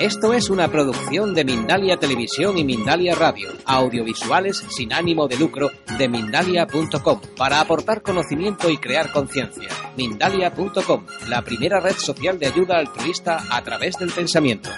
Esto 0.00 0.34
es 0.34 0.50
una 0.50 0.66
producción 0.66 1.34
de 1.34 1.44
Mindalia 1.44 1.96
Televisión 1.96 2.58
y 2.58 2.64
Mindalia 2.64 3.14
Radio, 3.14 3.50
audiovisuales 3.64 4.56
sin 4.56 4.92
ánimo 4.92 5.28
de 5.28 5.38
lucro 5.38 5.70
de 5.96 6.08
mindalia.com, 6.08 7.20
para 7.36 7.60
aportar 7.60 8.02
conocimiento 8.02 8.68
y 8.70 8.78
crear 8.78 9.12
conciencia. 9.12 9.68
Mindalia.com, 9.96 11.06
la 11.28 11.42
primera 11.42 11.78
red 11.78 11.94
social 11.94 12.40
de 12.40 12.46
ayuda 12.46 12.78
altruista 12.78 13.38
a 13.48 13.62
través 13.62 13.96
del 13.96 14.10
pensamiento. 14.10 14.68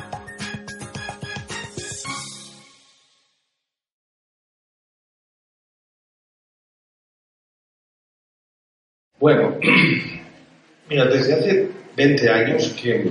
Bueno, 9.19 9.59
mira, 10.91 11.07
desde 11.07 11.35
hace 11.35 11.69
20 11.97 12.31
años 12.31 12.69
que 12.81 13.11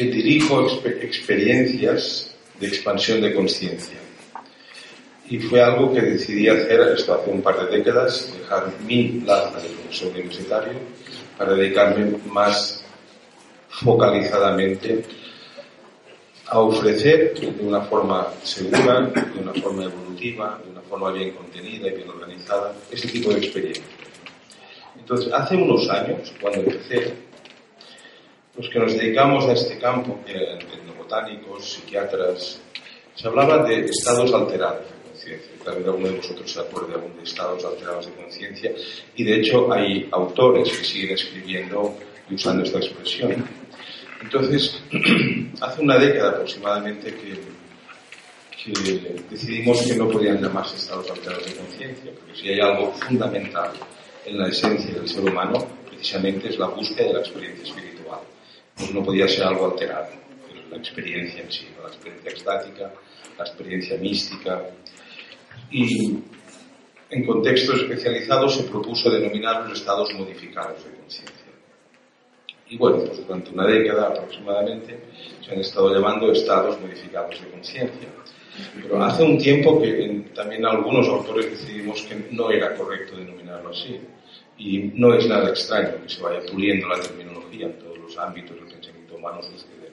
que 0.00 0.06
dirijo 0.06 0.66
experiencias 1.02 2.34
de 2.58 2.68
expansión 2.68 3.20
de 3.20 3.34
conciencia. 3.34 3.98
Y 5.28 5.38
fue 5.38 5.62
algo 5.62 5.92
que 5.92 6.00
decidí 6.00 6.48
hacer 6.48 6.80
esto 6.96 7.12
hace 7.12 7.30
un 7.30 7.42
par 7.42 7.68
de 7.68 7.76
décadas, 7.76 8.32
dejar 8.38 8.72
mi 8.86 9.20
plaza 9.22 9.60
de 9.60 9.68
profesor 9.68 10.08
universitario 10.12 10.72
para 11.36 11.52
dedicarme 11.52 12.16
más 12.32 12.82
focalizadamente 13.68 15.04
a 16.46 16.60
ofrecer 16.60 17.34
de 17.38 17.62
una 17.62 17.82
forma 17.82 18.28
segura, 18.42 19.02
de 19.02 19.38
una 19.38 19.52
forma 19.52 19.84
evolutiva, 19.84 20.58
de 20.64 20.70
una 20.70 20.80
forma 20.80 21.12
bien 21.12 21.32
contenida 21.32 21.88
y 21.88 21.96
bien 21.96 22.08
organizada, 22.08 22.72
ese 22.90 23.06
tipo 23.06 23.34
de 23.34 23.38
experiencias. 23.38 23.86
Entonces, 24.98 25.30
hace 25.30 25.56
unos 25.56 25.90
años, 25.90 26.32
cuando 26.40 26.60
empecé, 26.60 27.29
los 28.56 28.68
que 28.68 28.78
nos 28.78 28.92
dedicamos 28.94 29.46
a 29.46 29.52
este 29.52 29.78
campo, 29.78 30.18
que 30.24 30.32
eran 30.32 30.60
etnobotánicos, 30.60 31.72
psiquiatras, 31.72 32.60
se 33.14 33.28
hablaba 33.28 33.64
de 33.64 33.84
estados 33.84 34.32
alterados 34.32 34.86
de 34.86 35.10
conciencia. 35.10 35.52
Tal 35.64 35.76
vez 35.76 35.86
alguno 35.86 36.08
de 36.08 36.16
vosotros 36.16 36.50
se 36.50 36.60
acuerde 36.60 36.94
aún 36.94 37.16
de 37.16 37.22
estados 37.22 37.64
alterados 37.64 38.06
de 38.06 38.12
conciencia. 38.12 38.72
Y 39.14 39.24
de 39.24 39.40
hecho 39.40 39.72
hay 39.72 40.08
autores 40.10 40.68
que 40.70 40.84
siguen 40.84 41.14
escribiendo 41.14 41.96
y 42.28 42.34
usando 42.34 42.64
esta 42.64 42.78
expresión. 42.78 43.44
Entonces, 44.22 44.82
hace 45.60 45.82
una 45.82 45.98
década 45.98 46.30
aproximadamente 46.30 47.14
que, 47.14 48.72
que 48.72 49.22
decidimos 49.30 49.82
que 49.82 49.96
no 49.96 50.08
podían 50.08 50.42
llamarse 50.42 50.76
estados 50.76 51.10
alterados 51.10 51.46
de 51.46 51.54
conciencia, 51.54 52.12
porque 52.12 52.40
si 52.40 52.48
hay 52.48 52.60
algo 52.60 52.92
fundamental 52.92 53.70
en 54.26 54.38
la 54.38 54.48
esencia 54.48 54.94
del 54.94 55.08
ser 55.08 55.22
humano, 55.24 55.66
precisamente 55.88 56.48
es 56.48 56.58
la 56.58 56.66
búsqueda 56.66 57.08
de 57.08 57.12
la 57.14 57.20
experiencia 57.20 57.64
espiritual 57.64 57.99
pues 58.76 58.92
no 58.92 59.02
podía 59.02 59.28
ser 59.28 59.44
algo 59.44 59.70
alterado. 59.70 60.08
la 60.70 60.76
experiencia 60.76 61.42
en 61.42 61.50
sí, 61.50 61.66
la 61.82 61.88
experiencia 61.88 62.30
extática, 62.30 62.92
la 63.38 63.44
experiencia 63.44 63.96
mística. 63.98 64.62
Y 65.70 66.18
en 67.10 67.26
contextos 67.26 67.80
especializados 67.82 68.56
se 68.56 68.64
propuso 68.64 69.10
denominar 69.10 69.68
los 69.68 69.78
estados 69.78 70.12
modificados 70.14 70.84
de 70.84 70.90
conciencia. 70.92 71.40
Y 72.68 72.76
bueno, 72.76 72.98
pues 72.98 73.26
durante 73.26 73.50
una 73.50 73.66
década 73.66 74.08
aproximadamente 74.08 75.00
se 75.44 75.52
han 75.52 75.60
estado 75.60 75.92
llamando 75.92 76.30
estados 76.30 76.80
modificados 76.80 77.40
de 77.40 77.50
conciencia. 77.50 78.08
Pero 78.80 79.02
hace 79.02 79.24
un 79.24 79.38
tiempo 79.38 79.82
que 79.82 80.24
también 80.34 80.64
algunos 80.64 81.08
autores 81.08 81.50
decidimos 81.50 82.02
que 82.02 82.16
no 82.30 82.50
era 82.50 82.74
correcto 82.76 83.16
denominarlo 83.16 83.70
así. 83.70 84.00
Y 84.56 84.78
no 84.94 85.14
es 85.14 85.26
nada 85.26 85.48
extraño 85.48 86.02
que 86.02 86.08
se 86.08 86.22
vaya 86.22 86.40
puliendo 86.50 86.86
la 86.88 87.00
terminología 87.00 87.76
los 88.10 88.18
ámbitos 88.18 88.56
del 88.56 88.66
pensamiento 88.66 89.14
humano 89.14 89.42
sucede. 89.42 89.90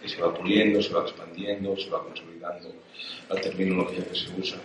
Que 0.00 0.08
se 0.08 0.20
va 0.22 0.32
puliendo, 0.32 0.80
se 0.80 0.92
va 0.92 1.02
expandiendo, 1.02 1.76
se 1.76 1.90
va 1.90 2.02
consolidando 2.02 2.72
la 3.28 3.40
terminología 3.40 4.04
que 4.06 4.14
se 4.14 4.28
usa. 4.38 4.58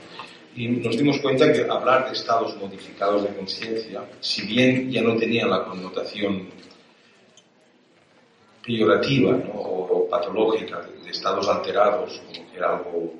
Y 0.55 0.67
nos 0.67 0.97
dimos 0.97 1.19
cuenta 1.19 1.51
que 1.51 1.61
hablar 1.61 2.07
de 2.07 2.13
estados 2.13 2.55
modificados 2.57 3.23
de 3.23 3.35
conciencia, 3.35 4.03
si 4.19 4.45
bien 4.45 4.91
ya 4.91 5.01
no 5.01 5.15
tenía 5.17 5.45
la 5.47 5.65
connotación 5.65 6.49
peyorativa 8.63 9.37
o 9.53 10.07
patológica 10.09 10.81
de, 10.81 11.09
estados 11.09 11.47
alterados, 11.49 12.21
como 12.27 12.51
que 12.51 12.57
era 12.57 12.77
algo 12.77 13.15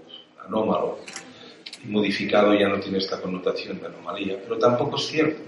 anómalo, 0.46 1.00
y 1.84 1.88
modificado 1.88 2.54
ya 2.54 2.70
no 2.70 2.80
tiene 2.80 3.00
esta 3.00 3.20
connotación 3.20 3.80
de 3.82 3.88
anomalía, 3.88 4.40
pero 4.42 4.58
tampoco 4.58 4.96
es 4.96 5.08
cierto 5.08 5.42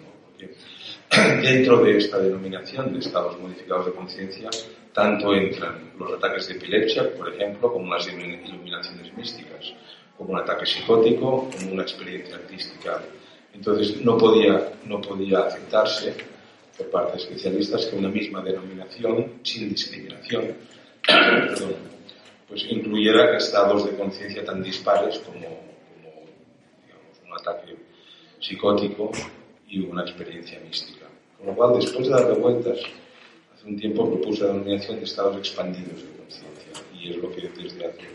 dentro 1.41 1.83
de 1.83 1.97
esta 1.97 2.19
denominación 2.19 2.93
de 2.93 2.99
estados 2.99 3.39
modificados 3.39 3.87
de 3.87 3.91
conciencia, 3.93 4.49
tanto 4.93 5.33
entran 5.33 5.91
los 5.97 6.13
ataques 6.13 6.47
de 6.47 6.55
epilepsia, 6.55 7.15
por 7.15 7.33
ejemplo, 7.33 7.71
como 7.71 7.93
las 7.93 8.07
iluminaciones 8.07 9.15
místicas, 9.17 9.73
como 10.17 10.33
un 10.33 10.39
ataque 10.39 10.65
psicótico, 10.65 11.49
como 11.51 11.73
una 11.73 11.83
experiencia 11.83 12.35
artística. 12.35 13.01
Entonces, 13.53 14.01
no 14.01 14.17
podía, 14.17 14.71
no 14.85 15.01
podía 15.01 15.39
aceptarse 15.39 16.13
por 16.77 16.89
parte 16.89 17.13
de 17.13 17.23
especialistas 17.23 17.85
que 17.85 17.95
una 17.95 18.09
misma 18.09 18.41
denominación, 18.41 19.39
sin 19.43 19.69
discriminación, 19.69 20.55
pues 22.47 22.65
incluyera 22.69 23.37
estados 23.37 23.85
de 23.85 23.97
conciencia 23.97 24.45
tan 24.45 24.61
dispares 24.63 25.19
como, 25.19 25.39
como 25.39 26.25
digamos, 26.85 27.17
un 27.25 27.33
ataque 27.33 27.75
psicótico 28.39 29.11
y 29.73 29.79
una 29.79 30.03
experiencia 30.03 30.59
mística. 30.59 31.07
Con 31.37 31.47
lo 31.47 31.55
cual, 31.55 31.79
después 31.79 32.07
de 32.07 32.13
darle 32.13 32.35
vueltas, 32.35 32.77
hace 33.53 33.67
un 33.67 33.75
tiempo 33.75 34.07
propuse 34.07 34.43
la 34.43 34.49
denominación 34.49 34.97
de 34.99 35.05
estados 35.05 35.35
expandidos 35.37 36.03
de 36.03 36.09
conciencia 36.15 36.73
y 36.93 37.09
es 37.09 37.17
lo 37.17 37.31
que 37.31 37.41
desde 37.41 37.85
hace 37.87 38.07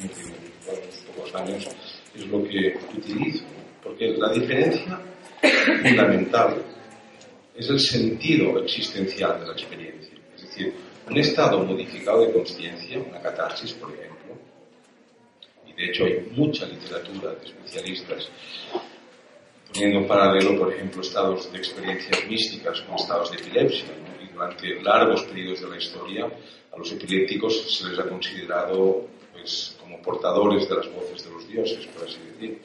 unos 0.00 0.96
pocos 1.06 1.34
años 1.36 1.68
es 2.16 2.26
lo 2.26 2.42
que 2.42 2.76
utilizo. 2.96 3.44
Porque 3.82 4.08
la 4.16 4.32
diferencia 4.32 5.00
fundamental 5.82 6.56
es 7.54 7.70
el 7.70 7.78
sentido 7.78 8.58
existencial 8.58 9.38
de 9.38 9.46
la 9.46 9.52
experiencia. 9.52 10.18
Es 10.34 10.42
decir, 10.42 10.74
un 11.08 11.16
estado 11.16 11.62
modificado 11.62 12.26
de 12.26 12.32
conciencia, 12.32 12.98
una 12.98 13.20
catarsis, 13.20 13.72
por 13.74 13.92
ejemplo, 13.92 14.34
y 15.68 15.72
de 15.74 15.90
hecho 15.90 16.06
hay 16.06 16.28
mucha 16.34 16.66
literatura 16.66 17.34
de 17.34 17.46
especialistas 17.46 18.28
poniendo 19.74 19.98
en 19.98 20.06
paralelo, 20.06 20.56
por 20.56 20.72
ejemplo, 20.72 21.02
estados 21.02 21.50
de 21.50 21.58
experiencias 21.58 22.24
místicas 22.28 22.80
con 22.82 22.94
estados 22.94 23.32
de 23.32 23.38
epilepsia. 23.38 23.88
Y 24.22 24.32
durante 24.32 24.80
largos 24.82 25.24
periodos 25.24 25.62
de 25.62 25.68
la 25.68 25.76
historia, 25.76 26.26
a 26.72 26.78
los 26.78 26.92
epilépticos 26.92 27.76
se 27.76 27.88
les 27.88 27.98
ha 27.98 28.08
considerado 28.08 29.08
pues, 29.32 29.76
como 29.80 30.00
portadores 30.00 30.68
de 30.68 30.76
las 30.76 30.92
voces 30.92 31.24
de 31.24 31.30
los 31.30 31.48
dioses, 31.48 31.86
por 31.86 32.06
así 32.06 32.18
decir. 32.32 32.58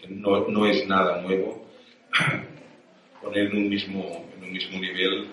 que 0.00 0.08
no, 0.08 0.48
no, 0.48 0.66
es 0.66 0.86
nada 0.86 1.20
nuevo 1.20 1.66
poner 3.22 3.48
en 3.48 3.56
un, 3.56 3.68
mismo, 3.68 4.26
en 4.36 4.44
un 4.44 4.52
mismo 4.52 4.80
nivel 4.80 5.28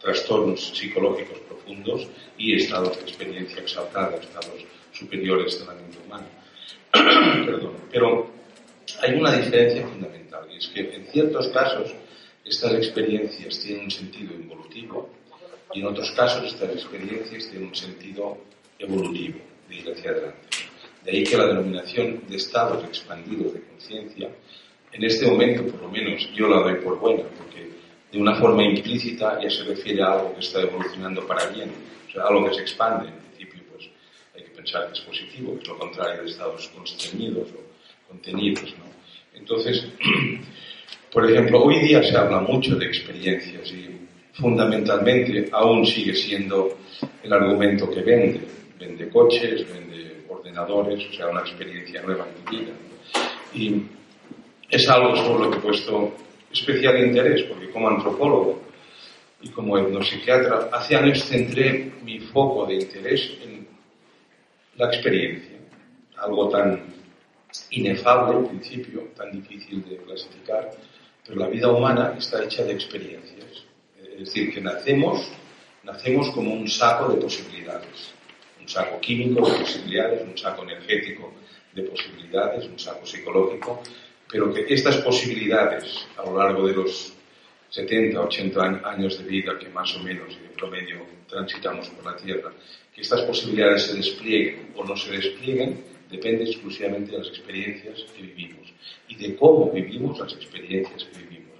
trastornos 0.00 0.76
psicológicos 0.76 1.38
profundos 1.40 2.08
y 2.36 2.54
estados 2.54 2.96
de 2.98 3.02
experiencia 3.04 3.62
exaltada, 3.62 4.16
estados 4.16 4.66
superiores 4.92 5.60
de 5.60 5.66
la 5.66 5.74
mente 5.74 5.98
humana. 6.04 6.26
Perdón. 7.46 7.74
Pero 7.90 8.30
hay 9.00 9.14
una 9.14 9.36
diferencia 9.36 9.86
fundamental 9.86 10.23
es 10.56 10.68
que 10.68 10.94
en 10.94 11.06
ciertos 11.06 11.48
casos 11.48 11.94
estas 12.44 12.74
experiencias 12.74 13.60
tienen 13.60 13.84
un 13.84 13.90
sentido 13.90 14.34
involutivo 14.34 15.10
y 15.72 15.80
en 15.80 15.86
otros 15.86 16.10
casos 16.12 16.52
estas 16.52 16.70
experiencias 16.70 17.48
tienen 17.48 17.68
un 17.68 17.74
sentido 17.74 18.38
evolutivo, 18.78 19.38
de 19.68 19.76
ir 19.76 19.90
hacia 19.90 20.10
adelante. 20.10 20.48
De 21.04 21.10
ahí 21.10 21.24
que 21.24 21.36
la 21.36 21.46
denominación 21.46 22.22
de 22.28 22.36
estados 22.36 22.84
expandidos 22.84 23.54
de 23.54 23.62
conciencia, 23.62 24.30
en 24.92 25.04
este 25.04 25.26
momento 25.26 25.66
por 25.66 25.82
lo 25.82 25.88
menos 25.88 26.28
yo 26.34 26.48
la 26.48 26.60
doy 26.60 26.76
por 26.76 26.98
buena, 26.98 27.24
porque 27.36 27.68
de 28.12 28.18
una 28.18 28.36
forma 28.36 28.62
implícita 28.62 29.40
ya 29.42 29.50
se 29.50 29.64
refiere 29.64 30.02
a 30.02 30.12
algo 30.12 30.34
que 30.34 30.40
está 30.40 30.60
evolucionando 30.60 31.26
para 31.26 31.46
bien, 31.48 31.70
o 32.08 32.12
sea, 32.12 32.24
algo 32.24 32.48
que 32.48 32.54
se 32.54 32.60
expande. 32.60 33.08
En 33.08 33.16
principio, 33.16 33.62
pues 33.72 33.88
hay 34.34 34.44
que 34.44 34.50
pensar 34.50 34.86
que 34.86 34.92
es 34.92 35.00
positivo, 35.00 35.56
que 35.56 35.62
es 35.62 35.68
lo 35.68 35.78
contrario 35.78 36.22
de 36.22 36.30
estados 36.30 36.68
constreñidos 36.68 37.48
o 37.50 38.08
contenidos. 38.08 38.72
¿no? 38.78 38.93
Entonces, 39.34 39.86
por 41.12 41.30
ejemplo, 41.30 41.62
hoy 41.62 41.80
día 41.80 42.02
se 42.02 42.16
habla 42.16 42.40
mucho 42.40 42.76
de 42.76 42.86
experiencias 42.86 43.70
y 43.72 43.90
fundamentalmente 44.32 45.48
aún 45.52 45.84
sigue 45.86 46.14
siendo 46.14 46.78
el 47.22 47.32
argumento 47.32 47.90
que 47.90 48.02
vende. 48.02 48.40
Vende 48.78 49.08
coches, 49.08 49.66
vende 49.72 50.24
ordenadores, 50.28 51.04
o 51.08 51.12
sea, 51.12 51.28
una 51.28 51.40
experiencia 51.40 52.02
nueva 52.02 52.26
en 52.26 52.50
vida. 52.50 52.72
Y 53.54 53.82
es 54.68 54.88
algo 54.88 55.16
sobre 55.16 55.44
lo 55.44 55.50
que 55.50 55.58
he 55.58 55.60
puesto 55.60 56.14
especial 56.52 57.04
interés, 57.04 57.42
porque 57.44 57.70
como 57.70 57.88
antropólogo 57.88 58.60
y 59.42 59.48
como 59.50 59.78
etnopsiquiatra, 59.78 60.70
hace 60.72 60.96
años 60.96 61.24
centré 61.24 61.92
mi 62.02 62.18
foco 62.18 62.66
de 62.66 62.74
interés 62.74 63.30
en 63.42 63.66
la 64.76 64.86
experiencia, 64.86 65.56
algo 66.16 66.48
tan 66.48 66.93
inefable 67.78 68.38
en 68.38 68.46
principio, 68.48 69.08
tan 69.16 69.32
difícil 69.32 69.84
de 69.88 69.96
clasificar, 69.98 70.70
pero 71.26 71.40
la 71.40 71.48
vida 71.48 71.68
humana 71.68 72.14
está 72.18 72.44
hecha 72.44 72.64
de 72.64 72.72
experiencias. 72.72 73.64
Es 74.12 74.18
decir, 74.18 74.52
que 74.52 74.60
nacemos 74.60 75.30
nacemos 75.84 76.30
como 76.30 76.52
un 76.52 76.68
saco 76.68 77.12
de 77.12 77.20
posibilidades, 77.20 78.12
un 78.60 78.68
saco 78.68 79.00
químico 79.00 79.46
de 79.48 79.58
posibilidades, 79.58 80.22
un 80.22 80.36
saco 80.36 80.62
energético 80.62 81.32
de 81.74 81.82
posibilidades, 81.82 82.64
un 82.66 82.78
saco 82.78 83.06
psicológico, 83.06 83.82
pero 84.30 84.52
que 84.52 84.64
estas 84.68 84.96
posibilidades 84.98 86.06
a 86.16 86.24
lo 86.24 86.38
largo 86.38 86.66
de 86.66 86.74
los 86.74 87.12
70, 87.70 88.20
80 88.20 88.88
años 88.88 89.18
de 89.18 89.24
vida 89.24 89.58
que 89.58 89.68
más 89.68 89.94
o 89.96 90.00
menos 90.00 90.28
de 90.40 90.48
promedio 90.56 91.04
transitamos 91.28 91.88
por 91.90 92.04
la 92.04 92.16
Tierra, 92.16 92.52
que 92.94 93.02
estas 93.02 93.22
posibilidades 93.22 93.82
se 93.86 93.94
desplieguen 93.94 94.72
o 94.76 94.84
no 94.84 94.96
se 94.96 95.10
desplieguen, 95.10 95.84
depende 96.16 96.44
exclusivamente 96.44 97.12
de 97.12 97.18
las 97.18 97.28
experiencias 97.28 98.04
que 98.14 98.22
vivimos 98.22 98.72
y 99.08 99.16
de 99.16 99.36
cómo 99.36 99.70
vivimos 99.70 100.18
las 100.18 100.32
experiencias 100.32 101.04
que 101.04 101.18
vivimos. 101.18 101.58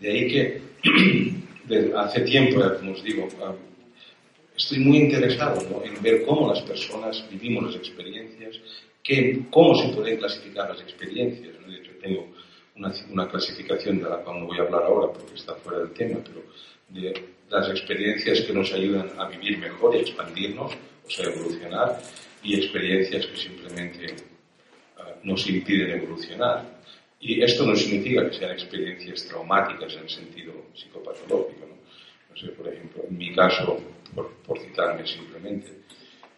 De 0.00 0.10
ahí 0.10 0.28
que 0.28 1.94
hace 1.96 2.20
tiempo, 2.22 2.60
ya 2.60 2.76
como 2.76 2.92
os 2.92 3.02
digo, 3.04 3.28
ah, 3.42 3.54
estoy 4.56 4.78
muy 4.80 4.98
interesado 4.98 5.60
en 5.84 6.02
ver 6.02 6.24
cómo 6.24 6.48
las 6.52 6.62
personas 6.62 7.24
vivimos 7.30 7.64
las 7.64 7.76
experiencias, 7.76 8.60
cómo 9.50 9.74
se 9.74 9.88
pueden 9.88 10.18
clasificar 10.18 10.68
las 10.70 10.80
experiencias. 10.80 11.54
Hecho, 11.68 11.92
tengo 12.00 12.28
una, 12.76 12.92
una, 13.10 13.28
clasificación 13.28 13.98
de 13.98 14.08
la 14.08 14.18
cual 14.18 14.40
no 14.40 14.46
voy 14.46 14.58
a 14.58 14.62
hablar 14.62 14.82
ahora 14.82 15.12
porque 15.12 15.34
está 15.34 15.54
fuera 15.56 15.80
del 15.80 15.92
tema, 15.92 16.18
pero 16.24 16.42
de 16.88 17.34
las 17.50 17.68
experiencias 17.68 18.40
que 18.42 18.52
nos 18.52 18.72
ayudan 18.72 19.10
a 19.18 19.28
vivir 19.28 19.58
mejor 19.58 19.94
y 19.94 19.98
a 19.98 20.00
expandirnos, 20.02 20.72
o 21.06 21.10
sea, 21.10 21.26
evolucionar, 21.26 22.00
y 22.44 22.54
experiencias 22.56 23.26
que 23.26 23.36
simplemente 23.36 24.06
ah, 24.98 25.14
nos 25.22 25.48
impiden 25.48 26.02
evolucionar. 26.02 26.74
Y 27.18 27.42
esto 27.42 27.64
no 27.66 27.74
significa 27.74 28.28
que 28.28 28.36
sean 28.36 28.52
experiencias 28.52 29.26
traumáticas 29.26 29.94
en 29.94 30.02
el 30.02 30.10
sentido 30.10 30.52
psicopatológico. 30.74 31.66
¿no? 31.66 31.76
no 32.30 32.36
sé, 32.36 32.48
por 32.48 32.68
ejemplo, 32.68 33.02
en 33.08 33.16
mi 33.16 33.34
caso, 33.34 33.80
por, 34.14 34.30
por, 34.46 34.60
citarme 34.60 35.06
simplemente, 35.06 35.72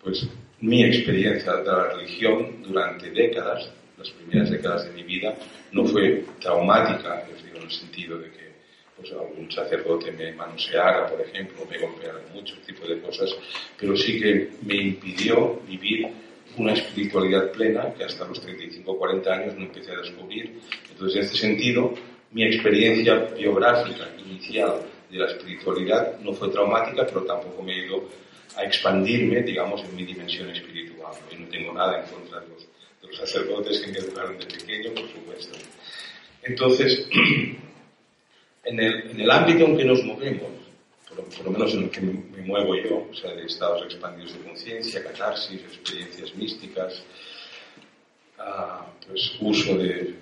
pues 0.02 0.28
mi 0.60 0.84
experiencia 0.84 1.56
de 1.56 1.64
la 1.64 1.92
religión 1.92 2.62
durante 2.62 3.10
décadas, 3.10 3.68
las 3.98 4.10
primeras 4.10 4.50
décadas 4.50 4.84
de 4.84 4.92
mi 4.92 5.02
vida, 5.02 5.34
no 5.72 5.84
fue 5.84 6.24
traumática, 6.40 7.26
les 7.28 7.42
digo, 7.44 7.56
en 7.56 7.64
el 7.64 7.70
sentido 7.70 8.18
de 8.18 8.30
que 8.30 8.45
pues, 8.96 9.12
algún 9.12 9.50
sacerdote 9.50 10.10
me 10.12 10.32
manoseara, 10.32 11.06
por 11.06 11.20
ejemplo, 11.20 11.66
me 11.68 11.78
golpeara 11.78 12.20
mucho 12.32 12.56
tipo 12.66 12.86
de 12.86 13.00
cosas, 13.00 13.34
pero 13.78 13.96
sí 13.96 14.18
que 14.20 14.50
me 14.62 14.74
impidió 14.74 15.60
vivir 15.68 16.08
una 16.56 16.72
espiritualidad 16.72 17.50
plena 17.52 17.92
que 17.92 18.04
hasta 18.04 18.26
los 18.26 18.40
35 18.40 18.90
o 18.90 18.98
40 18.98 19.32
años 19.32 19.54
no 19.56 19.64
empecé 19.64 19.92
a 19.92 19.98
descubrir. 19.98 20.58
Entonces, 20.90 21.16
en 21.16 21.22
este 21.24 21.36
sentido, 21.36 21.94
mi 22.32 22.44
experiencia 22.44 23.16
biográfica 23.36 24.08
inicial 24.18 24.80
de 25.10 25.18
la 25.18 25.26
espiritualidad 25.26 26.18
no 26.20 26.32
fue 26.32 26.48
traumática, 26.48 27.06
pero 27.06 27.22
tampoco 27.24 27.62
me 27.62 27.76
ido 27.76 28.08
a 28.56 28.64
expandirme, 28.64 29.42
digamos, 29.42 29.84
en 29.84 29.94
mi 29.94 30.04
dimensión 30.04 30.48
espiritual. 30.50 31.12
Y 31.30 31.36
no 31.36 31.48
tengo 31.48 31.72
nada 31.72 32.02
en 32.02 32.10
contra 32.10 32.40
de 32.40 32.46
los, 32.48 32.66
sacerdotes 33.16 33.80
que 33.80 33.92
me 33.92 33.98
educaron 33.98 34.36
de 34.36 34.44
pequeño, 34.46 34.92
por 34.92 35.08
supuesto. 35.08 35.56
Entonces, 36.42 37.08
en 38.66 38.80
el, 38.80 39.20
el 39.20 39.30
ámbito 39.30 39.64
en 39.64 39.76
que 39.76 39.84
nos 39.84 40.02
movemos, 40.04 40.50
por, 41.08 41.44
lo 41.44 41.50
menos 41.50 41.72
en 41.74 41.84
el 41.84 41.90
que 41.90 42.00
me, 42.00 42.42
muevo 42.42 42.74
yo, 42.76 43.06
o 43.10 43.14
sea, 43.14 43.32
de 43.32 43.46
estados 43.46 43.82
expandidos 43.84 44.34
de 44.34 44.44
conciencia, 44.44 45.02
catarsis, 45.02 45.60
experiencias 45.62 46.34
místicas, 46.34 47.02
ah, 48.38 48.86
pues 49.06 49.36
uso 49.40 49.76
de, 49.78 50.14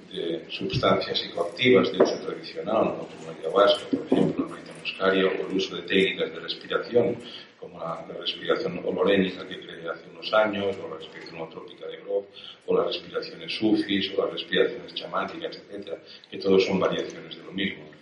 sustancias 0.48 1.18
psicoactivas 1.18 1.90
de 1.90 2.02
uso 2.02 2.16
tradicional, 2.20 2.94
como 2.98 3.32
la 3.32 3.38
ayahuasca, 3.38 3.84
por 3.90 4.06
ejemplo, 4.06 4.46
el 4.46 4.80
muscaria, 4.80 5.26
o 5.26 5.48
el 5.48 5.56
uso 5.56 5.76
de 5.76 5.82
técnicas 5.82 6.32
de 6.32 6.40
respiración, 6.40 7.16
como 7.58 7.80
la, 7.80 8.06
respiración 8.20 8.80
holorénica 8.84 9.46
que 9.48 9.58
creé 9.58 9.88
hace 9.88 10.04
unos 10.10 10.32
años, 10.32 10.76
o 10.76 10.88
la 10.88 10.96
respiración 10.96 11.40
holotrópica 11.40 11.86
de 11.88 11.96
Grof, 11.96 12.26
o 12.66 12.76
las 12.76 12.86
respiraciones 12.86 13.52
sufis, 13.56 14.12
o 14.16 14.24
las 14.24 14.32
respiraciones 14.34 14.94
chamáticas, 14.94 15.56
etc., 15.56 15.98
que 16.30 16.38
todos 16.38 16.64
son 16.64 16.78
variaciones 16.78 17.36
de 17.36 17.42
lo 17.42 17.52
mismo, 17.52 17.84
el 17.90 17.93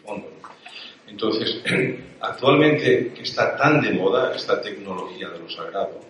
Entonces, 1.07 1.61
actualmente 2.21 3.13
que 3.15 3.23
está 3.23 3.57
tan 3.57 3.81
de 3.81 3.93
moda 3.93 4.35
esta 4.35 4.61
tecnología 4.61 5.29
de 5.29 5.39
lo 5.39 5.49
sagrado, 5.49 6.01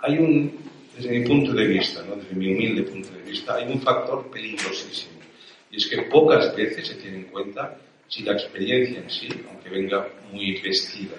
hay 0.00 0.18
un, 0.18 0.58
desde 0.96 1.10
mi 1.10 1.26
punto 1.26 1.52
de 1.52 1.66
vista, 1.66 2.02
¿no? 2.02 2.16
desde 2.16 2.34
mi 2.34 2.52
humilde 2.52 2.82
punto 2.82 3.10
de 3.10 3.22
vista, 3.22 3.56
hay 3.56 3.70
un 3.70 3.80
factor 3.80 4.30
peligrosísimo. 4.30 5.20
Y 5.70 5.76
es 5.76 5.86
que 5.86 6.02
pocas 6.02 6.54
veces 6.56 6.88
se 6.88 6.94
tiene 6.96 7.18
en 7.18 7.24
cuenta 7.24 7.76
si 8.08 8.24
la 8.24 8.32
experiencia 8.32 8.98
en 8.98 9.10
sí, 9.10 9.28
aunque 9.48 9.68
venga 9.68 10.08
muy 10.32 10.60
vestida 10.60 11.16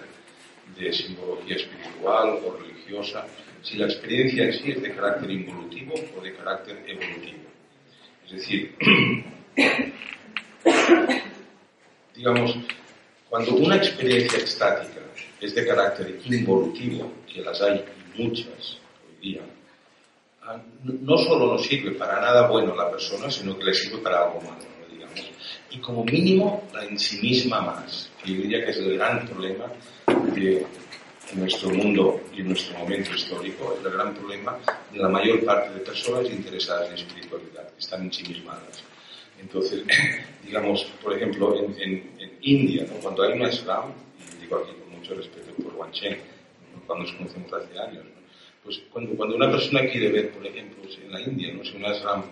de 0.78 0.92
simbología 0.92 1.56
espiritual 1.56 2.40
o 2.46 2.58
religiosa, 2.58 3.26
si 3.62 3.78
la 3.78 3.86
experiencia 3.86 4.44
en 4.46 4.54
sí 4.54 4.72
es 4.72 4.82
de 4.82 4.94
carácter 4.94 5.32
involutivo 5.32 5.94
o 6.18 6.22
de 6.22 6.34
carácter 6.34 6.84
evolutivo. 6.88 7.40
Es 8.26 8.32
decir, 8.34 8.76
digamos, 12.16 12.58
cuando 13.30 13.56
una 13.56 13.78
experiencia 13.78 14.40
estática 14.40 15.02
es 15.40 15.56
de 15.56 15.66
carácter 15.66 16.20
involutivo, 16.26 17.12
que 17.32 17.42
las 17.42 17.62
hay 17.62 17.84
muchas 18.16 18.78
hoy 19.08 19.30
día, 19.30 19.42
ah, 20.44 20.62
no 20.84 21.18
solo 21.18 21.54
no 21.54 21.58
sirve 21.58 21.92
para 21.92 22.20
nada 22.22 22.48
bueno 22.48 22.74
a 22.74 22.86
la 22.86 22.92
persona, 22.92 23.32
sino 23.32 23.58
que 23.58 23.66
le 23.66 23.74
sirve 23.74 24.00
para 24.00 24.26
algo 24.26 24.42
malo, 24.42 24.66
digamos. 24.92 25.32
Y 25.72 25.80
como 25.80 26.04
mínimo 26.04 26.68
la 26.74 26.86
en 26.86 27.00
sí 27.00 27.20
misma 27.22 27.62
más, 27.62 28.12
que 28.22 28.34
yo 28.34 28.42
diría 28.42 28.66
que 28.66 28.72
es 28.72 28.78
el 28.78 28.98
gran 28.98 29.26
problema 29.26 29.66
de 30.36 30.66
nuestro 31.34 31.70
mundo 31.70 32.22
y 32.36 32.42
en 32.42 32.50
nuestro 32.50 32.78
momento 32.78 33.16
histórico, 33.16 33.76
es 33.80 33.86
el 33.86 33.92
gran 33.94 34.14
problema 34.14 34.58
de 34.92 35.00
la 35.00 35.08
mayor 35.08 35.44
parte 35.46 35.74
de 35.74 35.80
personas 35.80 36.30
interesadas 36.30 36.90
en 36.90 36.96
espiritualidad, 36.96 37.70
que 37.72 37.80
están 37.80 38.04
ensimismadas. 38.04 38.84
Entonces, 39.42 39.84
digamos, 40.46 40.84
por 41.04 41.14
ejemplo, 41.14 41.58
en, 41.58 42.12
India, 42.44 42.88
cuando 43.04 43.22
hay 43.22 43.34
una 43.34 43.52
Slam, 43.52 43.92
y 44.36 44.42
digo 44.42 44.58
aquí 44.58 44.72
con 44.72 44.98
mucho 44.98 45.14
respeto 45.14 45.54
por 45.62 45.76
Wanchen, 45.76 46.18
cuando 46.88 47.06
nos 47.06 47.14
conocemos 47.14 47.54
hace 47.54 47.80
años, 47.80 48.04
pues 48.64 48.82
cuando, 48.92 49.14
cuando, 49.14 49.36
una 49.36 49.52
persona 49.52 49.82
quiere 49.88 50.10
ver, 50.10 50.32
por 50.32 50.46
ejemplo, 50.46 50.84
en 50.90 51.12
la 51.12 51.22
India, 51.22 51.54
¿no? 51.54 51.64
si 51.64 51.76
una 51.76 51.94
Slam 51.94 52.24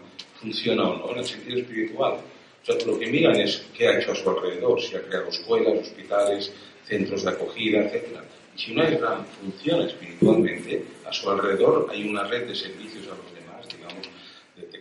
funciona 0.42 0.84
o 0.84 0.98
no 0.98 1.12
en 1.12 1.20
el 1.20 1.26
sentido 1.26 1.60
espiritual, 1.60 2.14
o 2.62 2.66
sea, 2.66 2.76
lo 2.88 3.00
que 3.00 3.08
miran 3.08 3.36
es 3.36 3.66
qué 3.76 3.88
ha 3.88 4.00
hecho 4.00 4.12
a 4.12 4.16
su 4.16 4.30
alrededor, 4.30 4.82
si 4.82 4.96
ha 4.96 5.02
creado 5.02 5.30
escuelas, 5.30 5.80
hospitales, 5.80 6.52
centros 6.88 7.24
de 7.24 7.30
acogida, 7.30 7.82
etc. 7.82 8.20
Y 8.56 8.60
si 8.60 8.72
una 8.72 8.90
Slam 8.90 9.26
funciona 9.40 9.86
espiritualmente, 9.86 10.84
a 11.06 11.14
su 11.14 11.30
alrededor 11.30 11.88
hay 11.92 12.08
una 12.08 12.24
red 12.24 12.48
de 12.48 12.56
servicios 12.56 13.06
a 13.08 13.16
los 13.16 13.34
demás, 13.34 13.39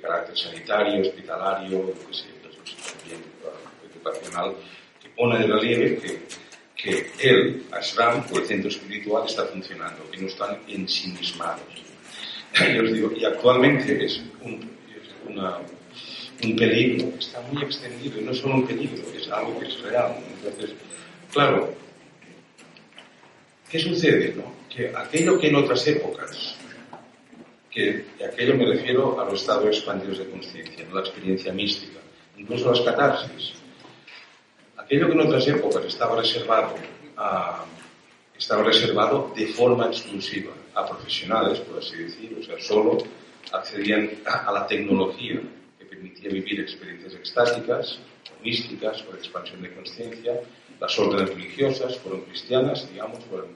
carácter 0.00 0.36
sanitario, 0.36 1.02
hospitalario, 1.02 1.94
que 2.06 2.14
sea, 2.14 2.38
también 2.98 3.22
educacional, 3.94 4.54
que 5.02 5.08
pone 5.10 5.38
de 5.38 5.46
relieve 5.46 5.98
que, 5.98 6.22
que 6.76 7.28
el 7.28 7.64
ashram 7.72 8.24
o 8.32 8.38
el 8.38 8.46
centro 8.46 8.68
espiritual 8.68 9.24
está 9.26 9.44
funcionando, 9.46 10.08
que 10.10 10.18
no 10.18 10.28
están 10.28 10.58
ensimismados. 10.68 11.62
Yo 12.74 12.82
os 12.82 12.92
digo, 12.92 13.12
y 13.12 13.24
actualmente 13.24 14.04
es 14.04 14.22
un, 14.42 14.70
una, 15.28 15.58
un 16.44 16.56
peligro 16.56 17.18
está 17.18 17.40
muy 17.52 17.62
extendido, 17.62 18.20
y 18.20 18.24
no 18.24 18.30
es 18.30 18.38
solo 18.38 18.54
un 18.56 18.66
peligro, 18.66 19.02
es 19.14 19.28
algo 19.28 19.58
que 19.58 19.66
es 19.66 19.80
real. 19.80 20.16
Entonces, 20.36 20.76
claro, 21.32 21.74
¿qué 23.70 23.78
sucede? 23.78 24.34
No? 24.36 24.52
Que 24.68 24.92
aquello 24.94 25.38
que 25.38 25.48
en 25.48 25.56
otras 25.56 25.86
épocas 25.86 26.57
que 27.78 28.24
aquello 28.24 28.56
me 28.56 28.66
refiero 28.66 29.20
a 29.20 29.24
los 29.24 29.40
estados 29.40 29.66
expandidos 29.66 30.18
de 30.18 30.28
conciencia, 30.28 30.84
la 30.92 30.98
experiencia 30.98 31.52
mística, 31.52 32.00
incluso 32.36 32.72
las 32.72 32.80
catarsis. 32.80 33.52
Aquello 34.76 35.06
que 35.06 35.12
en 35.12 35.20
otras 35.20 35.46
épocas 35.46 35.84
estaba 35.84 36.16
reservado, 36.20 36.74
estaba 38.36 38.64
reservado 38.64 39.32
de 39.36 39.46
forma 39.46 39.86
exclusiva 39.86 40.50
a 40.74 40.86
profesionales, 40.86 41.60
por 41.60 41.78
así 41.78 41.96
decir, 41.98 42.36
o 42.40 42.42
sea, 42.42 42.58
solo 42.58 42.98
accedían 43.52 44.10
a, 44.26 44.50
la 44.50 44.66
tecnología 44.66 45.40
que 45.78 45.84
permitía 45.84 46.30
vivir 46.30 46.58
experiencias 46.58 47.14
extáticas, 47.14 48.00
místicas, 48.42 49.04
o 49.08 49.12
de 49.12 49.18
expansión 49.18 49.62
de 49.62 49.72
conciencia. 49.72 50.40
Las 50.80 50.98
órdenes 50.98 51.28
religiosas 51.30 51.96
fueron 51.98 52.22
cristianas, 52.22 52.90
digamos, 52.90 53.20
fueron, 53.26 53.50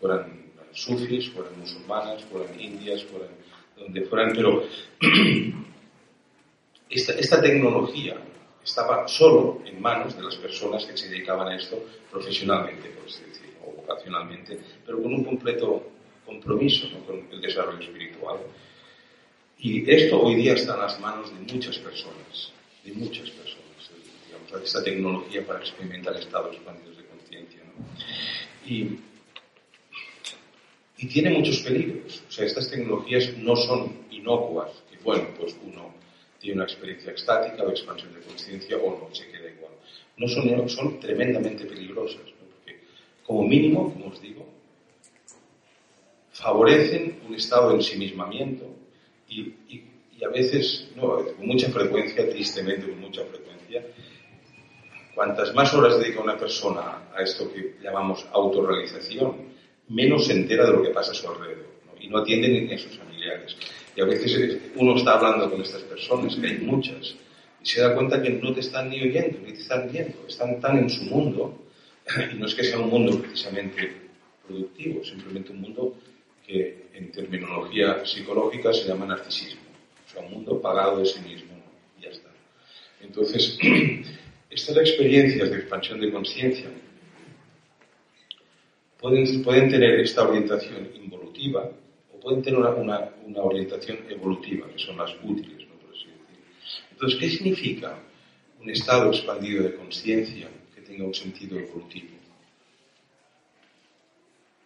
fueran 0.00 0.48
sufis, 0.72 1.30
fueran 1.30 1.58
musulmanas, 1.60 2.24
fueran 2.24 2.60
indias, 2.60 3.04
fueran 3.04 3.30
donde 3.78 4.02
fueran, 4.02 4.32
pero 4.34 4.64
esta, 6.90 7.12
esta 7.12 7.40
tecnología 7.40 8.16
estaba 8.64 9.08
solo 9.08 9.62
en 9.64 9.80
manos 9.80 10.16
de 10.16 10.22
las 10.22 10.36
personas 10.36 10.84
que 10.84 10.96
se 10.96 11.08
dedicaban 11.08 11.48
a 11.48 11.56
esto 11.56 11.82
profesionalmente, 12.10 12.90
por 12.90 13.06
así 13.06 13.22
decirlo, 13.24 13.58
o 13.66 13.72
vocacionalmente, 13.72 14.58
pero 14.84 15.02
con 15.02 15.14
un 15.14 15.24
completo 15.24 15.98
compromiso 16.28 16.86
con 17.06 17.26
el 17.32 17.40
desarrollo 17.40 17.80
espiritual. 17.80 18.38
Y 19.58 19.90
esto 19.90 20.20
hoy 20.20 20.36
día 20.36 20.52
está 20.52 20.74
en 20.74 20.80
las 20.80 21.00
manos 21.00 21.32
de 21.32 21.52
muchas 21.52 21.78
personas, 21.78 22.52
de 22.84 22.92
muchas 22.92 23.30
personas, 23.30 23.90
digamos, 24.26 24.64
esta 24.64 24.84
tecnología 24.84 25.44
para 25.46 25.60
experimentar 25.60 26.14
estados 26.16 26.54
expandidos 26.54 26.98
de 26.98 27.04
conciencia. 27.06 27.62
Y, 28.66 28.98
y 30.98 31.06
tiene 31.06 31.30
muchos 31.30 31.60
peligros. 31.60 32.22
O 32.28 32.30
sea, 32.30 32.44
estas 32.44 32.68
tecnologías 32.70 33.36
no 33.38 33.54
son 33.56 34.06
inocuas, 34.10 34.70
que 34.90 34.98
bueno, 35.02 35.28
pues 35.38 35.56
uno 35.64 35.94
tiene 36.40 36.56
una 36.56 36.64
experiencia 36.64 37.12
estática 37.12 37.62
o 37.62 37.70
expansión 37.70 38.12
de 38.14 38.20
conciencia 38.20 38.76
o 38.76 38.98
no, 38.98 39.14
se 39.14 39.28
queda 39.28 39.48
igual. 39.48 39.72
No 40.16 40.28
son, 40.28 40.68
son 40.68 41.00
tremendamente 41.00 41.64
peligrosas, 41.64 42.22
porque 42.38 42.80
como 43.24 43.44
mínimo, 43.44 43.92
como 43.92 44.08
os 44.08 44.20
digo, 44.20 44.46
favorecen 46.32 47.20
un 47.28 47.34
estado 47.34 47.70
de 47.70 47.76
ensimismamiento 47.76 48.66
y, 49.28 49.40
y, 49.68 49.84
y 50.18 50.24
a 50.24 50.28
veces, 50.28 50.90
no, 50.96 51.24
con 51.24 51.46
mucha 51.46 51.68
frecuencia, 51.70 52.28
tristemente 52.28 52.88
con 52.88 53.00
mucha 53.00 53.24
frecuencia, 53.24 53.84
cuantas 55.14 55.54
más 55.54 55.72
horas 55.74 55.98
dedica 55.98 56.20
una 56.20 56.36
persona 56.36 57.08
a 57.14 57.22
esto 57.22 57.52
que 57.52 57.76
llamamos 57.82 58.26
autorrealización, 58.32 59.48
menos 59.88 60.26
se 60.26 60.32
entera 60.32 60.66
de 60.66 60.72
lo 60.72 60.82
que 60.82 60.90
pasa 60.90 61.12
a 61.12 61.14
su 61.14 61.28
alrededor 61.28 61.68
y 62.00 62.08
no 62.08 62.18
atiende 62.18 62.48
ni 62.48 62.72
a 62.72 62.78
sus 62.78 62.96
familiares. 62.96 63.56
Y 63.96 64.00
a 64.00 64.04
veces 64.04 64.58
uno 64.76 64.96
está 64.96 65.14
hablando 65.14 65.50
con 65.50 65.60
estas 65.60 65.82
personas, 65.82 66.36
que 66.36 66.46
hay 66.46 66.58
muchas, 66.58 67.16
y 67.62 67.66
se 67.66 67.80
da 67.80 67.94
cuenta 67.94 68.22
que 68.22 68.30
no 68.30 68.52
te 68.52 68.60
están 68.60 68.88
ni 68.90 69.02
oyendo, 69.02 69.38
ni 69.44 69.52
te 69.52 69.60
están 69.60 69.90
viendo, 69.90 70.26
están 70.28 70.60
tan 70.60 70.78
en 70.78 70.90
su 70.90 71.04
mundo, 71.04 71.58
y 72.32 72.36
no 72.36 72.46
es 72.46 72.54
que 72.54 72.64
sea 72.64 72.78
un 72.78 72.90
mundo 72.90 73.20
precisamente 73.20 73.92
productivo, 74.46 75.04
simplemente 75.04 75.52
un 75.52 75.60
mundo 75.60 75.94
que 76.46 76.88
en 76.94 77.10
terminología 77.10 78.04
psicológica 78.06 78.72
se 78.72 78.86
llama 78.86 79.06
narcisismo, 79.06 79.60
o 80.06 80.10
sea, 80.10 80.22
un 80.22 80.32
mundo 80.32 80.60
pagado 80.60 81.00
de 81.00 81.06
sí 81.06 81.20
mismo, 81.20 81.54
y 81.98 82.04
ya 82.04 82.10
está. 82.10 82.30
Entonces, 83.00 83.58
estas 84.50 84.76
experiencias 84.76 85.50
de 85.50 85.56
expansión 85.56 86.00
de 86.00 86.12
conciencia 86.12 86.70
pueden, 89.00 89.42
pueden 89.42 89.70
tener 89.70 90.00
esta 90.00 90.28
orientación 90.28 90.90
involutiva 90.94 91.70
o 92.12 92.20
pueden 92.20 92.42
tener 92.42 92.58
una, 92.58 92.70
una, 92.70 93.10
una 93.24 93.42
orientación 93.42 93.98
evolutiva, 94.08 94.68
que 94.68 94.78
son 94.78 94.96
las 94.96 95.14
útiles, 95.22 95.66
¿no? 95.68 95.74
por 95.76 95.90
así 95.90 96.06
decir. 96.06 96.44
Entonces, 96.92 97.18
¿qué 97.18 97.28
significa 97.30 97.98
un 98.60 98.70
estado 98.70 99.08
expandido 99.10 99.62
de 99.64 99.74
conciencia 99.76 100.48
que 100.74 100.82
tenga 100.82 101.04
un 101.04 101.14
sentido 101.14 101.58
evolutivo? 101.58 102.16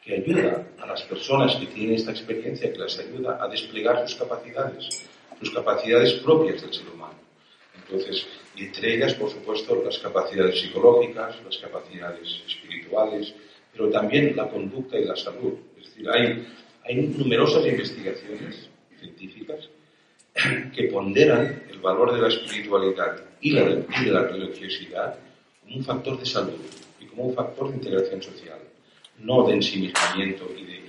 Que 0.02 0.14
ayuda 0.14 0.66
a 0.78 0.86
las 0.86 1.02
personas 1.02 1.54
que 1.56 1.66
tienen 1.66 1.94
esta 1.94 2.10
experiencia, 2.10 2.72
que 2.72 2.78
las 2.78 2.98
ayuda 2.98 3.38
a 3.40 3.48
desplegar 3.48 4.08
sus 4.08 4.18
capacidades, 4.18 5.06
sus 5.38 5.50
capacidades 5.50 6.14
propias 6.14 6.60
del 6.60 6.74
ser 6.74 6.88
humano. 6.88 7.14
Entonces, 7.76 8.26
y 8.56 8.64
entre 8.64 8.96
ellas, 8.96 9.14
por 9.14 9.30
supuesto, 9.30 9.80
las 9.84 9.98
capacidades 9.98 10.60
psicológicas, 10.60 11.36
las 11.44 11.58
capacidades 11.58 12.42
espirituales, 12.48 13.32
pero 13.72 13.90
también 13.90 14.36
la 14.36 14.48
conducta 14.48 14.98
y 14.98 15.04
la 15.04 15.16
salud. 15.16 15.54
Es 15.78 15.88
decir, 15.88 16.08
hay, 16.10 16.46
numerosas 17.16 17.66
investigaciones 17.66 18.68
científicas 18.98 19.68
que 20.74 20.84
ponderan 20.84 21.62
el 21.70 21.80
valor 21.80 22.12
de 22.12 22.20
la 22.20 22.28
espiritualidad 22.28 23.22
y, 23.40 23.50
la, 23.50 23.84
y 24.02 24.06
la 24.06 24.24
religiosidad 24.24 25.18
como 25.60 25.76
un 25.76 25.84
factor 25.84 26.18
de 26.18 26.26
salud 26.26 26.58
y 27.00 27.06
como 27.06 27.24
un 27.24 27.34
factor 27.34 27.70
de 27.70 27.76
integración 27.76 28.22
social, 28.22 28.58
no 29.18 29.46
de 29.46 29.54
ensimismamiento 29.54 30.50
y 30.56 30.64
de, 30.64 30.82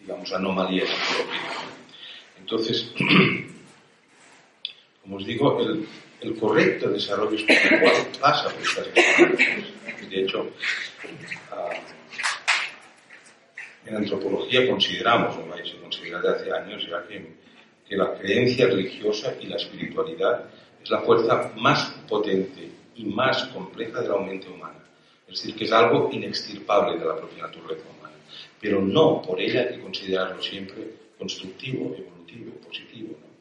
digamos, 0.00 0.32
anomalías 0.32 0.88
psicológicas. 0.88 1.56
Entonces, 2.40 2.92
como 5.02 5.16
os 5.16 5.24
digo, 5.24 5.60
el, 5.60 5.86
el 6.22 6.36
correcto 6.36 6.88
desarrollo 6.88 7.36
espiritual 7.36 7.92
pasa 8.20 8.48
por 8.50 8.62
estas 8.62 8.86
experiencias. 8.88 10.08
De 10.08 10.20
hecho, 10.20 10.42
uh, 10.42 11.72
en 13.88 13.96
antropología 13.96 14.68
consideramos, 14.68 15.36
o 15.36 15.66
se 15.66 15.76
considera 15.78 16.20
de 16.20 16.28
hace 16.28 16.52
años 16.52 16.86
ya, 16.88 17.06
que, 17.06 17.26
que 17.88 17.96
la 17.96 18.14
creencia 18.14 18.66
religiosa 18.66 19.34
y 19.40 19.46
la 19.46 19.56
espiritualidad 19.56 20.44
es 20.82 20.90
la 20.90 21.00
fuerza 21.00 21.52
más 21.56 21.90
potente 22.08 22.70
y 22.94 23.04
más 23.06 23.44
compleja 23.46 24.00
de 24.00 24.08
la 24.08 24.18
mente 24.18 24.48
humana. 24.48 24.78
Es 25.26 25.40
decir, 25.40 25.56
que 25.56 25.64
es 25.64 25.72
algo 25.72 26.10
inextirpable 26.12 26.98
de 26.98 27.06
la 27.06 27.16
propia 27.16 27.44
naturaleza 27.44 27.84
humana. 27.98 28.14
Pero 28.60 28.80
no 28.80 29.22
por 29.22 29.40
ella 29.40 29.62
hay 29.62 29.76
que 29.76 29.80
considerarlo 29.80 30.42
siempre 30.42 30.92
constructivo, 31.18 31.94
evolutivo, 31.96 32.52
positivo. 32.66 33.16
¿no? 33.20 33.31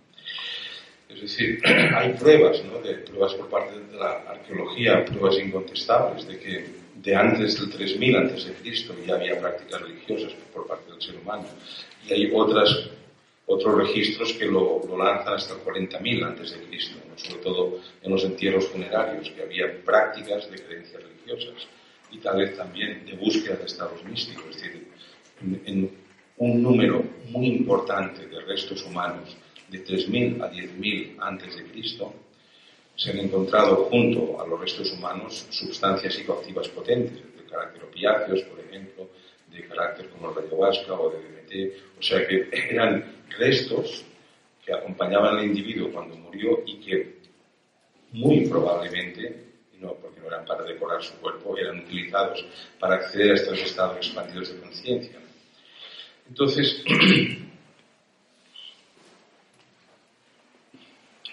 Es 1.13 1.21
decir, 1.21 1.61
hay 1.95 2.13
pruebas, 2.13 2.63
¿no? 2.65 2.79
de, 2.81 2.95
pruebas 2.95 3.33
por 3.35 3.49
parte 3.49 3.79
de 3.79 3.97
la 3.97 4.23
arqueología, 4.27 5.05
pruebas 5.05 5.37
incontestables 5.39 6.27
de 6.27 6.39
que 6.39 6.65
de 6.95 7.15
antes 7.15 7.59
del 7.59 7.69
3000 7.71 8.15
antes 8.15 8.45
de 8.45 8.53
Cristo 8.53 8.95
ya 9.05 9.15
había 9.15 9.39
prácticas 9.39 9.81
religiosas 9.81 10.33
por 10.53 10.67
parte 10.67 10.91
del 10.91 11.01
ser 11.01 11.15
humano 11.15 11.45
y 12.07 12.13
hay 12.13 12.31
otras 12.33 12.89
otros 13.47 13.75
registros 13.75 14.33
que 14.33 14.45
lo, 14.45 14.81
lo 14.87 14.97
lanzan 14.97 15.33
hasta 15.33 15.55
el 15.55 15.59
40.000 15.61 16.25
antes 16.25 16.51
de 16.51 16.65
Cristo, 16.67 16.97
¿no? 17.09 17.17
sobre 17.17 17.41
todo 17.41 17.79
en 18.01 18.11
los 18.11 18.23
entierros 18.23 18.67
funerarios, 18.67 19.29
que 19.31 19.41
había 19.41 19.65
prácticas 19.83 20.49
de 20.49 20.57
creencias 20.57 21.03
religiosas 21.03 21.67
y 22.11 22.19
tal 22.19 22.37
vez 22.37 22.55
también 22.55 23.05
de 23.05 23.13
búsqueda 23.13 23.55
de 23.55 23.65
estados 23.65 24.03
místicos, 24.05 24.45
es 24.51 24.61
decir, 24.61 24.87
en, 25.41 25.61
en 25.65 25.91
un 26.37 26.63
número 26.63 27.03
muy 27.29 27.47
importante 27.47 28.25
de 28.25 28.39
restos 28.41 28.83
humanos 28.85 29.35
de 29.71 29.85
3.000 29.85 30.43
a 30.43 30.51
10.000 30.51 31.15
antes 31.19 31.55
de 31.55 31.63
Cristo, 31.63 32.13
se 32.95 33.11
han 33.11 33.19
encontrado 33.19 33.85
junto 33.85 34.39
a 34.41 34.45
los 34.45 34.59
restos 34.59 34.91
humanos 34.91 35.47
sustancias 35.49 36.13
psicoactivas 36.13 36.67
potentes, 36.67 37.15
de 37.15 37.43
carácter 37.49 37.83
opiáceos, 37.85 38.41
por 38.43 38.59
ejemplo, 38.59 39.09
de 39.49 39.65
carácter 39.67 40.09
como 40.09 40.29
el 40.31 40.45
ayahuasca 40.45 40.93
o 40.93 41.09
de 41.09 41.17
DMT, 41.19 41.99
o 41.99 42.03
sea 42.03 42.27
que 42.27 42.49
eran 42.69 43.23
restos 43.29 44.03
que 44.63 44.73
acompañaban 44.73 45.37
al 45.37 45.45
individuo 45.45 45.89
cuando 45.91 46.15
murió 46.17 46.63
y 46.65 46.79
que 46.81 47.21
muy 48.11 48.45
probablemente, 48.47 49.45
no 49.79 49.93
porque 49.95 50.19
no 50.19 50.27
eran 50.27 50.45
para 50.45 50.65
decorar 50.65 51.01
su 51.01 51.13
cuerpo, 51.15 51.57
eran 51.57 51.79
utilizados 51.79 52.45
para 52.77 52.95
acceder 52.95 53.31
a 53.31 53.35
estos 53.35 53.59
estados 53.59 53.97
expandidos 53.97 54.53
de 54.53 54.59
conciencia. 54.59 55.19
Entonces, 56.27 56.83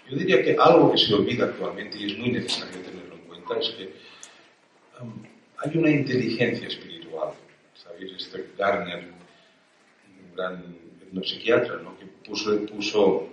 Yo 0.08 0.16
diría 0.16 0.42
que 0.42 0.56
algo 0.58 0.90
que 0.90 0.98
se 0.98 1.12
olvida 1.14 1.44
actualmente 1.44 1.98
y 1.98 2.12
es 2.12 2.18
muy 2.18 2.30
necesario 2.30 2.80
tenerlo 2.80 3.14
en 3.14 3.20
cuenta 3.22 3.58
es 3.58 3.68
que 3.70 3.92
um, 5.02 5.12
hay 5.58 5.76
una 5.76 5.90
inteligencia 5.90 6.66
espiritual. 6.66 7.34
¿Sabéis? 7.74 8.12
Este 8.16 8.46
Garner, 8.56 9.04
un 9.04 10.34
gran 10.34 10.78
psiquiatra, 11.22 11.76
¿no? 11.82 11.98
que 11.98 12.06
puso, 12.26 12.64
puso, 12.66 13.28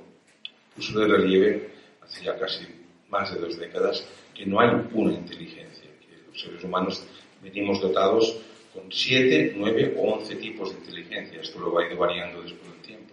puso 0.76 1.00
de 1.00 1.08
relieve 1.08 1.70
hace 2.02 2.26
ya 2.26 2.38
casi 2.38 2.66
más 3.10 3.34
de 3.34 3.40
dos 3.40 3.58
décadas 3.58 4.06
que 4.34 4.46
no 4.46 4.60
hay 4.60 4.70
una 4.92 5.14
inteligencia, 5.14 5.90
que 6.02 6.28
los 6.28 6.42
seres 6.42 6.64
humanos 6.64 7.06
venimos 7.42 7.80
dotados 7.80 8.42
con 8.74 8.92
siete, 8.92 9.54
nueve 9.56 9.96
o 9.98 10.14
once 10.14 10.36
tipos 10.36 10.72
de 10.72 10.80
inteligencia. 10.80 11.40
Esto 11.40 11.60
luego 11.60 11.80
ha 11.80 11.88
ido 11.88 11.98
variando 11.98 12.42
después 12.42 12.70
del 12.70 12.82
tiempo 12.82 13.05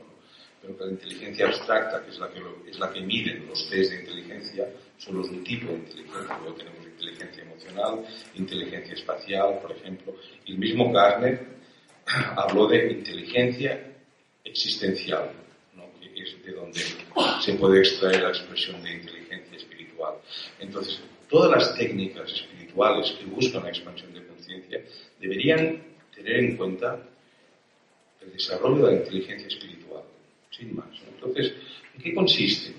pero 0.62 0.78
que 0.78 0.84
la 0.84 0.90
inteligencia 0.92 1.46
abstracta, 1.48 2.04
que 2.04 2.10
es 2.10 2.18
la 2.18 2.30
que, 2.30 2.38
lo, 2.38 2.56
es 2.66 2.78
la 2.78 2.92
que 2.92 3.00
miden 3.00 3.46
los 3.48 3.68
test 3.68 3.90
de 3.90 4.00
inteligencia, 4.00 4.68
solo 4.96 5.24
es 5.24 5.30
un 5.30 5.42
tipo 5.42 5.66
de 5.66 5.78
inteligencia. 5.78 6.38
Luego 6.38 6.54
tenemos 6.54 6.86
inteligencia 6.86 7.42
emocional, 7.42 8.06
inteligencia 8.34 8.94
espacial, 8.94 9.58
por 9.60 9.72
ejemplo. 9.72 10.14
Y 10.44 10.52
el 10.52 10.58
mismo 10.58 10.92
Gardner 10.92 11.46
habló 12.36 12.68
de 12.68 12.92
inteligencia 12.92 13.92
existencial, 14.44 15.32
¿no? 15.74 15.84
que 15.98 16.22
es 16.22 16.44
de 16.44 16.52
donde 16.52 16.80
se 17.40 17.54
puede 17.54 17.80
extraer 17.80 18.22
la 18.22 18.28
expresión 18.28 18.80
de 18.84 18.92
inteligencia 18.92 19.56
espiritual. 19.56 20.14
Entonces, 20.60 21.00
todas 21.28 21.50
las 21.50 21.76
técnicas 21.76 22.30
espirituales 22.30 23.10
que 23.18 23.24
buscan 23.24 23.64
la 23.64 23.70
expansión 23.70 24.14
de 24.14 24.24
conciencia 24.26 24.80
deberían 25.18 25.82
tener 26.14 26.36
en 26.36 26.56
cuenta 26.56 27.02
el 28.20 28.32
desarrollo 28.32 28.86
de 28.86 28.92
la 28.92 28.98
inteligencia 28.98 29.48
espiritual 29.48 29.72
sin 30.56 30.76
más. 30.76 30.86
Entonces, 31.14 31.54
¿en 31.96 32.02
qué 32.02 32.14
consiste? 32.14 32.74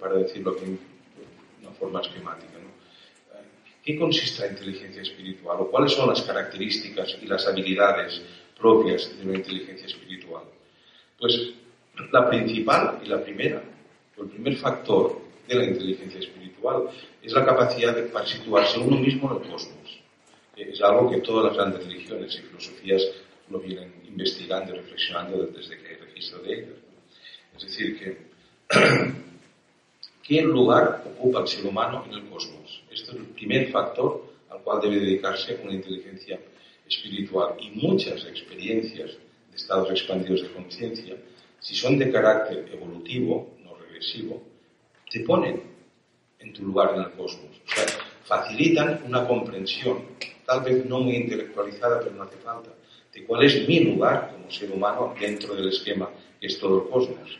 Para 0.00 0.14
decirlo 0.18 0.52
de 0.52 0.78
una 1.62 1.70
forma 1.78 2.00
esquemática, 2.00 2.52
¿no? 2.58 2.66
¿Qué 3.82 3.96
consiste 3.98 4.42
la 4.42 4.52
inteligencia 4.52 5.02
espiritual? 5.02 5.58
¿O 5.60 5.70
cuáles 5.70 5.92
son 5.92 6.08
las 6.08 6.22
características 6.22 7.18
y 7.22 7.26
las 7.26 7.46
habilidades 7.46 8.20
propias 8.58 9.16
de 9.16 9.24
una 9.24 9.38
inteligencia 9.38 9.86
espiritual? 9.86 10.42
Pues 11.18 11.52
la 12.12 12.28
principal 12.28 13.00
y 13.04 13.08
la 13.08 13.22
primera, 13.22 13.62
o 14.16 14.22
el 14.22 14.28
primer 14.28 14.56
factor 14.56 15.20
de 15.46 15.54
la 15.54 15.64
inteligencia 15.64 16.20
espiritual 16.20 16.88
es 17.22 17.32
la 17.32 17.44
capacidad 17.44 17.94
de, 17.94 18.02
para 18.02 18.26
situarse 18.26 18.78
uno 18.80 18.98
mismo 18.98 19.30
en 19.30 19.42
el 19.42 19.50
cosmos. 19.50 20.00
Es 20.56 20.80
algo 20.82 21.10
que 21.10 21.20
todas 21.20 21.46
las 21.46 21.56
grandes 21.56 21.86
religiones 21.86 22.34
y 22.34 22.42
filosofías 22.42 23.02
lo 23.50 23.60
vienen 23.60 23.92
investigando 24.06 24.74
y 24.74 24.78
reflexionando 24.78 25.46
desde 25.46 25.78
que 25.78 25.88
hay 25.88 25.94
registro 25.96 26.42
de 26.42 26.54
ellos. 26.54 26.75
Es 27.56 27.62
decir, 27.62 27.98
que 27.98 28.18
¿qué 30.22 30.42
lugar 30.42 31.04
ocupa 31.06 31.40
el 31.40 31.48
ser 31.48 31.64
humano 31.66 32.04
en 32.06 32.14
el 32.14 32.28
cosmos? 32.28 32.82
Este 32.90 33.10
es 33.12 33.16
el 33.16 33.26
primer 33.26 33.70
factor 33.70 34.34
al 34.50 34.60
cual 34.62 34.80
debe 34.80 35.00
dedicarse 35.00 35.58
una 35.62 35.72
inteligencia 35.72 36.38
espiritual 36.88 37.54
y 37.60 37.70
muchas 37.70 38.24
experiencias 38.26 39.10
de 39.50 39.56
estados 39.56 39.90
expandidos 39.90 40.42
de 40.42 40.52
conciencia, 40.52 41.16
si 41.60 41.74
son 41.74 41.98
de 41.98 42.10
carácter 42.12 42.68
evolutivo, 42.72 43.56
no 43.64 43.74
regresivo, 43.76 44.42
te 45.10 45.20
ponen 45.20 45.62
en 46.38 46.52
tu 46.52 46.62
lugar 46.62 46.94
en 46.94 47.02
el 47.02 47.10
cosmos. 47.12 47.60
O 47.66 47.74
sea, 47.74 47.86
facilitan 48.24 49.02
una 49.06 49.26
comprensión, 49.26 50.02
tal 50.46 50.62
vez 50.62 50.84
no 50.84 51.00
muy 51.00 51.16
intelectualizada, 51.16 52.00
pero 52.00 52.12
no 52.14 52.22
hace 52.22 52.36
falta, 52.36 52.70
de 53.12 53.24
cuál 53.24 53.44
es 53.44 53.66
mi 53.66 53.80
lugar 53.80 54.32
como 54.32 54.50
ser 54.50 54.70
humano 54.70 55.14
dentro 55.18 55.54
del 55.54 55.68
esquema 55.68 56.10
que 56.40 56.46
es 56.46 56.58
todo 56.58 56.82
el 56.82 56.90
cosmos. 56.90 57.38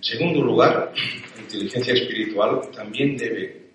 En 0.00 0.04
segundo 0.04 0.40
lugar, 0.40 0.94
la 1.36 1.42
inteligencia 1.42 1.92
espiritual 1.92 2.70
también 2.70 3.18
debe 3.18 3.68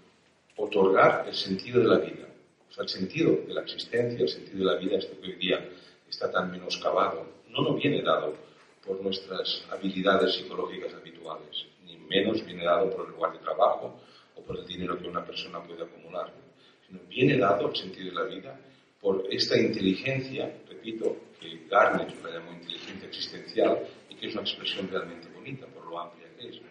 otorgar 0.56 1.24
el 1.28 1.36
sentido 1.36 1.82
de 1.82 1.88
la 1.88 2.00
vida. 2.00 2.26
O 2.68 2.74
sea, 2.74 2.84
el 2.84 2.90
sentido 2.90 3.44
de 3.48 3.54
la 3.54 3.62
existencia, 3.62 4.24
el 4.24 4.30
sentido 4.30 4.58
de 4.58 4.74
la 4.74 4.80
vida, 4.80 4.98
esto 4.98 5.22
que 5.22 5.28
hoy 5.28 5.36
día 5.36 5.64
está 6.10 6.32
tan 6.32 6.50
menoscabado, 6.50 7.28
no 7.50 7.62
nos 7.62 7.80
viene 7.80 8.02
dado 8.02 8.34
por 8.84 9.00
nuestras 9.04 9.66
habilidades 9.70 10.34
psicológicas 10.34 10.96
habituales, 10.96 11.68
ni 11.86 11.96
menos 11.98 12.44
viene 12.44 12.66
dado 12.66 12.90
por 12.90 13.06
el 13.06 13.12
lugar 13.12 13.34
de 13.34 13.40
trabajo 13.46 14.02
o 14.36 14.42
por 14.42 14.58
el 14.58 14.66
dinero 14.66 14.98
que 14.98 15.08
una 15.08 15.24
persona 15.24 15.62
puede 15.62 15.84
acumular, 15.84 16.34
sino 16.88 17.02
viene 17.08 17.38
dado 17.38 17.70
el 17.70 17.76
sentido 17.76 18.10
de 18.10 18.16
la 18.16 18.24
vida 18.24 18.60
por 19.00 19.28
esta 19.30 19.60
inteligencia, 19.60 20.52
repito, 20.68 21.18
que 21.40 21.68
Garner 21.70 22.08
la 22.24 22.32
llamó 22.32 22.52
inteligencia 22.54 23.10
existencial 23.10 23.80
y 24.10 24.16
que 24.16 24.26
es 24.26 24.34
una 24.34 24.42
expresión 24.42 24.90
realmente 24.90 25.35
amplia 26.00 26.28
que 26.38 26.50
es. 26.50 26.62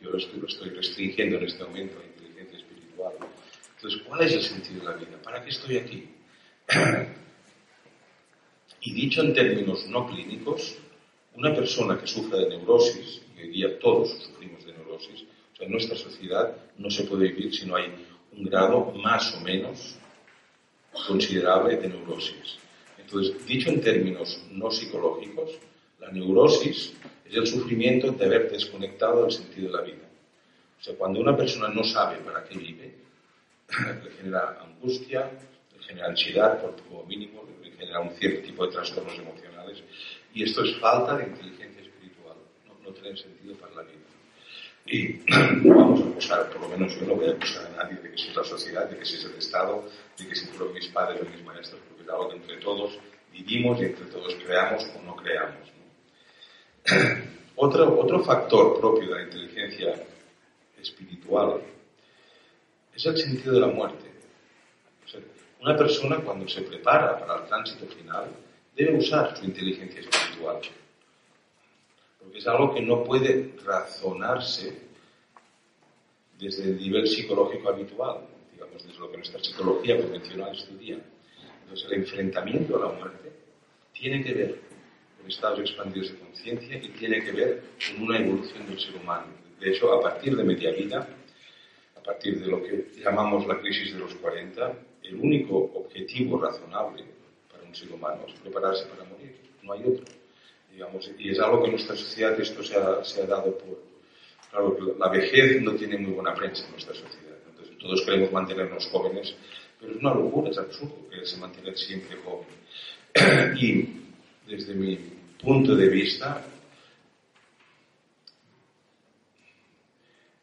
Yo 0.00 0.10
lo 0.10 0.18
estoy, 0.18 0.40
lo 0.40 0.46
estoy 0.46 0.70
restringiendo 0.70 1.38
en 1.38 1.44
este 1.44 1.64
momento 1.64 1.98
a 2.00 2.06
inteligencia 2.06 2.58
espiritual. 2.58 3.14
Entonces, 3.76 4.02
¿cuál 4.06 4.22
es 4.22 4.32
el 4.32 4.42
sentido 4.42 4.80
de 4.80 4.86
la 4.86 4.96
vida? 4.96 5.22
¿Para 5.22 5.42
qué 5.42 5.50
estoy 5.50 5.76
aquí? 5.76 6.08
y 8.80 8.92
dicho 8.92 9.22
en 9.22 9.34
términos 9.34 9.86
no 9.88 10.06
clínicos, 10.06 10.76
una 11.34 11.54
persona 11.54 11.98
que 11.98 12.06
sufra 12.06 12.38
de 12.38 12.48
neurosis, 12.50 13.22
y 13.36 13.40
hoy 13.42 13.48
día 13.48 13.78
todos 13.78 14.10
sufrimos 14.24 14.64
de 14.64 14.72
neurosis, 14.72 15.22
o 15.52 15.56
sea, 15.56 15.66
en 15.66 15.72
nuestra 15.72 15.96
sociedad 15.96 16.56
no 16.76 16.90
se 16.90 17.04
puede 17.04 17.28
vivir 17.28 17.54
si 17.54 17.66
no 17.66 17.76
hay 17.76 17.92
un 18.32 18.44
grado 18.44 18.92
más 18.92 19.34
o 19.34 19.40
menos 19.40 19.96
considerable 21.06 21.76
de 21.76 21.88
neurosis. 21.88 22.58
Entonces, 22.98 23.46
dicho 23.46 23.70
en 23.70 23.80
términos 23.80 24.42
no 24.50 24.70
psicológicos, 24.70 25.52
la 26.00 26.10
neurosis 26.10 26.92
es 27.28 27.36
el 27.36 27.46
sufrimiento 27.46 28.12
de 28.12 28.24
haber 28.24 28.50
desconectado 28.50 29.22
del 29.22 29.32
sentido 29.32 29.70
de 29.70 29.76
la 29.76 29.82
vida. 29.82 30.08
O 30.80 30.82
sea, 30.82 30.94
cuando 30.94 31.20
una 31.20 31.36
persona 31.36 31.68
no 31.68 31.84
sabe 31.84 32.18
para 32.18 32.44
qué 32.44 32.56
vive, 32.56 32.94
le 34.04 34.10
genera 34.12 34.58
angustia, 34.62 35.30
le 35.76 35.84
genera 35.84 36.08
ansiedad, 36.08 36.60
por 36.60 36.76
como 36.82 37.04
mínimo, 37.04 37.44
le 37.62 37.70
genera 37.72 38.00
un 38.00 38.10
cierto 38.16 38.46
tipo 38.46 38.66
de 38.66 38.72
trastornos 38.72 39.18
emocionales 39.18 39.82
y 40.34 40.44
esto 40.44 40.62
es 40.62 40.76
falta 40.76 41.16
de 41.16 41.24
inteligencia 41.24 41.82
espiritual, 41.82 42.36
no, 42.66 42.74
no 42.82 42.94
tener 42.94 43.18
sentido 43.18 43.54
para 43.56 43.74
la 43.74 43.82
vida. 43.82 43.98
Y 44.86 45.20
vamos 45.68 46.00
a 46.00 46.08
acusar, 46.10 46.50
por 46.50 46.62
lo 46.62 46.68
menos 46.68 46.94
yo 46.98 47.06
no 47.06 47.16
voy 47.16 47.28
a 47.28 47.32
acusar 47.32 47.66
a 47.66 47.84
nadie 47.84 48.00
de 48.00 48.10
que 48.10 48.18
si 48.18 48.28
es 48.28 48.36
la 48.36 48.44
sociedad, 48.44 48.88
de 48.88 48.98
que 48.98 49.04
si 49.04 49.16
es 49.16 49.24
el 49.24 49.34
Estado, 49.34 49.84
de 50.16 50.28
que 50.28 50.34
si 50.34 50.46
fueron 50.46 50.72
mis 50.72 50.86
padres 50.88 51.20
o 51.22 51.24
mis 51.28 51.44
maestros, 51.44 51.80
porque 51.88 52.04
es 52.04 52.08
algo 52.08 52.28
que 52.28 52.36
entre 52.36 52.56
todos 52.58 52.98
vivimos 53.32 53.80
y 53.80 53.84
entre 53.84 54.06
todos 54.06 54.34
creamos 54.36 54.84
o 54.96 55.02
no 55.02 55.16
creamos. 55.16 55.77
Otro, 57.56 57.98
otro 57.98 58.22
factor 58.22 58.78
propio 58.78 59.08
de 59.08 59.14
la 59.16 59.22
inteligencia 59.24 60.06
espiritual 60.80 61.60
es 62.94 63.04
el 63.04 63.16
sentido 63.16 63.54
de 63.54 63.60
la 63.60 63.66
muerte. 63.66 64.06
una 65.60 65.76
persona 65.76 66.18
cuando 66.18 66.48
se 66.48 66.62
prepara 66.62 67.18
para 67.18 67.42
el 67.42 67.48
tránsito 67.48 67.86
final 67.86 68.30
debe 68.76 68.96
usar 68.96 69.36
su 69.36 69.44
inteligencia 69.44 70.00
espiritual. 70.00 70.60
Porque 72.20 72.38
es 72.38 72.46
algo 72.46 72.72
que 72.72 72.80
no 72.80 73.02
puede 73.02 73.54
razonarse 73.64 74.80
desde 76.38 76.62
el 76.62 76.78
nivel 76.78 77.08
psicológico 77.08 77.70
habitual, 77.70 78.20
digamos, 78.52 78.86
desde 78.86 79.00
lo 79.00 79.10
que 79.10 79.16
nuestra 79.16 79.42
psicología 79.42 80.00
convencional 80.00 80.56
estudia. 80.56 81.00
Entonces, 81.62 81.86
el 81.90 81.98
enfrentamiento 81.98 82.76
a 82.76 82.86
la 82.86 82.98
muerte 82.98 83.32
tiene 83.92 84.22
que 84.22 84.32
ver 84.32 84.68
estados 85.28 85.60
expandidos 85.60 86.12
de 86.12 86.18
conciencia 86.18 86.76
y 86.76 86.88
tiene 86.88 87.22
que 87.22 87.32
ver 87.32 87.62
con 87.86 88.02
una 88.04 88.18
evolución 88.18 88.66
del 88.66 88.80
ser 88.80 88.96
humano. 88.96 89.26
De 89.60 89.70
hecho, 89.70 89.92
a 89.92 90.00
partir 90.00 90.36
de 90.36 90.44
media 90.44 90.72
vida, 90.72 91.08
a 91.96 92.02
partir 92.02 92.40
de 92.40 92.46
lo 92.46 92.62
que 92.62 92.86
llamamos 93.02 93.46
la 93.46 93.58
crisis 93.58 93.92
de 93.92 93.98
los 93.98 94.14
40, 94.14 94.74
el 95.02 95.16
único 95.16 95.56
objetivo 95.74 96.40
razonable 96.40 97.04
un 97.68 97.74
ser 97.74 97.92
humano, 97.92 98.24
es 98.26 98.34
prepararse 98.40 98.86
para 98.86 99.04
morir, 99.04 99.36
no 99.62 99.72
hay 99.72 99.80
otro. 99.80 100.04
Digamos, 100.72 101.10
y 101.18 101.30
es 101.30 101.38
algo 101.38 101.60
que 101.60 101.66
en 101.66 101.72
nuestra 101.72 101.96
sociedad 101.96 102.40
esto 102.40 102.62
se 102.62 102.76
ha, 102.76 103.04
se 103.04 103.22
ha 103.22 103.26
dado 103.26 103.56
por... 103.58 103.82
Claro, 104.50 104.76
la 104.98 105.08
vejez 105.08 105.60
no 105.60 105.74
tiene 105.74 105.98
muy 105.98 106.12
buena 106.12 106.34
prensa 106.34 106.64
en 106.64 106.72
nuestra 106.72 106.94
sociedad. 106.94 107.36
Entonces, 107.50 107.76
todos 107.78 108.02
queremos 108.02 108.32
mantenernos 108.32 108.86
jóvenes, 108.86 109.34
pero 109.78 109.92
es 109.92 109.98
una 109.98 110.14
locura, 110.14 110.50
es 110.50 110.58
absurdo 110.58 110.96
se 111.22 111.36
mantener 111.36 111.76
siempre 111.76 112.16
joven. 112.24 112.46
y 113.60 113.88
desde 114.46 114.74
mi 114.74 115.17
punto 115.38 115.76
de 115.76 115.88
vista, 115.88 116.42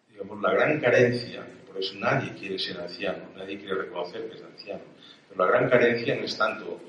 digamos, 0.10 0.42
la 0.42 0.54
gran 0.54 0.80
carencia, 0.80 1.46
por 1.68 1.78
eso 1.78 1.96
nadie 1.96 2.34
quiere 2.34 2.58
ser 2.58 2.80
anciano, 2.80 3.30
nadie 3.36 3.60
quiere 3.60 3.76
reconocer 3.76 4.30
que 4.30 4.36
es 4.38 4.44
anciano, 4.44 4.84
pero 5.30 5.46
la 5.46 5.52
gran 5.52 5.70
carencia 5.70 6.16
no 6.16 6.24
es 6.24 6.38
tanto 6.38 6.82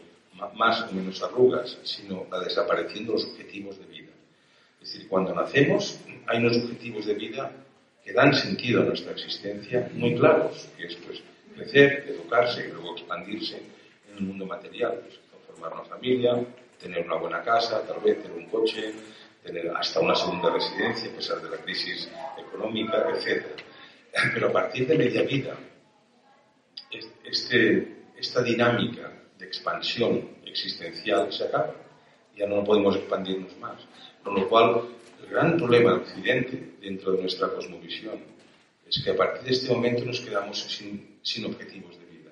más 0.55 0.83
o 0.83 0.93
menos 0.93 1.23
arrugas, 1.23 1.79
sino 1.83 2.27
la 2.31 2.41
desaparición 2.41 3.07
de 3.07 3.13
los 3.13 3.25
objetivos 3.25 3.79
de 3.79 3.87
vida. 3.87 4.13
Es 4.81 4.93
decir, 4.93 5.09
cuando 5.09 5.35
nacemos 5.35 5.99
hay 6.27 6.39
unos 6.39 6.57
objetivos 6.59 7.07
de 7.07 7.15
vida 7.15 7.51
que 8.05 8.13
dan 8.13 8.35
sentido 8.35 8.83
a 8.83 8.85
nuestra 8.85 9.13
existencia 9.13 9.91
muy 9.95 10.15
claros, 10.15 10.69
que 10.77 10.87
es 10.87 10.95
pues 10.97 11.23
crecer, 11.55 12.05
educarse 12.09 12.69
y 12.69 12.73
luego 12.73 12.97
expandirse 12.97 13.63
en 14.11 14.19
el 14.19 14.25
mundo 14.25 14.47
material, 14.47 15.01
pues, 15.03 15.19
formar 15.47 15.73
una 15.73 15.85
familia, 15.85 16.45
tener 16.79 17.05
una 17.05 17.17
buena 17.17 17.43
casa, 17.43 17.83
tal 17.87 18.01
vez 18.01 18.23
tener 18.23 18.37
un 18.37 18.47
coche, 18.47 18.93
tener 19.43 19.71
hasta 19.77 20.01
una 20.01 20.15
segunda 20.15 20.51
residencia 20.51 21.11
a 21.11 21.17
pesar 21.17 21.41
de 21.41 21.51
la 21.51 21.63
crisis 21.63 22.11
económica, 22.39 23.09
etc. 23.11 23.45
Pero 24.35 24.49
a 24.49 24.53
partir 24.53 24.87
de 24.87 24.99
media 24.99 25.23
vida, 25.23 25.57
este, 27.25 28.05
esta 28.17 28.43
dinámica 28.43 29.13
de 29.39 29.47
expansión 29.47 30.37
existencial 30.45 31.33
se 31.33 31.45
acaba. 31.45 31.75
Ya 32.37 32.47
no 32.47 32.65
podemos 32.65 32.97
expandirnos 32.97 33.57
más. 33.59 33.81
Con 34.23 34.35
lo 34.35 34.49
cual, 34.49 34.83
el 35.23 35.31
gran 35.31 35.57
problema 35.57 35.93
del 35.93 36.01
Occidente, 36.01 36.77
dentro 36.81 37.13
de 37.13 37.23
nuestra 37.23 37.49
cosmovisión, 37.49 38.21
es 38.87 39.03
que 39.03 39.11
a 39.11 39.17
partir 39.17 39.43
de 39.45 39.53
este 39.53 39.73
momento 39.73 40.05
nos 40.05 40.21
quedamos 40.21 40.61
sin, 40.61 41.19
sin 41.23 41.47
objetivos 41.47 41.99
de 41.99 42.07
vida. 42.07 42.31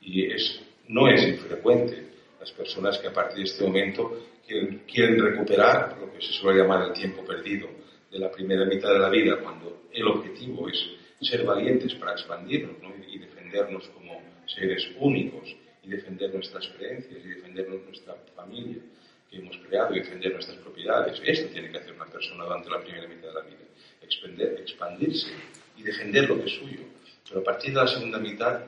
Y, 0.00 0.22
y 0.22 0.32
es, 0.32 0.60
no 0.88 1.08
es 1.08 1.26
infrecuente 1.26 2.05
las 2.46 2.52
personas 2.52 2.98
que 2.98 3.08
a 3.08 3.12
partir 3.12 3.38
de 3.38 3.50
este 3.50 3.64
momento 3.64 4.22
quieren, 4.46 5.20
recuperar 5.20 5.98
lo 5.98 6.12
que 6.12 6.22
se 6.22 6.32
suele 6.32 6.62
llamar 6.62 6.86
el 6.86 6.92
tiempo 6.92 7.24
perdido 7.24 7.68
de 8.10 8.20
la 8.20 8.30
primera 8.30 8.64
mitad 8.64 8.92
de 8.92 9.00
la 9.00 9.10
vida, 9.10 9.40
cuando 9.42 9.88
el 9.92 10.06
objetivo 10.06 10.68
es 10.68 10.78
ser 11.20 11.44
valientes 11.44 11.92
para 11.94 12.12
expandirnos 12.12 12.76
y 13.08 13.18
defendernos 13.18 13.88
como 13.88 14.22
seres 14.46 14.86
únicos 15.00 15.56
y 15.82 15.88
defender 15.88 16.32
nuestras 16.32 16.68
creencias 16.68 17.20
y 17.24 17.28
defender 17.28 17.68
nuestra 17.68 18.14
familia 18.36 18.80
que 19.28 19.38
hemos 19.38 19.56
creado 19.66 19.96
y 19.96 19.98
defender 19.98 20.32
nuestras 20.32 20.58
propiedades. 20.58 21.20
Esto 21.24 21.48
tiene 21.52 21.72
que 21.72 21.78
hacer 21.78 21.94
una 21.94 22.06
persona 22.06 22.44
durante 22.44 22.70
la 22.70 22.80
primera 22.80 23.08
mitad 23.08 23.28
de 23.28 23.34
la 23.34 23.40
vida, 23.40 23.64
expandir, 24.02 24.46
expandirse 24.60 25.32
y 25.76 25.82
defender 25.82 26.28
lo 26.28 26.38
que 26.38 26.46
es 26.46 26.52
suyo. 26.52 26.80
Pero 27.28 27.40
a 27.40 27.44
partir 27.44 27.74
de 27.74 27.80
la 27.80 27.88
segunda 27.88 28.18
mitad 28.18 28.66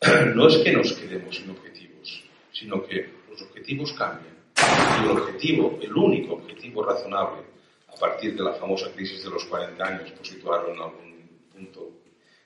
no 0.34 0.46
es 0.46 0.58
que 0.58 0.72
nos 0.72 0.92
quedemos 0.92 1.34
sin 1.34 1.50
objetivos, 1.50 1.95
sino 2.58 2.82
que 2.86 3.08
los 3.30 3.42
objetivos 3.42 3.92
cambian. 3.92 4.34
Y 4.56 5.04
el 5.04 5.10
objetivo, 5.10 5.78
el 5.82 5.94
único 5.94 6.34
objetivo 6.34 6.84
razonable, 6.84 7.42
a 7.88 7.94
partir 7.94 8.34
de 8.34 8.42
la 8.42 8.54
famosa 8.54 8.90
crisis 8.92 9.22
de 9.22 9.30
los 9.30 9.44
40 9.44 9.84
años, 9.84 10.10
por 10.12 10.26
situarlo 10.26 10.72
en 10.72 10.80
algún 10.80 11.28
punto 11.52 11.90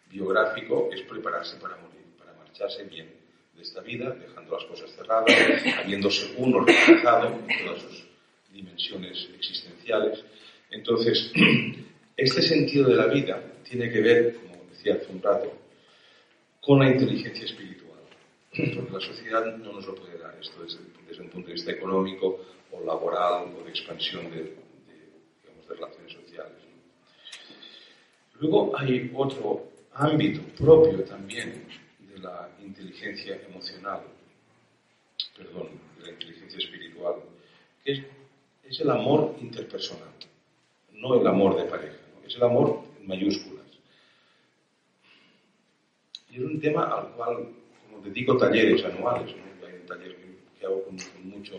biográfico, 0.09 0.89
es 0.93 1.03
prepararse 1.03 1.57
para 1.59 1.77
morir, 1.77 2.05
para 2.19 2.33
marcharse 2.35 2.85
bien 2.85 3.21
esta 3.61 3.81
vida, 3.83 4.11
dejando 4.11 4.57
las 4.57 4.65
cosas 4.65 4.91
cerradas, 4.93 5.31
habiéndose 5.79 6.35
uno 6.39 6.65
realizado 6.65 7.29
en 7.29 7.65
todas 7.65 7.83
sus 7.83 8.07
dimensiones 8.53 9.29
existenciales. 9.37 10.25
Entonces, 10.71 11.31
este 12.17 12.43
sentido 12.43 12.89
de 12.89 12.97
la 12.97 13.07
vida 13.07 13.43
tiene 13.69 13.91
que 13.91 14.01
ver, 14.01 14.37
como 14.37 14.65
decía 14.71 14.95
hace 14.95 15.13
un 15.13 15.23
rato, 15.23 15.53
con 16.61 16.79
la 16.81 16.91
inteligencia 16.91 17.45
espiritual, 17.45 17.90
porque 18.51 18.93
la 18.93 19.01
sociedad 19.01 19.57
no 19.57 19.73
nos 19.73 19.87
lo 19.87 19.95
puede 19.95 20.19
dar 20.19 20.37
esto 20.41 20.63
desde, 20.63 21.23
un 21.23 21.31
punto 21.31 21.49
de 21.49 21.55
vista 21.55 21.73
económico 21.73 22.41
o 22.73 22.81
laboral 22.85 23.55
o 23.59 23.65
de 23.65 23.71
expansión 23.71 24.31
de, 24.31 24.43
de 24.43 24.55
relaciones 25.69 26.13
sociales. 26.13 26.59
Luego 28.41 28.77
hay 28.77 29.11
otro 29.15 29.69
ámbito 29.93 30.41
propio 30.57 31.05
también 31.05 31.67
la 32.23 32.51
inteligencia 32.63 33.41
emocional, 33.49 34.03
perdón, 35.37 35.69
de 35.99 36.07
la 36.07 36.13
inteligencia 36.13 36.59
espiritual, 36.59 37.17
que 37.85 37.93
es, 37.93 38.03
es 38.65 38.81
el 38.81 38.91
amor 38.91 39.37
interpersonal, 39.41 40.09
no 40.93 41.21
el 41.21 41.27
amor 41.27 41.57
de 41.57 41.65
pareja, 41.65 41.97
es 42.27 42.37
el 42.37 42.43
amor 42.43 42.83
en 43.01 43.07
mayúsculas. 43.07 43.67
Y 46.31 46.37
es 46.37 46.43
un 46.43 46.61
tema 46.61 46.85
al 46.85 47.09
cual 47.13 47.49
como 47.91 48.03
dedico 48.03 48.37
talleres 48.37 48.85
anuales, 48.85 49.35
hay 49.67 49.81
un 49.81 49.87
taller 49.87 50.17
que, 50.59 50.67
hago 50.67 50.85
con, 50.85 50.97
mucho, 51.25 51.55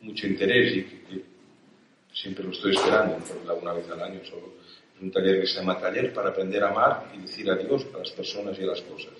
mucho 0.00 0.26
interés 0.26 0.76
y 0.76 0.82
que, 0.82 1.24
siempre 2.12 2.44
lo 2.44 2.50
estoy 2.50 2.74
esperando, 2.74 3.18
una 3.60 3.72
vez 3.72 3.90
al 3.90 4.02
año 4.02 4.24
solo. 4.24 4.54
Es 4.96 5.02
un 5.02 5.10
taller 5.10 5.40
que 5.40 5.46
se 5.46 5.58
llama 5.58 5.78
Taller 5.78 6.12
para 6.14 6.30
aprender 6.30 6.64
a 6.64 6.70
amar 6.70 7.12
y 7.14 7.20
decir 7.20 7.50
adiós 7.50 7.86
a 7.94 7.98
las 7.98 8.10
personas 8.12 8.58
y 8.58 8.62
a 8.62 8.66
las 8.66 8.80
cosas. 8.80 9.12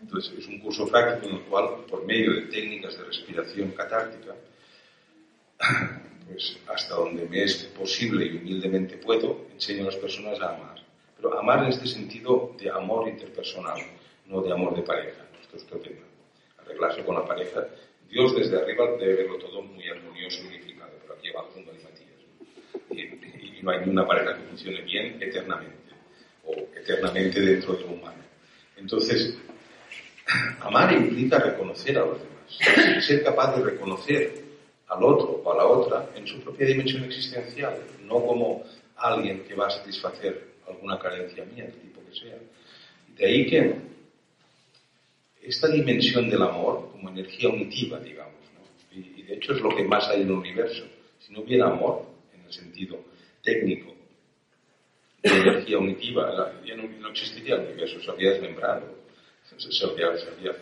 Entonces, 0.00 0.38
es 0.38 0.46
un 0.46 0.58
curso 0.58 0.86
práctico 0.86 1.30
en 1.30 1.36
el 1.36 1.42
cual, 1.44 1.86
por 1.88 2.04
medio 2.04 2.34
de 2.34 2.42
técnicas 2.42 2.98
de 2.98 3.04
respiración 3.04 3.70
catártica, 3.70 4.34
pues 6.28 6.58
hasta 6.66 6.94
donde 6.96 7.26
me 7.26 7.44
es 7.44 7.64
posible 7.78 8.26
y 8.26 8.36
humildemente 8.36 8.98
puedo, 8.98 9.46
enseño 9.54 9.82
a 9.82 9.86
las 9.86 9.96
personas 9.96 10.38
a 10.40 10.54
amar. 10.54 10.84
Pero 11.16 11.38
amar 11.38 11.64
en 11.64 11.70
este 11.70 11.86
sentido 11.86 12.54
de 12.58 12.68
amor 12.68 13.08
interpersonal, 13.08 13.80
no 14.26 14.42
de 14.42 14.52
amor 14.52 14.76
de 14.76 14.82
pareja. 14.82 15.23
Esto 15.56 15.76
es 15.76 15.82
tema. 15.82 16.06
Arreglarse 16.58 17.04
con 17.04 17.14
la 17.14 17.24
pareja. 17.24 17.66
Dios 18.08 18.34
desde 18.36 18.58
arriba 18.58 18.96
debe 18.98 19.14
verlo 19.14 19.38
todo 19.38 19.62
muy 19.62 19.88
armonioso 19.88 20.42
y 20.44 20.48
unificado, 20.48 20.92
pero 21.02 21.14
aquí 21.14 21.28
abajo 21.30 21.52
no 21.56 21.72
hay 21.72 21.78
Matías. 21.82 22.10
Y, 22.90 23.58
y 23.58 23.62
no 23.62 23.70
hay 23.70 23.80
ninguna 23.80 24.06
pareja 24.06 24.36
que 24.36 24.42
funcione 24.42 24.82
bien 24.82 25.16
eternamente, 25.20 25.94
o 26.44 26.52
eternamente 26.76 27.40
dentro 27.40 27.74
de 27.74 27.80
lo 27.82 27.88
humano. 27.88 28.22
Entonces, 28.76 29.36
Amar 30.60 30.92
implica 30.92 31.38
reconocer 31.38 31.98
a 31.98 32.06
los 32.06 32.18
demás, 32.18 33.04
ser 33.06 33.22
capaz 33.22 33.56
de 33.56 33.64
reconocer 33.64 34.44
al 34.88 35.02
otro 35.02 35.42
o 35.44 35.52
a 35.52 35.56
la 35.56 35.66
otra 35.66 36.10
en 36.14 36.26
su 36.26 36.40
propia 36.40 36.66
dimensión 36.66 37.04
existencial, 37.04 37.78
no 38.02 38.24
como 38.24 38.64
alguien 38.96 39.44
que 39.44 39.54
va 39.54 39.66
a 39.66 39.70
satisfacer 39.70 40.54
alguna 40.68 40.98
carencia 40.98 41.44
mía, 41.44 41.64
del 41.64 41.74
tipo 41.74 42.00
que 42.08 42.18
sea. 42.18 42.38
De 43.16 43.26
ahí 43.26 43.46
que 43.46 43.93
esta 45.44 45.68
dimensión 45.68 46.28
del 46.28 46.42
amor, 46.42 46.90
como 46.92 47.08
energía 47.10 47.48
unitiva, 47.48 48.00
digamos, 48.00 48.34
y, 48.90 49.22
de 49.22 49.34
hecho 49.34 49.52
es 49.52 49.60
lo 49.60 49.74
que 49.74 49.84
más 49.84 50.08
hay 50.08 50.22
en 50.22 50.28
el 50.28 50.32
universo, 50.32 50.84
si 51.18 51.32
no 51.32 51.40
hubiera 51.40 51.66
amor, 51.66 52.06
en 52.32 52.44
el 52.44 52.52
sentido 52.52 52.98
técnico, 53.42 53.94
de 55.22 55.30
energía 55.30 55.78
unitiva, 55.78 56.52
ya 56.64 56.76
no, 56.76 57.08
existiría 57.08 57.56
el 57.56 57.66
universo, 57.66 58.00
se 58.00 58.10
habría 58.10 58.32
desmembrado 58.32 59.04
se 59.58 59.84
habría, 59.84 60.16
se 60.16 60.28
habría, 60.28 60.52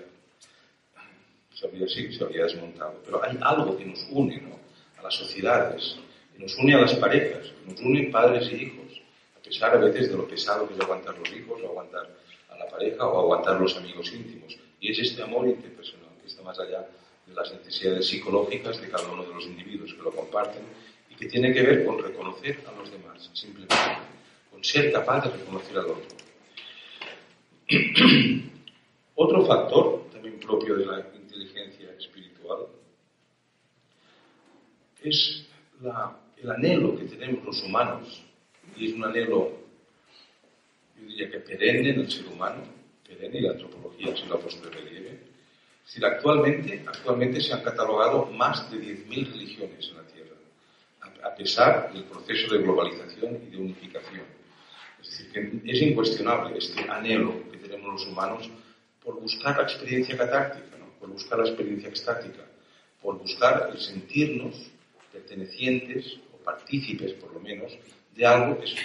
se 1.54 1.66
habría, 1.66 1.88
se 1.88 2.24
habría 2.24 2.42
desmontado. 2.44 3.00
Pero 3.04 3.24
hay 3.24 3.38
algo 3.40 3.76
que 3.76 3.84
nos 3.84 4.06
une 4.10 4.40
¿no? 4.40 4.58
a 4.98 5.02
las 5.02 5.14
sociedades, 5.14 5.96
que 6.32 6.42
nos 6.42 6.56
une 6.58 6.74
a 6.74 6.80
las 6.80 6.94
parejas, 6.94 7.46
que 7.46 7.70
nos 7.70 7.80
une 7.80 8.10
padres 8.10 8.50
y 8.52 8.56
hijos, 8.56 9.00
a 9.36 9.42
pesar 9.42 9.74
a 9.74 9.78
veces 9.78 10.10
de 10.10 10.16
lo 10.16 10.26
pesado 10.26 10.66
que 10.68 10.74
es 10.74 10.80
aguantar 10.80 11.16
los 11.18 11.32
hijos, 11.32 11.60
o 11.62 11.68
aguantar 11.68 12.08
a 12.50 12.56
la 12.56 12.66
pareja, 12.68 13.06
o 13.06 13.20
aguantar 13.20 13.60
los 13.60 13.76
amigos 13.76 14.12
íntimos. 14.12 14.58
Y 14.82 14.90
es 14.90 14.98
este 14.98 15.22
amor 15.22 15.46
interpersonal 15.46 16.10
que 16.20 16.26
está 16.26 16.42
más 16.42 16.58
allá 16.58 16.84
de 17.24 17.34
las 17.34 17.54
necesidades 17.54 18.04
psicológicas 18.08 18.80
de 18.80 18.88
cada 18.88 19.08
uno 19.12 19.22
de 19.22 19.32
los 19.32 19.44
individuos 19.44 19.94
que 19.94 20.02
lo 20.02 20.10
comparten 20.10 20.64
y 21.08 21.14
que 21.14 21.26
tiene 21.26 21.54
que 21.54 21.62
ver 21.62 21.86
con 21.86 22.02
reconocer 22.02 22.58
a 22.66 22.76
los 22.76 22.90
demás, 22.90 23.30
simplemente, 23.32 23.76
con 24.50 24.64
ser 24.64 24.90
capaz 24.90 25.24
de 25.24 25.30
reconocer 25.38 25.78
al 25.78 25.86
otro. 25.86 26.16
Otro 29.14 29.46
factor, 29.46 30.08
también 30.10 30.40
propio 30.40 30.74
de 30.74 30.86
la 30.86 31.06
inteligencia 31.14 31.92
espiritual, 31.96 32.66
es 35.00 35.46
el 36.38 36.50
anhelo 36.50 36.96
que 36.98 37.04
tenemos 37.04 37.44
los 37.44 37.62
humanos, 37.62 38.24
y 38.76 38.86
es 38.86 38.94
un 38.94 39.04
anhelo, 39.04 39.52
yo 40.98 41.06
diría 41.06 41.30
que 41.30 41.38
perenne 41.38 41.90
en 41.90 42.00
el 42.00 42.10
ser 42.10 42.26
humano, 42.26 42.81
y 43.20 43.40
la 43.40 43.52
antropología 43.52 44.16
si 44.16 44.26
lo 44.26 44.34
ha 44.34 44.70
relieve. 44.70 45.10
Es 45.84 45.86
decir, 45.86 46.04
actualmente, 46.04 46.84
actualmente 46.86 47.40
se 47.40 47.52
han 47.52 47.62
catalogado 47.62 48.26
más 48.26 48.70
de 48.70 48.78
10.000 48.78 49.32
religiones 49.32 49.88
en 49.88 49.96
la 49.96 50.02
Tierra, 50.04 50.36
a 51.24 51.34
pesar 51.34 51.92
del 51.92 52.04
proceso 52.04 52.54
de 52.54 52.62
globalización 52.62 53.40
y 53.46 53.50
de 53.50 53.56
unificación. 53.56 54.24
Es 55.00 55.10
decir, 55.10 55.32
que 55.32 55.72
es 55.72 55.82
incuestionable 55.82 56.58
este 56.58 56.88
anhelo 56.88 57.50
que 57.50 57.58
tenemos 57.58 57.92
los 57.92 58.06
humanos 58.06 58.50
por 59.04 59.20
buscar 59.20 59.56
la 59.56 59.64
experiencia 59.64 60.16
catártica, 60.16 60.76
por 61.00 61.10
buscar 61.10 61.40
la 61.40 61.48
experiencia 61.48 61.88
extática, 61.88 62.44
por 63.00 63.18
buscar 63.18 63.70
el 63.72 63.80
sentirnos 63.80 64.54
pertenecientes 65.12 66.18
o 66.32 66.36
partícipes, 66.44 67.12
por 67.14 67.34
lo 67.34 67.40
menos, 67.40 67.76
de 68.14 68.24
algo 68.24 68.58
que 68.58 68.66
es 68.66 68.76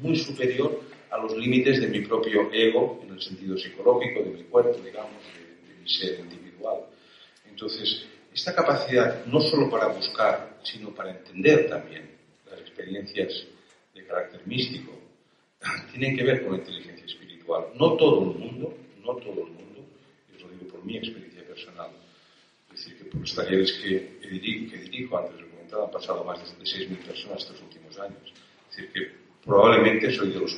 muy 0.00 0.16
superior 0.16 0.80
a 1.10 1.18
los 1.18 1.36
límites 1.36 1.80
de 1.80 1.88
mi 1.88 2.00
propio 2.00 2.52
ego, 2.52 3.00
en 3.04 3.14
el 3.14 3.20
sentido 3.20 3.56
psicológico, 3.56 4.22
de 4.22 4.30
mi 4.30 4.42
cuerpo, 4.44 4.78
digamos, 4.84 5.22
de, 5.34 5.72
de 5.72 5.80
mi 5.80 5.88
ser 5.88 6.20
individual. 6.20 6.80
Entonces, 7.48 8.06
esta 8.32 8.54
capacidad, 8.54 9.24
no 9.26 9.40
solo 9.40 9.68
para 9.68 9.88
buscar, 9.88 10.58
sino 10.62 10.90
para 10.90 11.10
entender 11.10 11.68
también 11.68 12.10
las 12.48 12.60
experiencias 12.60 13.46
de 13.94 14.06
carácter 14.06 14.46
místico, 14.46 14.92
tienen 15.90 16.16
que 16.16 16.24
ver 16.24 16.42
con 16.42 16.52
la 16.52 16.58
inteligencia 16.58 17.04
espiritual. 17.04 17.66
No 17.74 17.96
todo 17.96 18.22
el 18.22 18.38
mundo 18.38 18.74
no 19.04 19.16
todo 19.16 19.46
el 19.46 19.52
mundo, 19.52 19.86
y 20.30 20.36
os 20.36 20.42
lo 20.42 20.48
digo 20.50 20.68
por 20.68 20.84
mi 20.84 20.96
experiencia 20.96 21.44
personal, 21.44 21.90
es 22.72 22.78
decir, 22.78 22.98
que 22.98 23.04
por 23.04 23.20
los 23.20 23.34
talleres 23.34 23.72
que, 23.72 24.28
dirijo, 24.28 24.70
que 24.70 24.78
dirijo, 24.78 25.18
antes 25.18 25.36
de 25.36 25.48
comentado, 25.48 25.84
han 25.86 25.90
pasado 25.90 26.24
más 26.24 26.38
de 26.38 26.64
6.000 26.64 26.96
personas 26.98 27.42
estos 27.42 27.60
últimos 27.62 27.98
años. 27.98 28.32
Es 28.70 28.76
decir, 28.76 28.92
que 28.92 29.00
probablemente 29.44 30.12
soy 30.12 30.30
de 30.30 30.40
los, 30.40 30.56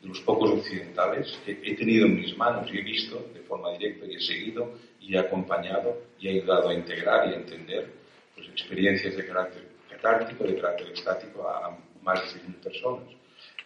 de 0.00 0.08
los 0.08 0.20
pocos 0.20 0.50
occidentales 0.50 1.38
que 1.44 1.52
he 1.62 1.76
tenido 1.76 2.06
en 2.06 2.16
mis 2.16 2.36
manos 2.36 2.70
y 2.72 2.78
he 2.78 2.82
visto 2.82 3.30
de 3.34 3.40
forma 3.40 3.72
directa 3.72 4.06
y 4.06 4.14
he 4.14 4.20
seguido 4.20 4.72
y 5.00 5.14
he 5.14 5.18
acompañado 5.18 5.98
y 6.18 6.28
he 6.28 6.30
ayudado 6.40 6.70
a 6.70 6.74
integrar 6.74 7.28
y 7.28 7.34
a 7.34 7.36
entender 7.36 7.92
pues, 8.34 8.48
experiencias 8.48 9.16
de 9.16 9.26
carácter 9.26 9.68
catártico, 9.90 10.44
de 10.44 10.56
carácter 10.56 10.90
estático 10.92 11.48
a 11.48 11.76
más 12.02 12.20
de 12.34 12.40
6.000 12.40 12.54
personas. 12.62 13.08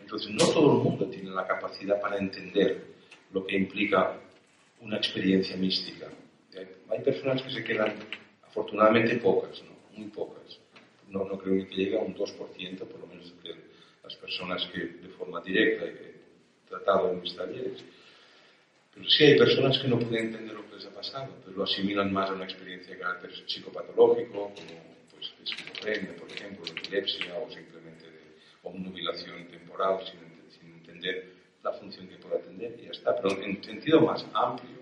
Entonces, 0.01 0.31
no 0.31 0.47
todo 0.53 0.73
el 0.73 0.79
mundo 0.85 1.07
tiene 1.07 1.31
la 1.31 1.47
capacidad 1.47 2.01
para 2.01 2.18
entender 2.18 2.85
lo 3.33 3.47
que 3.47 3.57
implica 3.57 4.20
una 4.81 4.97
experiencia 4.97 5.57
mística. 5.57 6.09
Hay 6.90 7.01
personas 7.01 7.42
que 7.42 7.51
se 7.51 7.64
quedan, 7.64 7.94
afortunadamente 8.47 9.16
pocas, 9.16 9.62
¿no? 9.62 9.75
muy 9.97 10.09
pocas. 10.11 10.61
No, 11.09 11.25
no 11.25 11.38
creo 11.38 11.66
que 11.66 11.75
llegue 11.75 11.99
a 11.99 12.03
un 12.03 12.14
2%, 12.14 12.79
por 12.79 13.01
lo 13.01 13.07
menos 13.07 13.33
de 13.42 13.55
las 14.03 14.14
personas 14.16 14.66
que 14.73 14.81
de 14.81 15.09
forma 15.16 15.40
directa 15.40 15.85
tratado 16.74 17.12
en 17.12 17.20
mis 17.20 17.37
talleres. 17.37 17.84
Pero 18.94 19.08
sí 19.08 19.24
hay 19.24 19.38
personas 19.38 19.78
que 19.78 19.88
no 19.88 19.98
pueden 19.98 20.26
entender 20.26 20.54
lo 20.54 20.68
que 20.68 20.76
les 20.76 20.87
ha 20.87 20.94
pasado, 20.94 21.34
pues 21.42 21.56
lo 21.56 21.64
asimilan 21.64 22.12
más 22.12 22.30
a 22.30 22.34
una 22.34 22.44
experiencia 22.44 22.94
de 22.94 23.00
carácter 23.00 23.30
psicopatológico, 23.46 24.52
como 24.54 24.54
pues, 25.10 25.32
esquizofrenia, 25.42 26.16
por 26.16 26.30
ejemplo, 26.30 26.64
epilepsia 26.66 27.34
o 27.38 27.50
simplemente 27.50 28.04
de 28.04 28.20
obnubilación 28.62 29.48
temporal 29.48 29.98
sin, 30.04 30.20
sin 30.58 30.74
entender 30.74 31.32
la 31.62 31.72
función 31.72 32.08
que 32.08 32.16
puede 32.16 32.37
atender 32.37 32.76
y 32.80 32.84
ya 32.84 32.90
está. 32.90 33.16
Pero 33.20 33.42
en 33.42 33.62
sentido 33.64 34.00
más 34.00 34.24
amplio, 34.32 34.78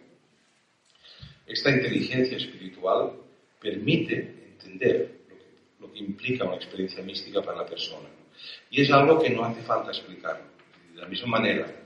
esta 1.46 1.70
inteligencia 1.70 2.36
espiritual 2.36 3.12
permite 3.60 4.14
entender 4.52 5.22
lo 5.80 5.90
que, 5.92 5.98
implica 5.98 6.44
una 6.44 6.56
experiencia 6.56 7.02
mística 7.02 7.42
para 7.42 7.58
la 7.58 7.66
persona. 7.66 8.08
Y 8.70 8.82
es 8.82 8.90
algo 8.90 9.20
que 9.20 9.30
no 9.30 9.44
hace 9.44 9.62
falta 9.62 9.90
explicar. 9.90 10.42
De 10.94 11.00
la 11.00 11.08
misma 11.08 11.28
manera 11.38 11.81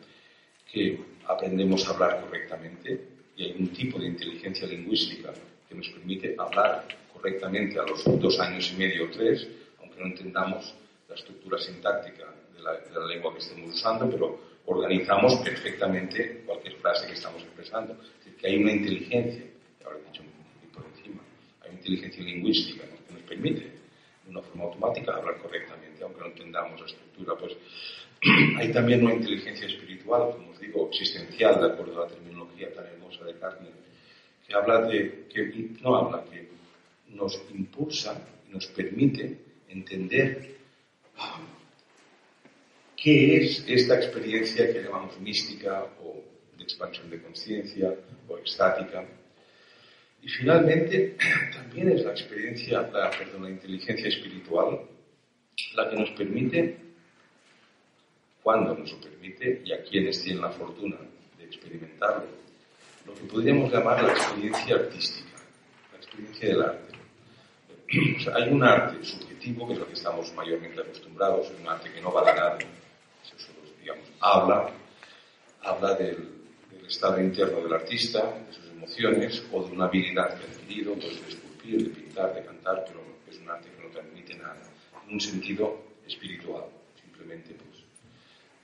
que 0.70 1.00
aprendemos 1.26 1.86
a 1.86 1.90
hablar 1.92 2.20
correctamente, 2.22 3.08
y 3.36 3.44
hay 3.44 3.56
un 3.58 3.68
tipo 3.68 3.98
de 3.98 4.06
inteligencia 4.06 4.66
lingüística 4.66 5.32
que 5.68 5.74
nos 5.74 5.88
permite 5.88 6.34
hablar 6.38 6.86
correctamente 7.12 7.78
a 7.78 7.84
los 7.84 8.04
dos 8.20 8.38
años 8.40 8.72
y 8.72 8.78
medio 8.78 9.04
o 9.04 9.10
tres, 9.10 9.46
aunque 9.80 10.00
no 10.00 10.06
entendamos 10.06 10.74
la 11.08 11.14
estructura 11.14 11.58
sintáctica 11.58 12.32
de 12.54 12.62
la, 12.62 12.72
de 12.72 12.92
la 12.92 13.06
lengua 13.06 13.32
que 13.32 13.40
estemos 13.40 13.74
usando, 13.74 14.10
pero 14.10 14.40
organizamos 14.66 15.36
perfectamente 15.36 16.42
cualquier 16.44 16.74
frase 16.76 17.06
que 17.06 17.12
estamos 17.14 17.42
expresando. 17.42 17.94
Es 17.94 18.18
decir, 18.18 18.36
que 18.36 18.46
hay 18.48 18.56
una 18.56 18.72
inteligencia, 18.72 19.44
ahora 19.84 19.98
he 19.98 20.10
dicho 20.10 20.22
por 20.72 20.84
encima, 20.86 21.22
hay 21.62 21.70
una 21.70 21.78
inteligencia 21.78 22.24
lingüística 22.24 22.84
que 22.84 23.12
nos 23.12 23.22
permite, 23.22 23.60
de 23.60 24.30
una 24.30 24.42
forma 24.42 24.64
automática, 24.64 25.14
hablar 25.14 25.38
correctamente, 25.38 26.02
aunque 26.02 26.20
no 26.20 26.26
entendamos 26.26 26.80
la 26.80 26.86
estructura. 26.86 27.34
Pues 27.38 27.56
hay 28.58 28.72
también 28.72 29.04
una 29.04 29.14
inteligencia 29.14 29.66
espiritual, 29.66 30.32
como 30.32 30.50
os 30.50 30.60
digo, 30.60 30.88
existencial, 30.90 31.60
de 31.60 31.72
acuerdo 31.72 32.02
a 32.02 32.06
la 32.06 32.12
terminología 32.12 32.72
tan 32.72 32.86
hermosa 32.86 33.24
de 33.24 33.34
Carmen, 33.34 33.72
que 34.46 34.54
habla 34.54 34.82
de, 34.82 35.26
que 35.32 35.70
no 35.82 35.96
habla, 35.96 36.24
que 36.24 36.48
nos 37.08 37.40
impulsa 37.50 38.20
nos 38.50 38.66
permite 38.68 39.38
entender 39.68 40.56
¿Qué 42.96 43.36
es 43.36 43.64
esta 43.68 43.96
experiencia 43.96 44.72
que 44.72 44.82
llamamos 44.82 45.18
mística 45.20 45.84
o 46.02 46.24
de 46.56 46.64
expansión 46.64 47.10
de 47.10 47.22
conciencia 47.22 47.94
o 48.26 48.38
extática? 48.38 49.06
Y 50.22 50.28
finalmente, 50.28 51.16
también 51.52 51.90
es 51.92 52.04
la 52.04 52.12
experiencia, 52.12 52.82
la, 52.82 53.10
perdón, 53.10 53.44
la 53.44 53.50
inteligencia 53.50 54.08
espiritual 54.08 54.80
la 55.74 55.88
que 55.88 55.96
nos 55.96 56.10
permite, 56.10 56.76
cuando 58.46 58.76
nos 58.76 58.92
lo 58.92 59.00
permite, 59.00 59.60
y 59.64 59.72
a 59.72 59.82
quienes 59.82 60.22
tienen 60.22 60.40
la 60.40 60.50
fortuna 60.50 60.96
de 61.36 61.44
experimentarlo, 61.46 62.26
lo 63.04 63.12
que 63.12 63.22
podríamos 63.22 63.72
llamar 63.72 64.00
la 64.04 64.12
experiencia 64.12 64.76
artística, 64.76 65.36
la 65.90 65.98
experiencia 65.98 66.48
del 66.50 66.62
arte. 66.62 66.94
O 68.18 68.20
sea, 68.20 68.36
hay 68.36 68.52
un 68.52 68.62
arte 68.62 69.04
subjetivo, 69.04 69.66
que 69.66 69.72
es 69.72 69.80
lo 69.80 69.88
que 69.88 69.94
estamos 69.94 70.32
mayormente 70.34 70.80
acostumbrados, 70.80 71.52
un 71.60 71.68
arte 71.68 71.92
que 71.92 72.00
no 72.00 72.12
vale 72.12 72.34
nada, 72.34 72.56
eso 73.24 73.50
digamos, 73.80 74.04
habla, 74.20 74.70
habla 75.62 75.94
del, 75.96 76.28
estado 76.86 77.20
interno 77.20 77.62
del 77.62 77.72
artista, 77.72 78.20
de 78.46 78.52
sus 78.52 78.70
emociones 78.70 79.44
o 79.50 79.64
de 79.64 79.72
una 79.72 79.86
habilidad 79.86 80.38
que 80.38 80.46
ha 80.46 80.54
adquirido, 80.54 80.94
pues 80.94 81.20
de 81.20 81.28
esculpir, 81.30 81.88
de 81.88 82.00
pintar, 82.00 82.32
de 82.32 82.44
cantar, 82.44 82.84
pero 82.86 83.00
es 83.28 83.40
un 83.40 83.50
arte 83.50 83.68
que 83.76 83.82
no 83.82 83.90
transmite 83.90 84.34
nada, 84.36 84.62
en 85.04 85.14
un 85.14 85.20
sentido 85.20 85.80
espiritual, 86.06 86.66
simplemente 87.02 87.52
pues 87.54 87.75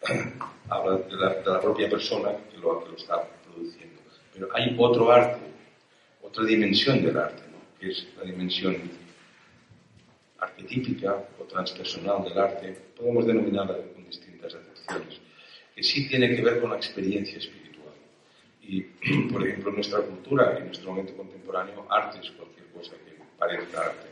habla 0.69 0.97
de 0.99 1.17
la, 1.17 1.61
propia 1.61 1.88
persona 1.88 2.31
que 2.51 2.59
lo, 2.59 2.83
que 2.83 2.91
lo 2.91 2.97
está 2.97 3.23
produciendo. 3.45 4.01
Pero 4.33 4.49
hay 4.55 4.75
otro 4.79 5.12
arte, 5.12 5.41
otra 6.23 6.45
dimensión 6.45 7.03
del 7.03 7.17
arte, 7.17 7.43
¿no? 7.51 7.59
que 7.79 7.91
es 7.91 8.07
la 8.17 8.25
dimensión 8.25 8.77
arquetípica 10.38 11.23
o 11.38 11.45
transpersonal 11.45 12.25
del 12.25 12.38
arte, 12.38 12.77
podemos 12.97 13.27
denominarla 13.27 13.77
con 13.95 14.05
distintas 14.05 14.55
acepciones, 14.55 15.21
que 15.75 15.83
sí 15.83 16.09
tiene 16.09 16.35
que 16.35 16.43
ver 16.43 16.61
con 16.61 16.71
la 16.71 16.77
experiencia 16.77 17.38
espiritual 17.38 17.95
y, 18.62 18.81
por 19.33 19.47
ejemplo, 19.47 19.71
en 19.71 19.77
nuestra 19.77 20.01
cultura, 20.01 20.59
en 20.59 20.67
nuestro 20.67 20.91
momento 20.91 21.17
contemporáneo, 21.17 21.87
arte 21.88 22.19
es 22.21 22.31
cualquier 22.33 22.67
cosa 22.69 22.93
que 23.05 23.12
parezca 23.38 23.81
arte. 23.81 24.09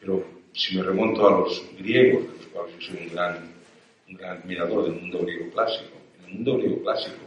Pero 0.00 0.24
si 0.52 0.76
me 0.76 0.82
remonto 0.82 1.26
a 1.26 1.40
los 1.40 1.62
griegos, 1.78 2.24
de 2.24 2.36
los 2.38 2.46
cuales 2.46 2.74
yo 2.74 2.80
soy 2.80 3.06
un 3.06 3.14
gran, 3.14 3.52
un 4.08 4.14
gran 4.14 4.38
admirador 4.38 4.84
del 4.84 5.00
mundo 5.00 5.20
griego 5.20 5.50
clásico, 5.50 5.96
en 6.18 6.24
el 6.24 6.34
mundo 6.34 6.58
griego 6.58 6.82
clásico 6.82 7.24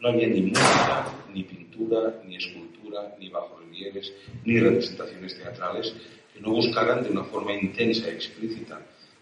no 0.00 0.10
había 0.10 0.26
ni 0.26 0.42
música, 0.42 1.06
ni 1.32 1.44
pintura, 1.44 2.20
ni 2.26 2.36
escultura, 2.36 3.14
ni 3.18 3.30
bajorrelieves, 3.30 4.12
ni 4.44 4.60
representaciones 4.60 5.34
teatrales 5.38 5.94
que 6.32 6.40
no 6.40 6.50
buscaran 6.50 7.02
de 7.02 7.10
una 7.10 7.24
forma 7.24 7.54
intensa 7.54 8.08
y 8.08 8.14
explícita 8.14 8.80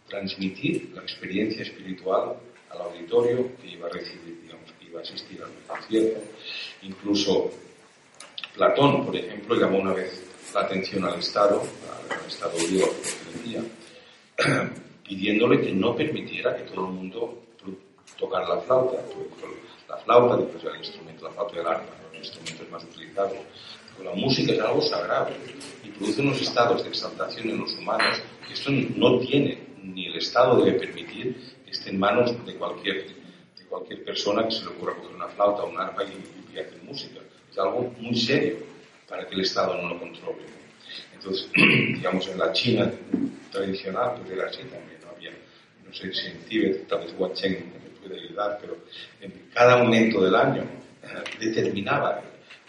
transmitir 0.08 0.90
la 0.94 1.02
experiencia 1.02 1.62
espiritual 1.62 2.34
al 2.70 2.80
auditorio 2.80 3.54
que 3.60 3.68
iba 3.68 3.86
a 3.86 3.90
recibir, 3.90 4.40
digamos, 4.42 4.72
iba 4.80 5.00
a 5.00 5.02
asistir 5.02 5.40
al 5.42 5.50
concierto. 5.66 6.20
Incluso 6.82 7.50
Platón, 8.54 9.06
por 9.06 9.16
ejemplo, 9.16 9.54
llamó 9.54 9.78
una 9.78 9.92
vez 9.94 10.22
la 10.52 10.62
atención 10.62 11.04
al 11.04 11.18
Estado, 11.18 11.62
al 12.10 12.26
Estado 12.26 12.52
griego 12.58 12.92
que 14.36 14.91
pidiéndole 15.04 15.60
que 15.60 15.72
no 15.72 15.94
permitiera 15.94 16.56
que 16.56 16.62
todo 16.64 16.86
el 16.86 16.92
mundo 16.92 17.42
tocara 18.18 18.48
la 18.48 18.60
flauta. 18.60 18.98
La 19.88 19.96
flauta, 19.98 20.36
después 20.36 20.64
el 20.64 20.78
instrumento, 20.78 21.24
la 21.24 21.32
flauta 21.32 21.56
del 21.56 21.66
arpa, 21.66 21.92
los 22.08 22.18
instrumentos 22.18 22.70
más 22.70 22.84
utilizados. 22.84 23.38
la 24.02 24.14
música 24.14 24.52
es 24.52 24.60
algo 24.60 24.80
sagrado 24.80 25.30
y 25.84 25.88
produce 25.90 26.22
unos 26.22 26.40
estados 26.40 26.82
de 26.82 26.88
exaltación 26.88 27.50
en 27.50 27.58
los 27.58 27.74
humanos 27.74 28.22
que 28.46 28.54
esto 28.54 28.70
no 28.96 29.18
tiene, 29.20 29.58
ni 29.82 30.06
el 30.06 30.16
Estado 30.16 30.64
debe 30.64 30.78
permitir 30.78 31.36
que 31.64 31.70
esté 31.70 31.90
en 31.90 31.98
manos 31.98 32.34
de 32.46 32.54
cualquier, 32.54 33.06
de 33.06 33.64
cualquier 33.68 34.04
persona 34.04 34.44
que 34.44 34.52
se 34.52 34.64
le 34.64 34.70
ocurra 34.70 34.94
coger 34.94 35.14
una 35.14 35.28
flauta 35.28 35.64
o 35.64 35.68
un 35.68 35.78
arpa 35.78 36.04
y, 36.04 36.54
y 36.54 36.58
hacer 36.58 36.80
música. 36.82 37.20
Es 37.50 37.58
algo 37.58 37.92
muy 37.98 38.14
serio 38.16 38.56
para 39.08 39.26
que 39.26 39.34
el 39.34 39.42
Estado 39.42 39.80
no 39.80 39.88
lo 39.88 39.98
controle. 39.98 40.42
Entonces, 41.14 41.48
digamos, 41.54 42.26
en 42.28 42.38
la 42.38 42.52
China 42.52 42.90
tradicional, 43.52 44.14
pues 44.16 44.30
era 44.30 44.48
así 44.48 44.62
también, 44.64 44.98
no 45.04 45.10
había, 45.14 45.30
no 45.30 45.94
sé 45.94 46.12
si 46.12 46.26
en 46.28 46.38
Tíbet, 46.44 46.88
tal 46.88 47.00
vez 47.00 47.14
Huacheng 47.16 47.72
me 47.72 47.90
puede 48.00 48.20
ayudar, 48.20 48.58
pero 48.60 48.78
en 49.20 49.50
cada 49.54 49.76
momento 49.76 50.22
del 50.22 50.34
año 50.34 50.62
eh, 51.02 51.06
determinaba 51.38 52.22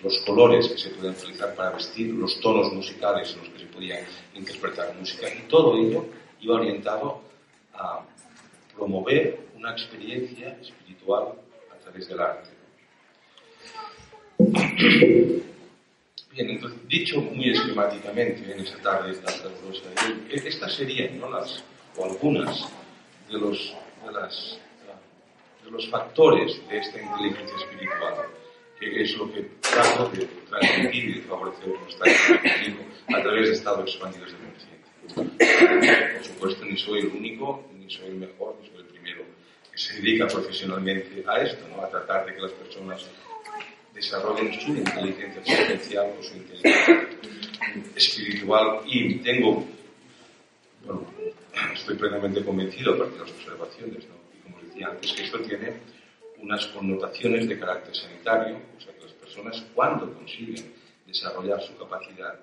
los 0.03 0.19
colores 0.25 0.67
que 0.67 0.77
se 0.77 0.89
pueden 0.89 1.13
utilizar 1.13 1.55
para 1.55 1.71
vestir, 1.71 2.13
los 2.13 2.39
tonos 2.41 2.71
musicales 2.73 3.33
en 3.33 3.39
los 3.39 3.49
que 3.49 3.59
se 3.59 3.65
podía 3.67 4.05
interpretar 4.35 4.93
música, 4.95 5.27
y 5.33 5.47
todo 5.47 5.77
ello 5.77 6.05
iba 6.41 6.55
orientado 6.55 7.21
a 7.73 8.05
promover 8.75 9.39
una 9.55 9.71
experiencia 9.71 10.57
espiritual 10.61 11.33
a 11.71 11.75
través 11.81 12.07
del 12.07 12.19
arte. 12.19 12.49
Bien, 16.33 16.49
entonces, 16.49 16.79
dicho 16.87 17.21
muy 17.21 17.51
esquemáticamente 17.51 18.51
en 18.51 18.59
esa 18.61 18.75
tarde 18.79 19.13
tan 19.17 19.37
calurosa, 19.37 19.83
estas 20.31 20.73
serían 20.73 21.19
¿no? 21.19 21.29
las, 21.29 21.63
o 21.95 22.05
algunas 22.05 22.67
de 23.29 23.37
los, 23.37 23.75
de, 24.03 24.11
las, 24.11 24.59
de 25.63 25.69
los 25.69 25.87
factores 25.91 26.59
de 26.67 26.79
esta 26.79 26.99
inteligencia 26.99 27.55
espiritual, 27.55 28.15
que 28.79 29.03
es 29.03 29.15
lo 29.15 29.31
que 29.31 29.41
trato 29.61 30.09
de 30.09 30.25
transmitir 30.49 31.03
y 31.03 31.13
de 31.13 31.21
favorecer 31.21 31.67
nuestra 31.67 32.11
a 33.15 33.21
través 33.21 33.49
de 33.49 33.53
estados 33.53 33.91
expandidos 33.91 34.31
de 34.31 34.37
conciencia. 35.13 36.13
Por 36.17 36.25
supuesto, 36.25 36.65
ni 36.65 36.77
soy 36.77 36.99
el 37.01 37.07
único, 37.09 37.63
ni 37.77 37.91
soy 37.91 38.07
el 38.07 38.15
mejor, 38.15 38.55
ni 38.59 38.69
soy 38.69 38.77
el 38.79 38.85
primero 38.85 39.23
que 39.71 39.77
se 39.77 40.01
dedica 40.01 40.25
profesionalmente 40.25 41.23
a 41.27 41.43
esto, 41.43 41.63
¿no? 41.67 41.83
a 41.83 41.89
tratar 41.89 42.25
de 42.25 42.33
que 42.33 42.41
las 42.41 42.51
personas 42.53 43.07
desarrollen 43.93 44.53
su 44.59 44.75
inteligencia 44.75 45.41
existencial 45.41 46.13
o 46.19 46.23
su 46.23 46.35
inteligencia 46.35 47.09
espiritual 47.95 48.81
y 48.85 49.15
tengo, 49.19 49.65
bueno, 50.85 51.05
estoy 51.73 51.95
plenamente 51.95 52.43
convencido 52.43 52.93
a 52.93 52.97
partir 52.97 53.13
de 53.13 53.19
las 53.21 53.31
observaciones, 53.31 54.07
¿no? 54.07 54.15
y 54.37 54.43
como 54.43 54.61
decía 54.61 54.87
antes, 54.87 55.13
que 55.13 55.23
esto 55.23 55.39
tiene 55.39 55.73
unas 56.39 56.65
connotaciones 56.67 57.47
de 57.47 57.59
carácter 57.59 57.95
sanitario, 57.95 58.59
o 58.77 58.81
sea 58.81 58.93
que 58.93 59.01
las 59.01 59.13
personas 59.13 59.65
cuando 59.73 60.13
consiguen 60.13 60.73
desarrollar 61.07 61.61
su 61.61 61.77
capacidad 61.77 62.39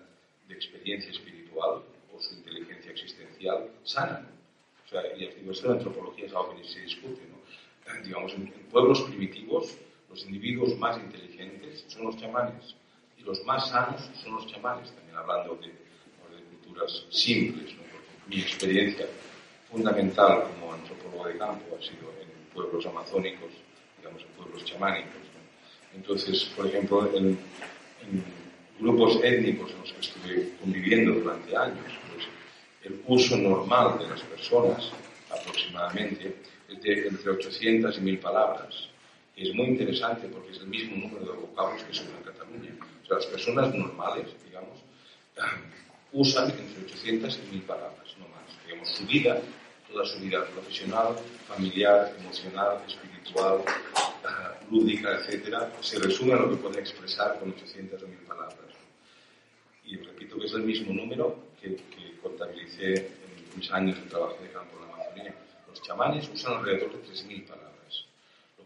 de 0.48 0.54
experiencia 0.54 1.10
espiritual 1.10 1.82
o 2.12 2.20
su 2.20 2.34
inteligencia 2.34 2.92
existencial, 2.92 3.70
sanan. 3.84 4.28
O 4.84 4.88
sea, 4.88 5.02
y 5.16 5.28
digo, 5.28 5.52
esto 5.52 5.66
en 5.66 5.72
antropología 5.78 6.26
es 6.26 6.32
algo 6.32 6.56
que 6.56 6.64
se 6.64 6.80
discute, 6.80 7.22
¿no? 7.28 8.02
Digamos, 8.04 8.32
en 8.34 8.48
pueblos 8.70 9.02
primitivos, 9.02 9.76
los 10.10 10.24
individuos 10.24 10.76
más 10.78 10.98
inteligentes 10.98 11.84
son 11.86 12.06
los 12.06 12.16
chamanes 12.16 12.74
y 13.16 13.22
los 13.22 13.42
más 13.44 13.68
sanos 13.68 14.10
son 14.22 14.34
los 14.34 14.46
chamanes, 14.48 14.90
también 14.90 15.16
hablando 15.16 15.54
de, 15.56 15.70
culturas 16.62 17.06
simples. 17.10 17.74
mi 18.28 18.40
experiencia 18.40 19.06
fundamental 19.70 20.44
como 20.44 20.72
antropólogo 20.72 21.26
de 21.26 21.38
campo 21.38 21.76
ha 21.76 21.82
sido 21.82 22.12
en 22.20 22.28
pueblos 22.52 22.84
amazónicos, 22.86 23.50
digamos, 23.98 24.22
en 24.22 24.28
pueblos 24.30 24.64
chamánicos. 24.64 25.20
Entonces, 25.94 26.44
por 26.56 26.66
ejemplo, 26.66 27.10
en, 27.16 27.38
grupos 28.78 29.20
étnicos 29.22 29.70
en 29.72 29.78
los 29.78 29.92
que 29.92 30.00
estuve 30.00 30.52
conviviendo 30.58 31.12
durante 31.20 31.54
años, 31.54 31.84
pues, 32.10 32.26
el 32.84 33.02
uso 33.06 33.36
normal 33.36 33.98
de 33.98 34.08
las 34.08 34.22
personas, 34.22 34.90
aproximadamente, 35.30 36.36
es 36.68 36.80
de 36.80 37.08
entre 37.08 37.30
800 37.30 37.98
y 37.98 38.00
1000 38.00 38.18
palabras 38.20 38.89
es 39.48 39.54
muy 39.54 39.68
interesante 39.68 40.28
porque 40.28 40.52
es 40.52 40.58
el 40.58 40.66
mismo 40.66 40.96
número 40.96 41.32
de 41.32 41.38
vocablos 41.38 41.82
que 41.84 41.94
se 41.94 42.02
usan 42.02 42.16
en 42.18 42.24
Cataluña. 42.24 42.76
O 43.02 43.06
sea, 43.06 43.16
las 43.16 43.26
personas 43.26 43.74
normales, 43.74 44.26
digamos, 44.44 44.78
usan 46.12 46.50
entre 46.50 46.84
800 46.84 47.38
y 47.38 47.52
1000 47.52 47.62
palabras, 47.62 48.16
no 48.18 48.28
más. 48.28 48.66
Digamos, 48.66 48.88
su 48.90 49.06
vida, 49.06 49.40
toda 49.90 50.04
su 50.04 50.20
vida 50.20 50.44
profesional, 50.44 51.16
familiar, 51.48 52.14
emocional, 52.18 52.82
espiritual, 52.86 53.62
lúdica, 54.70 55.18
etcétera, 55.18 55.72
se 55.80 55.98
resume 55.98 56.32
en 56.32 56.42
lo 56.42 56.50
que 56.50 56.56
pueden 56.56 56.80
expresar 56.80 57.38
con 57.38 57.50
800 57.50 58.02
o 58.02 58.06
1000 58.06 58.18
palabras. 58.18 58.58
Y 59.84 59.96
repito 59.96 60.38
que 60.38 60.46
es 60.46 60.52
el 60.52 60.62
mismo 60.64 60.92
número 60.92 61.38
que, 61.60 61.76
que 61.76 62.18
contabilicé 62.22 62.94
en 62.94 63.56
mis 63.58 63.70
años 63.72 63.96
de 63.96 64.08
trabajo 64.08 64.36
de 64.42 64.50
campo 64.50 64.76
en 64.76 64.86
la 64.86 64.94
Amazonía. 64.94 65.34
Los 65.66 65.82
chamanes 65.82 66.28
usan 66.28 66.58
alrededor 66.58 66.92
de 66.92 67.08
3.000 67.08 67.46
palabras 67.46 67.69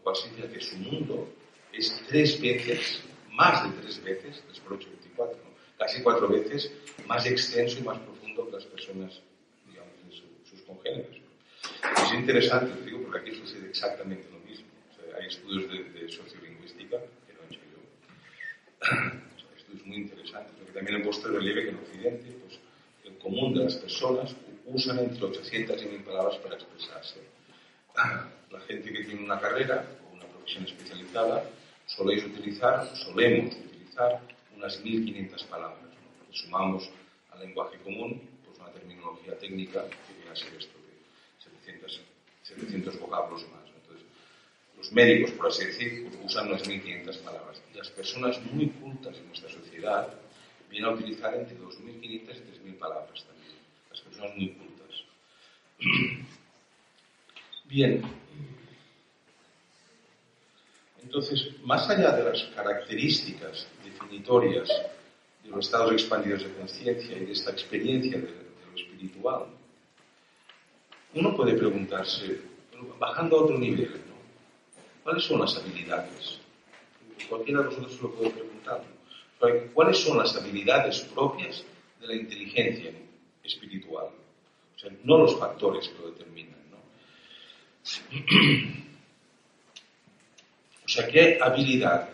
cual 0.05 0.15
significa 0.15 0.47
que 0.53 0.61
su 0.61 0.77
mundo 0.77 1.27
es 1.73 2.03
tres 2.07 2.39
veces, 2.39 3.01
más 3.31 3.63
de 3.63 3.81
tres 3.81 4.03
veces, 4.03 4.43
3 4.45 4.59
por 4.59 4.73
8, 4.73 4.87
24, 5.01 5.39
casi 5.79 6.03
cuatro 6.03 6.27
veces 6.29 6.71
más 7.07 7.25
extenso 7.25 7.79
y 7.79 7.81
más 7.81 7.97
profundo 7.97 8.45
que 8.45 8.51
las 8.51 8.65
personas, 8.65 9.19
digamos, 9.67 9.93
de 10.07 10.47
sus 10.47 10.61
congéneres. 10.61 11.17
Es 12.03 12.13
interesante, 12.13 12.85
digo, 12.85 13.01
porque 13.01 13.19
aquí 13.19 13.35
sucede 13.35 13.67
exactamente 13.67 14.29
lo 14.31 14.39
mismo. 14.47 14.67
hay 15.19 15.25
estudios 15.25 15.71
de, 15.71 16.07
sociolingüística 16.07 16.97
que 17.25 17.33
no 17.33 17.39
he 17.41 17.47
hecho 17.47 17.61
yo. 17.73 17.79
Son 19.41 19.57
estudios 19.57 19.85
muy 19.87 19.97
interesantes, 19.97 20.53
porque 20.55 20.71
también 20.71 21.01
he 21.01 21.03
puesto 21.03 21.27
el 21.29 21.33
relieve 21.37 21.63
que 21.63 21.69
en 21.69 21.77
Occidente, 21.77 22.31
pues, 22.45 22.59
el 23.05 23.17
común 23.17 23.55
de 23.55 23.63
las 23.63 23.75
personas 23.77 24.35
usan 24.67 24.99
entre 24.99 25.25
800 25.25 25.81
y 25.81 25.85
1000 25.87 26.03
palabras 26.03 26.37
para 26.37 26.55
expresarse 26.55 27.21
la 28.55 28.61
gente 28.61 28.91
que 28.91 29.03
tiene 29.03 29.23
una 29.23 29.39
carrera 29.39 29.85
o 30.07 30.15
una 30.15 30.25
profesión 30.25 30.65
especializada 30.65 31.43
soléis 31.85 32.23
utilizar, 32.23 32.87
solemos 32.95 33.53
utilizar 33.55 34.21
unas 34.55 34.83
1.500 34.83 35.45
palabras. 35.45 35.79
sumamos 36.31 36.89
al 37.31 37.39
lenguaje 37.39 37.77
común 37.79 38.21
pues 38.45 38.57
una 38.59 38.71
terminología 38.71 39.37
técnica 39.37 39.83
que 39.87 40.13
viene 40.17 40.31
a 40.31 40.35
ser 40.35 40.53
esto 40.55 40.77
de 40.79 40.95
700, 42.43 42.99
vocablos 42.99 43.45
más. 43.49 43.65
Entonces, 43.75 44.05
los 44.77 44.91
médicos, 44.91 45.31
por 45.31 45.47
así 45.47 45.65
decir, 45.65 46.09
usan 46.23 46.47
unas 46.47 46.63
1.500 46.63 47.19
palabras. 47.19 47.61
Y 47.73 47.77
las 47.77 47.89
personas 47.89 48.39
muy 48.53 48.67
cultas 48.67 49.17
en 49.17 49.27
nuestra 49.27 49.49
sociedad 49.49 50.13
vienen 50.69 50.89
a 50.89 50.93
utilizar 50.93 51.33
entre 51.35 51.57
2.500 51.57 52.01
y 52.01 52.19
3.000 52.69 52.77
palabras 52.77 53.25
también. 53.25 53.55
Las 53.89 54.01
personas 54.01 54.35
muy 54.35 54.49
cultas. 54.49 55.03
Bien. 57.65 58.24
Entonces, 61.05 61.51
más 61.63 61.87
allá 61.87 62.11
de 62.13 62.23
las 62.23 62.43
características 62.55 63.67
definitorias 63.83 64.67
de 65.43 65.49
los 65.49 65.65
estados 65.65 65.91
expandidos 65.91 66.43
de 66.43 66.53
conciencia 66.53 67.15
y 67.15 67.25
de 67.25 67.31
esta 67.31 67.51
experiencia 67.51 68.17
de, 68.17 68.27
lo 68.27 68.75
espiritual, 68.75 69.45
uno 71.13 71.35
puede 71.35 71.53
preguntarse, 71.53 72.41
bajando 72.99 73.37
a 73.37 73.43
otro 73.43 73.57
nivel, 73.57 73.91
¿no? 73.91 74.15
¿cuáles 75.03 75.23
son 75.23 75.39
las 75.39 75.55
habilidades? 75.55 76.39
Cualquiera 77.29 77.59
de 77.61 77.65
nosotros 77.65 78.01
lo 78.01 78.11
puede 78.11 78.31
preguntar. 78.31 78.83
¿Cuáles 79.73 79.99
son 79.99 80.17
las 80.17 80.35
habilidades 80.35 81.01
propias 81.01 81.63
de 82.01 82.07
la 82.07 82.15
inteligencia 82.15 82.91
espiritual? 83.43 84.07
O 84.75 84.79
sea, 84.79 84.91
no 85.03 85.19
los 85.19 85.37
factores 85.37 85.87
que 85.87 85.99
lo 85.99 86.11
determinan. 86.11 86.59
¿no? 86.71 86.79
Sea, 90.95 91.07
¿qué 91.07 91.37
habilidad 91.41 92.07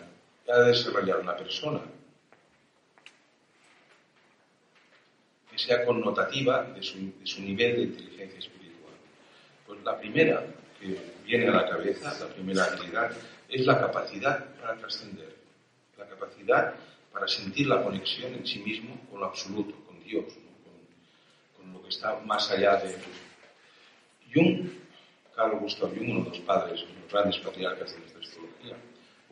ha 0.48 0.58
de 0.58 0.70
desarrollar 0.70 1.20
una 1.20 1.36
persona 1.36 1.80
que 5.48 5.56
sea 5.56 5.84
connotativa 5.84 6.64
de 6.64 6.82
su, 6.82 6.98
nivel 7.42 7.76
de 7.76 7.82
inteligencia 7.82 8.40
espiritual? 8.40 8.94
Pues 9.68 9.84
la 9.84 9.96
primera 10.00 10.44
que 10.80 10.98
viene 11.24 11.46
a 11.46 11.52
la 11.52 11.68
cabeza, 11.70 12.12
la 12.18 12.34
primera 12.34 12.64
habilidad, 12.64 13.12
es 13.48 13.64
la 13.64 13.78
capacidad 13.78 14.46
para 14.56 14.76
trascender, 14.76 15.32
la 15.96 16.08
capacidad 16.08 16.74
para 17.12 17.28
sentir 17.28 17.68
la 17.68 17.84
conexión 17.84 18.34
en 18.34 18.44
sí 18.44 18.58
mismo 18.58 18.98
con 19.08 19.20
lo 19.20 19.26
absoluto, 19.26 19.76
con 19.86 20.02
Dios, 20.02 20.24
con, 21.56 21.72
lo 21.72 21.80
que 21.84 21.90
está 21.90 22.18
más 22.24 22.50
allá 22.50 22.78
de 22.78 22.96
Jung, 24.34 24.70
Carl 25.36 25.56
Gustav 25.60 25.90
Jung, 25.90 26.10
uno 26.10 26.24
de 26.24 26.30
los 26.30 26.40
padres, 26.40 26.82
uno 26.82 26.94
de 26.94 27.00
los 27.02 27.12
grandes 27.12 27.38
patriarcas 27.38 27.92
de 27.92 28.00
nuestra 28.00 28.20
astrología, 28.20 28.51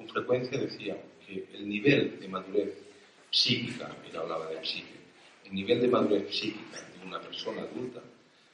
con 0.01 0.09
frecuencia 0.09 0.59
decía 0.59 0.97
que 1.27 1.47
el 1.53 1.69
nivel 1.69 2.19
de 2.19 2.27
madurez 2.27 2.73
psíquica, 3.31 3.95
él 4.09 4.17
hablaba 4.17 4.47
de 4.47 4.65
psique, 4.65 4.95
el 5.45 5.55
nivel 5.55 5.83
de 5.83 5.89
madurez 5.89 6.35
psíquica 6.35 6.81
de 6.99 7.07
una 7.07 7.21
persona 7.21 7.61
adulta 7.61 8.01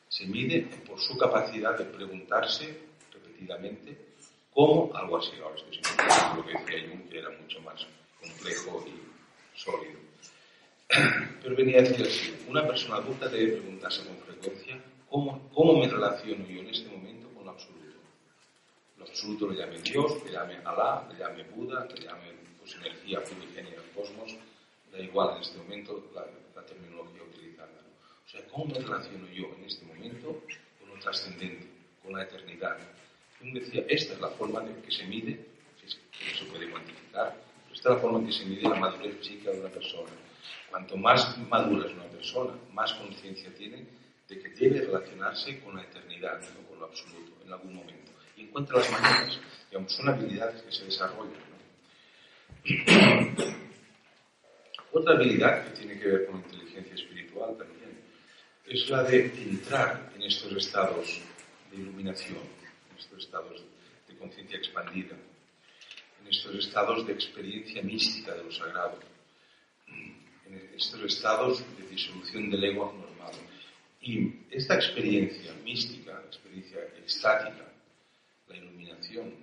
se 0.08 0.26
mide 0.26 0.62
por 0.84 0.98
su 0.98 1.16
capacidad 1.16 1.78
de 1.78 1.84
preguntarse 1.84 2.76
repetidamente 3.12 3.96
cómo 4.52 4.90
algo 4.92 5.18
así. 5.18 5.32
Ahora 5.40 5.54
estoy 5.54 6.36
lo 6.36 6.44
que 6.44 6.52
decía 6.52 6.88
Jung, 6.90 7.08
que 7.08 7.18
era 7.18 7.30
mucho 7.30 7.60
más 7.60 7.86
complejo 8.20 8.84
y 8.88 9.58
sólido. 9.58 10.00
Pero 11.42 11.54
venía 11.54 11.78
a 11.78 11.82
decir 11.82 12.04
así, 12.04 12.34
una 12.48 12.66
persona 12.66 12.96
adulta 12.96 13.28
debe 13.28 13.52
preguntarse 13.52 14.04
con 14.04 14.16
frecuencia 14.18 14.82
cómo, 15.08 15.48
cómo 15.54 15.78
me 15.78 15.88
relaciono 15.88 16.44
yo 16.48 16.60
en 16.60 16.70
este 16.70 16.88
momento 16.88 17.15
absoluto 19.08 19.50
le 19.50 19.56
llame 19.56 19.78
Dios, 19.78 20.24
le 20.24 20.32
llame 20.32 20.56
Alá, 20.64 21.06
le 21.10 21.18
llame 21.18 21.44
Buda, 21.44 21.86
le 21.86 22.00
llame 22.00 22.32
pues, 22.58 22.74
energía 22.74 23.22
primigenia 23.22 23.72
del 23.72 23.90
cosmos, 23.94 24.36
da 24.92 24.98
igual 25.00 25.36
en 25.36 25.42
este 25.42 25.58
momento 25.58 26.10
la, 26.14 26.24
terminología 26.66 27.22
utilizada. 27.22 27.70
O 28.26 28.28
sea, 28.28 28.44
¿cómo 28.48 28.66
me 28.66 28.78
relaciono 28.80 29.28
yo 29.28 29.54
en 29.56 29.64
este 29.64 29.86
momento 29.86 30.42
con 30.80 30.88
lo 30.88 30.98
trascendente, 30.98 31.68
con 32.02 32.12
la 32.14 32.24
eternidad? 32.24 32.76
Jung 33.38 33.54
decía, 33.54 33.84
esta 33.88 34.14
es 34.14 34.20
la 34.20 34.30
forma 34.30 34.64
en 34.64 34.82
que 34.82 34.90
se 34.90 35.04
mide, 35.06 35.46
que 35.80 35.86
no 35.86 36.36
se 36.36 36.44
puede 36.46 36.68
cuantificar, 36.68 37.36
esta 37.72 37.90
es 37.90 37.94
la 37.94 38.00
forma 38.00 38.18
en 38.18 38.26
que 38.26 38.32
se 38.32 38.46
mide 38.46 38.62
la 38.62 38.74
madurez 38.74 39.24
psíquica 39.24 39.52
de 39.52 39.60
una 39.60 39.68
persona. 39.68 40.10
Cuanto 40.70 40.96
más 40.96 41.38
madura 41.38 41.86
es 41.86 41.92
una 41.92 42.06
persona, 42.06 42.54
más 42.72 42.92
conciencia 42.94 43.54
tiene 43.54 43.86
de 44.28 44.38
que 44.40 44.48
debe 44.48 44.80
relacionarse 44.80 45.60
con 45.60 45.76
la 45.76 45.82
eternidad, 45.82 46.40
no 46.40 46.68
con 46.68 46.80
lo 46.80 46.86
absoluto, 46.86 47.32
en 47.44 47.52
algún 47.52 47.74
momento 47.74 48.15
y 48.36 48.42
encuentra 48.42 48.78
las 48.78 48.90
maneras. 48.90 49.40
Digamos, 49.70 49.92
son 49.92 50.08
habilidades 50.08 50.62
que 50.62 50.72
se 50.72 50.84
desarrollan. 50.84 51.46
Otra 54.92 55.14
habilidad 55.14 55.64
que 55.64 55.70
tiene 55.78 55.98
que 55.98 56.08
ver 56.08 56.26
con 56.26 56.36
inteligencia 56.36 56.94
espiritual 56.94 57.56
también 57.56 58.00
es 58.66 58.88
la 58.88 59.02
de 59.02 59.26
entrar 59.26 60.10
en 60.14 60.22
estos 60.22 60.52
estados 60.52 61.20
de 61.70 61.76
iluminación, 61.76 62.38
en 62.90 62.98
estos 62.98 63.24
estados 63.24 63.64
de 64.08 64.16
conciencia 64.16 64.58
expandida, 64.58 65.16
en 66.20 66.28
estos 66.28 66.54
estados 66.54 67.06
de 67.06 67.12
experiencia 67.12 67.82
mística 67.82 68.34
de 68.34 68.44
lo 68.44 68.50
sagrado, 68.50 68.98
en 69.88 70.72
estos 70.74 71.00
estados 71.02 71.64
de 71.76 71.86
disolución 71.88 72.50
del 72.50 72.64
ego 72.64 72.92
normal. 72.92 73.34
Y 74.00 74.46
esta 74.50 74.76
experiencia 74.76 75.52
mística, 75.64 76.22
experiencia 76.26 76.78
estática, 77.04 77.66
la 78.48 78.56
iluminación 78.56 79.34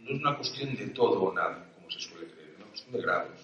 no 0.00 0.14
es 0.14 0.20
una 0.20 0.36
cuestión 0.36 0.74
de 0.76 0.86
todo 0.88 1.22
o 1.22 1.32
nada, 1.32 1.66
como 1.74 1.90
se 1.90 2.00
suele 2.00 2.26
creer, 2.26 2.50
es 2.50 2.56
una 2.56 2.66
cuestión 2.66 2.92
de 2.92 3.02
grados. 3.02 3.40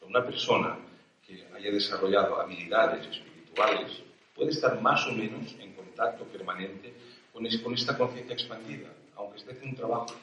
O 0.00 0.06
una 0.06 0.24
persona 0.24 0.78
que 1.26 1.46
haya 1.54 1.70
desarrollado 1.70 2.40
habilidades 2.40 3.06
espirituales 3.06 4.02
puede 4.34 4.50
estar 4.50 4.80
más 4.80 5.06
o 5.06 5.12
menos 5.12 5.54
en 5.60 5.72
contacto 5.74 6.24
permanente 6.24 6.92
con, 7.32 7.46
esta 7.46 7.96
conciencia 7.96 8.34
expandida, 8.34 8.88
aunque 9.16 9.38
esté 9.38 9.52
haciendo 9.52 9.70
un 9.70 9.76
trabajo 9.76 10.14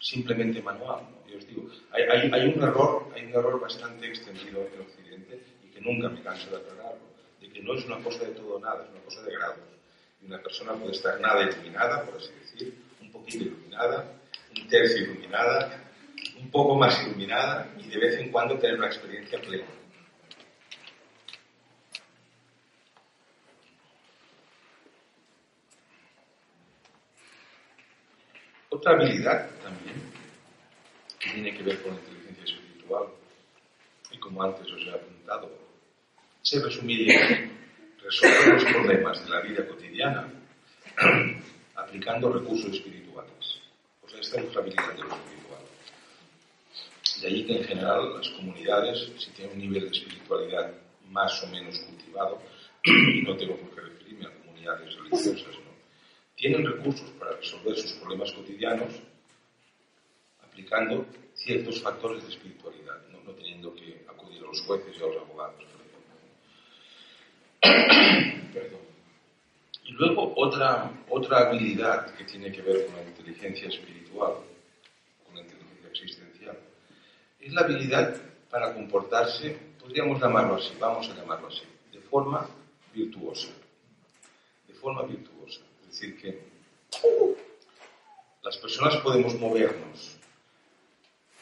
simplemente 0.00 0.62
manual. 0.62 1.02
Yo 1.26 1.38
os 1.38 1.46
digo, 1.46 1.68
hay, 1.92 2.48
un 2.48 2.62
error, 2.62 3.10
hay 3.14 3.26
un 3.26 3.32
error 3.32 3.60
bastante 3.60 4.06
extendido 4.08 4.66
en 4.74 4.80
Occidente 4.80 5.42
y 5.64 5.68
que 5.68 5.80
nunca 5.80 6.08
me 6.08 6.22
canso 6.22 6.50
de 6.50 6.56
aclararlo, 6.56 7.06
de 7.40 7.50
que 7.50 7.62
no 7.62 7.74
es 7.74 7.84
una 7.84 7.98
cosa 7.98 8.24
de 8.24 8.32
todo 8.32 8.56
o 8.56 8.60
nada, 8.60 8.84
es 8.84 8.90
una 8.90 9.00
cosa 9.00 9.22
de 9.22 9.32
grados. 9.32 9.58
Y 10.22 10.26
una 10.26 10.42
persona 10.42 10.72
puede 10.74 10.92
estar 10.92 11.20
nada 11.20 11.42
iluminada, 11.42 12.04
por 12.04 12.16
así 12.16 12.32
decir, 12.40 12.87
un 13.36 14.68
tercio 14.68 15.04
iluminada, 15.04 15.84
un 16.38 16.50
poco 16.50 16.76
más 16.76 17.02
iluminada 17.02 17.68
y 17.78 17.88
de 17.88 17.98
vez 17.98 18.18
en 18.18 18.30
cuando 18.30 18.58
tener 18.58 18.76
una 18.76 18.86
experiencia 18.86 19.40
plena. 19.40 19.66
Otra 28.70 28.92
habilidad 28.92 29.50
también 29.62 29.96
que 31.18 31.30
tiene 31.30 31.54
que 31.54 31.62
ver 31.62 31.82
con 31.82 31.94
la 31.94 32.00
inteligencia 32.00 32.44
espiritual 32.44 33.08
y 34.10 34.18
como 34.18 34.42
antes 34.42 34.70
os 34.70 34.86
he 34.86 34.90
apuntado, 34.90 35.50
se 36.42 36.62
resumiría 36.62 37.28
en 37.28 37.50
resolver 38.02 38.54
los 38.54 38.64
problemas 38.64 39.24
de 39.24 39.30
la 39.30 39.40
vida 39.40 39.66
cotidiana 39.66 40.28
aplicando 41.78 42.32
recursos 42.32 42.72
espirituales. 42.72 43.60
Pues 44.00 44.14
esta 44.14 44.40
es 44.40 44.54
la 44.54 44.60
habilidad 44.60 44.92
de 44.94 45.02
lo 45.02 45.14
espiritual. 45.14 45.62
De 47.20 47.28
ahí 47.28 47.46
que 47.46 47.56
en 47.58 47.64
general 47.64 48.14
las 48.16 48.28
comunidades, 48.30 49.10
si 49.18 49.30
tienen 49.30 49.54
un 49.54 49.60
nivel 49.60 49.84
de 49.84 49.96
espiritualidad 49.96 50.72
más 51.10 51.42
o 51.42 51.46
menos 51.48 51.78
cultivado, 51.78 52.42
y 52.84 53.22
no 53.22 53.36
tengo 53.36 53.56
por 53.56 53.74
qué 53.74 53.80
referirme 53.80 54.26
a 54.26 54.34
comunidades 54.34 54.94
religiosas, 54.96 55.54
¿no? 55.64 55.68
tienen 56.36 56.66
recursos 56.66 57.10
para 57.18 57.32
resolver 57.36 57.76
sus 57.76 57.92
problemas 57.94 58.32
cotidianos 58.32 58.94
aplicando 60.40 61.06
ciertos 61.34 61.80
factores 61.82 62.22
de 62.24 62.30
espiritualidad, 62.30 63.06
no, 63.10 63.20
no 63.22 63.32
teniendo 63.32 63.74
que 63.74 64.04
acudir 64.08 64.42
a 64.42 64.46
los 64.46 64.60
jueces 64.62 64.96
y 64.96 65.02
a 65.02 65.06
los 65.06 65.16
abogados, 65.22 65.64
Perdón. 68.52 68.87
Y 69.88 69.92
luego 69.92 70.34
otra, 70.36 70.92
otra 71.08 71.48
habilidad 71.48 72.14
que 72.14 72.24
tiene 72.24 72.52
que 72.52 72.60
ver 72.60 72.84
con 72.86 72.96
la 72.96 73.04
inteligencia 73.04 73.68
espiritual, 73.68 74.34
con 75.24 75.34
la 75.34 75.40
inteligencia 75.40 75.88
existencial, 75.88 76.58
es 77.40 77.52
la 77.54 77.62
habilidad 77.62 78.14
para 78.50 78.74
comportarse, 78.74 79.58
podríamos 79.80 80.20
llamarlo 80.20 80.56
así, 80.56 80.74
vamos 80.78 81.08
a 81.08 81.14
llamarlo 81.14 81.48
así, 81.48 81.62
de 81.90 82.00
forma 82.00 82.46
virtuosa. 82.92 83.48
De 84.66 84.74
forma 84.74 85.04
virtuosa. 85.04 85.60
Es 85.80 85.86
decir, 85.88 86.20
que 86.20 86.38
las 88.42 88.58
personas 88.58 88.94
podemos 88.96 89.34
movernos 89.40 90.18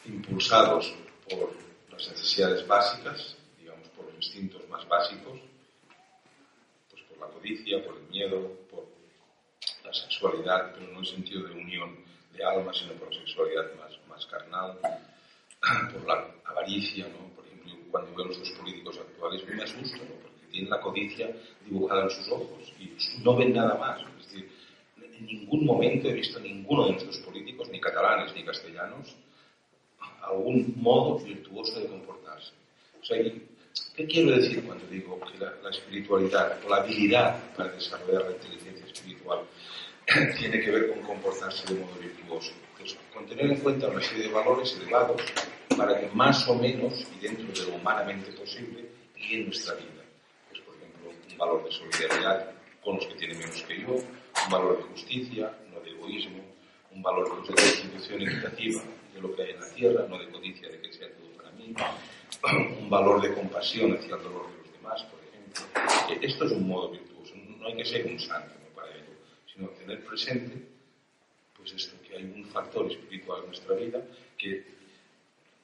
impulsados 0.05 0.93
por 1.29 1.51
las 1.91 2.09
necesidades 2.11 2.65
básicas, 2.65 3.35
digamos, 3.59 3.89
por 3.89 4.05
los 4.05 4.15
instintos 4.15 4.61
más 4.69 4.87
básicos, 4.87 5.37
por 7.17 7.27
la 7.27 7.33
codicia, 7.33 7.83
por 7.83 7.97
el 7.97 8.07
miedo, 8.09 8.51
por 8.69 8.85
la 9.83 9.93
sexualidad, 9.93 10.73
pero 10.73 10.91
no 10.91 10.99
en 10.99 11.05
sentido 11.05 11.47
de 11.47 11.53
unión 11.53 11.97
de 12.33 12.43
alma, 12.43 12.73
sino 12.73 12.93
por 12.93 13.13
la 13.13 13.19
sexualidad 13.19 13.73
más, 13.75 13.99
más 14.07 14.25
carnal, 14.27 14.77
por 15.93 16.07
la 16.07 16.27
avaricia, 16.45 17.07
¿no? 17.07 17.33
por 17.35 17.45
ejemplo, 17.45 17.73
cuando 17.91 18.15
veo 18.15 18.25
a 18.25 18.27
los 18.27 18.51
políticos 18.51 18.99
actuales 18.99 19.47
me 19.47 19.63
asusto, 19.63 19.99
porque 20.21 20.47
tienen 20.51 20.69
la 20.69 20.81
codicia 20.81 21.35
dibujada 21.65 22.03
en 22.03 22.09
sus 22.09 22.29
ojos 22.29 22.73
y 22.79 23.23
no 23.23 23.35
ven 23.35 23.53
nada 23.53 23.75
más. 23.75 24.01
Es 24.19 24.27
decir, 24.27 24.49
en 25.01 25.25
ningún 25.25 25.65
momento 25.65 26.07
he 26.07 26.13
visto 26.13 26.37
a 26.37 26.41
ninguno 26.41 26.85
de 26.85 26.91
nuestros 26.91 27.17
políticos, 27.19 27.69
ni 27.69 27.79
catalanes 27.79 28.33
ni 28.35 28.43
castellanos, 28.43 29.15
algún 30.21 30.73
modo 30.77 31.19
virtuoso 31.19 31.79
de 31.79 31.87
comportarse. 31.87 32.53
O 33.01 33.05
sea, 33.05 33.17
¿qué 33.97 34.05
quiero 34.05 34.37
decir 34.37 34.63
cuando 34.63 34.85
digo 34.85 35.19
que 35.19 35.43
la, 35.43 35.69
espiritualidad 35.71 36.59
o 36.63 36.69
la 36.69 36.77
habilidad 36.77 37.35
para 37.55 37.71
desarrollar 37.71 38.25
la 38.25 38.31
inteligencia 38.31 38.85
espiritual 38.85 39.39
tiene 40.37 40.61
que 40.61 40.71
ver 40.71 40.89
con 40.91 41.01
comportarse 41.01 41.73
de 41.73 41.79
modo 41.79 41.95
virtuoso? 41.99 42.51
Pues, 42.77 42.95
con 43.11 43.25
tener 43.25 43.47
en 43.47 43.57
cuenta 43.57 43.87
una 43.87 44.01
serie 44.01 44.27
de 44.27 44.33
valores 44.33 44.77
elevados 44.79 45.19
para 45.75 45.99
que 45.99 46.07
más 46.13 46.47
o 46.47 46.55
menos 46.55 46.93
y 47.17 47.25
dentro 47.25 47.47
de 47.51 47.71
lo 47.71 47.77
humanamente 47.77 48.31
posible 48.33 48.85
guíen 49.15 49.45
nuestra 49.47 49.73
vida. 49.73 50.03
Pues, 50.49 50.61
por 50.61 50.75
ejemplo, 50.75 51.09
un 51.31 51.37
valor 51.37 51.63
de 51.65 51.71
solidaridad 51.71 52.51
con 52.83 52.97
los 52.97 53.07
que 53.07 53.15
tienen 53.15 53.39
menos 53.39 53.63
que 53.63 53.81
yo, 53.81 53.95
un 53.95 54.51
valor 54.51 54.77
de 54.77 54.83
justicia, 54.83 55.51
no 55.73 55.79
de 55.79 55.89
egoísmo, 55.89 56.45
un 56.91 57.01
valor 57.01 57.43
de 57.47 57.63
distribución 57.63 58.21
equitativa 58.21 58.81
de 59.15 59.21
lo 59.21 59.35
que 59.35 59.41
hay 59.41 59.49
en 59.51 59.59
la 59.59 59.69
tierra, 59.69 60.05
no 60.07 60.19
de 60.19 60.29
codicia 60.29 60.69
de 60.69 60.81
que 60.81 60.93
sea 60.93 61.07
todo 61.13 61.29
para 61.35 61.51
mí, 61.51 61.73
un 62.79 62.89
valor 62.89 63.21
de 63.21 63.33
compasión 63.33 63.93
hacia 63.97 64.15
el 64.15 64.23
dolor 64.23 64.47
de 64.51 64.57
los 64.57 64.71
demás, 64.73 65.03
por 65.03 65.19
ejemplo. 65.19 66.27
Esto 66.27 66.45
es 66.45 66.51
un 66.51 66.67
modo 66.67 66.91
virtuoso, 66.91 67.33
no 67.35 67.67
hay 67.67 67.75
que 67.75 67.85
ser 67.85 68.05
un 68.05 68.19
santo 68.19 68.53
para 68.75 68.89
ello, 68.91 69.13
sino 69.53 69.69
tener 69.69 70.03
presente 70.03 70.77
pues 71.55 71.73
esto, 71.73 71.95
que 72.07 72.15
hay 72.15 72.23
un 72.23 72.45
factor 72.45 72.89
espiritual 72.91 73.41
en 73.41 73.47
nuestra 73.47 73.75
vida 73.75 74.01
que 74.37 74.63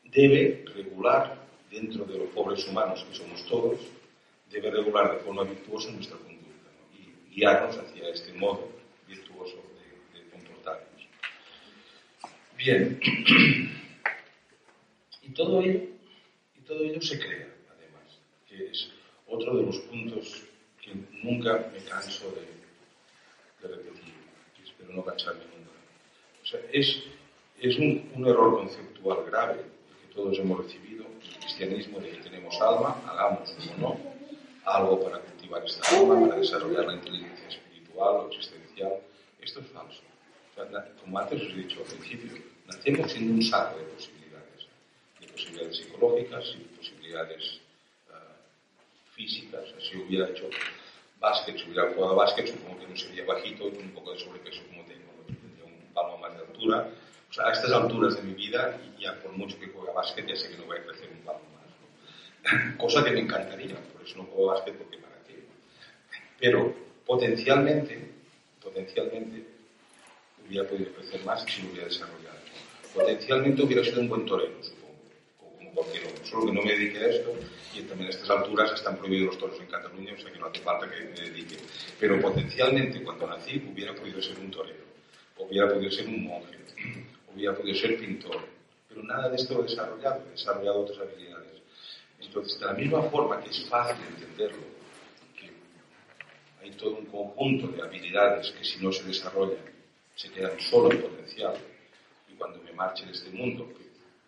debe 0.06 0.66
regular 0.74 1.48
dentro 1.70 2.06
de 2.06 2.18
los 2.18 2.30
pobres 2.30 2.68
humanos 2.68 3.06
que 3.10 3.16
somos 3.16 3.46
todos, 3.48 3.80
debe 4.50 4.72
regular 4.72 5.14
de 5.14 5.24
forma 5.24 5.44
virtuosa 5.44 5.92
nuestra 5.92 6.18
conducta 6.18 6.70
y 6.94 7.36
guiarnos 7.36 7.78
hacia 7.78 8.10
este 8.10 8.34
modo 8.34 8.70
virtuoso 9.08 9.56
de, 10.14 10.20
de 10.20 10.30
comportarnos. 10.30 11.08
Bien, 12.58 13.00
y 15.22 15.30
todo 15.30 15.62
ello, 15.62 15.93
y 16.64 16.66
todo 16.66 16.84
ello 16.84 17.02
se 17.02 17.20
crea, 17.20 17.48
además, 17.76 18.20
que 18.48 18.68
es 18.68 18.90
otro 19.28 19.58
de 19.58 19.64
los 19.64 19.78
puntos 19.80 20.44
que 20.82 20.94
nunca 21.22 21.70
me 21.74 21.84
canso 21.84 22.32
de, 22.32 23.68
de 23.68 23.76
repetir, 23.76 24.14
y 24.60 24.64
espero 24.68 24.94
no 24.94 25.04
cansarme 25.04 25.44
nunca. 25.44 25.72
O 26.42 26.46
sea, 26.46 26.62
es, 26.72 27.04
es 27.60 27.78
un, 27.78 28.10
un 28.16 28.28
error 28.28 28.58
conceptual 28.60 29.26
grave 29.26 29.62
que 30.02 30.14
todos 30.14 30.38
hemos 30.40 30.64
recibido 30.64 31.06
el 31.06 31.40
cristianismo 31.40 32.00
de 32.00 32.12
que 32.12 32.18
tenemos 32.18 32.60
alma, 32.62 33.02
hagamos 33.08 33.50
o 33.52 33.82
no, 33.82 34.00
algo 34.66 35.04
para 35.04 35.20
cultivar 35.20 35.66
esta 35.66 35.98
alma, 35.98 36.28
para 36.28 36.40
desarrollar 36.40 36.86
la 36.86 36.94
inteligencia 36.94 37.48
espiritual 37.48 38.16
o 38.16 38.28
existencial. 38.30 38.94
Esto 39.42 39.60
es 39.60 39.68
falso. 39.68 40.02
O 40.52 40.56
sea, 40.56 40.94
como 41.02 41.20
antes 41.20 41.42
os 41.42 41.50
he 41.50 41.56
dicho 41.56 41.82
al 41.82 41.98
principio, 41.98 42.42
nacemos 42.68 43.12
siendo 43.12 43.34
un 43.34 43.42
saco 43.42 43.78
de 43.78 43.84
posibilidades, 43.86 44.13
de 44.13 44.13
posibilidades 45.34 45.78
psicológicas 45.78 46.56
y 46.56 46.78
posibilidades 46.78 47.60
uh, 48.10 49.14
físicas. 49.14 49.66
Si 49.80 49.98
hubiera 49.98 50.30
hecho 50.30 50.50
básquet, 51.20 51.58
si 51.58 51.66
hubiera 51.66 51.92
jugado 51.94 52.16
básquet, 52.16 52.48
supongo 52.48 52.80
que 52.80 52.88
no 52.88 52.96
sería 52.96 53.26
bajito 53.26 53.70
con 53.70 53.82
un 53.82 53.92
poco 53.92 54.14
de 54.14 54.20
sobrepeso 54.20 54.62
como 54.70 54.84
tengo, 54.86 55.12
tendría 55.26 55.66
un 55.66 55.94
palmo 55.94 56.18
más 56.20 56.34
de 56.38 56.46
altura. 56.46 56.90
O 57.30 57.34
sea, 57.34 57.48
a 57.48 57.52
estas 57.52 57.72
alturas 57.72 58.16
de 58.16 58.24
mi 58.24 58.34
vida, 58.34 58.80
ya 59.00 59.20
por 59.22 59.32
mucho 59.32 59.60
que 59.60 59.68
juegue 59.68 59.92
básquet, 59.94 60.28
ya 60.28 60.36
sé 60.36 60.50
que 60.50 60.58
no 60.58 60.66
voy 60.66 60.78
a 60.78 60.84
crecer 60.84 61.10
un 61.10 61.22
palmo 61.26 61.48
más. 61.56 61.68
¿no? 61.82 62.78
Cosa 62.84 63.04
que 63.04 63.12
me 63.12 63.22
encantaría, 63.22 63.76
por 63.92 64.06
eso 64.06 64.18
no 64.18 64.26
juego 64.26 64.54
básquet, 64.54 64.78
porque 64.78 64.98
para 64.98 65.16
qué. 65.26 65.44
Pero 66.40 66.76
potencialmente, 67.06 68.12
potencialmente, 68.62 69.46
hubiera 70.46 70.68
podido 70.68 70.94
crecer 70.94 71.24
más 71.26 71.44
si 71.44 71.64
lo 71.64 71.70
hubiera 71.70 71.88
desarrollado. 71.88 72.38
Potencialmente 72.94 73.64
hubiera 73.64 73.84
sido 73.84 74.02
un 74.02 74.10
buen 74.10 74.26
torero, 74.26 74.54
cualquier 75.74 76.06
otro. 76.06 76.26
Solo 76.26 76.46
que 76.48 76.52
no 76.54 76.62
me 76.62 76.72
dedique 76.74 76.98
a 76.98 77.08
esto 77.08 77.34
y 77.74 77.82
también 77.82 78.08
a 78.08 78.12
estas 78.12 78.30
alturas 78.30 78.72
están 78.72 78.98
prohibidos 78.98 79.28
los 79.28 79.38
toros 79.38 79.60
en 79.60 79.68
Cataluña, 79.68 80.14
o 80.14 80.22
sea 80.22 80.32
que 80.32 80.40
no 80.40 80.48
hace 80.48 80.60
falta 80.62 80.90
que 80.90 81.02
me 81.02 81.30
dedique. 81.30 81.58
Pero 82.00 82.22
potencialmente 82.22 83.04
cuando 83.04 83.28
nací 83.28 83.64
hubiera 83.72 83.94
podido 83.94 84.22
ser 84.22 84.40
un 84.40 84.52
torero, 84.52 84.84
hubiera 85.38 85.68
podido 85.68 85.92
ser 85.92 86.08
un 86.08 86.24
monje, 86.24 86.58
hubiera 87.34 87.56
podido 87.56 87.76
ser 87.76 87.98
pintor. 87.98 88.46
Pero 88.88 89.04
nada 89.04 89.30
de 89.30 89.36
esto 89.36 89.56
lo 89.56 89.62
he 89.62 89.64
desarrollado, 89.64 90.24
he 90.28 90.32
desarrollado 90.32 90.82
otras 90.82 91.00
habilidades. 91.00 91.62
Entonces, 92.20 92.60
de 92.60 92.66
la 92.66 92.74
misma 92.74 93.02
forma 93.04 93.42
que 93.42 93.50
es 93.50 93.66
fácil 93.68 93.98
entenderlo, 94.08 94.64
que 95.36 95.52
hay 96.62 96.72
todo 96.72 96.98
un 96.98 97.06
conjunto 97.08 97.68
de 97.68 97.82
habilidades 97.82 98.52
que 98.52 98.64
si 98.64 98.84
no 98.84 98.92
se 98.92 99.04
desarrollan 99.04 99.74
se 100.16 100.30
quedan 100.30 100.60
solo 100.60 100.92
en 100.92 101.02
potencial. 101.02 101.56
Y 102.30 102.34
cuando 102.36 102.60
me 102.64 102.72
marche 102.74 103.06
de 103.06 103.12
este 103.12 103.30
mundo, 103.32 103.68
que 103.76 103.84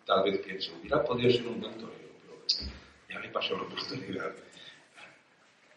tal 0.06 0.24
vez 0.24 0.38
piense, 0.38 0.70
hubiera 0.80 1.04
podido 1.04 1.30
ser 1.30 1.46
un 1.46 1.60
buen 1.60 1.74
torero, 1.74 2.08
pero 2.22 2.42
ya 3.10 3.18
me 3.18 3.28
pasó 3.28 3.56
la 3.56 3.62
oportunidad. 3.62 4.32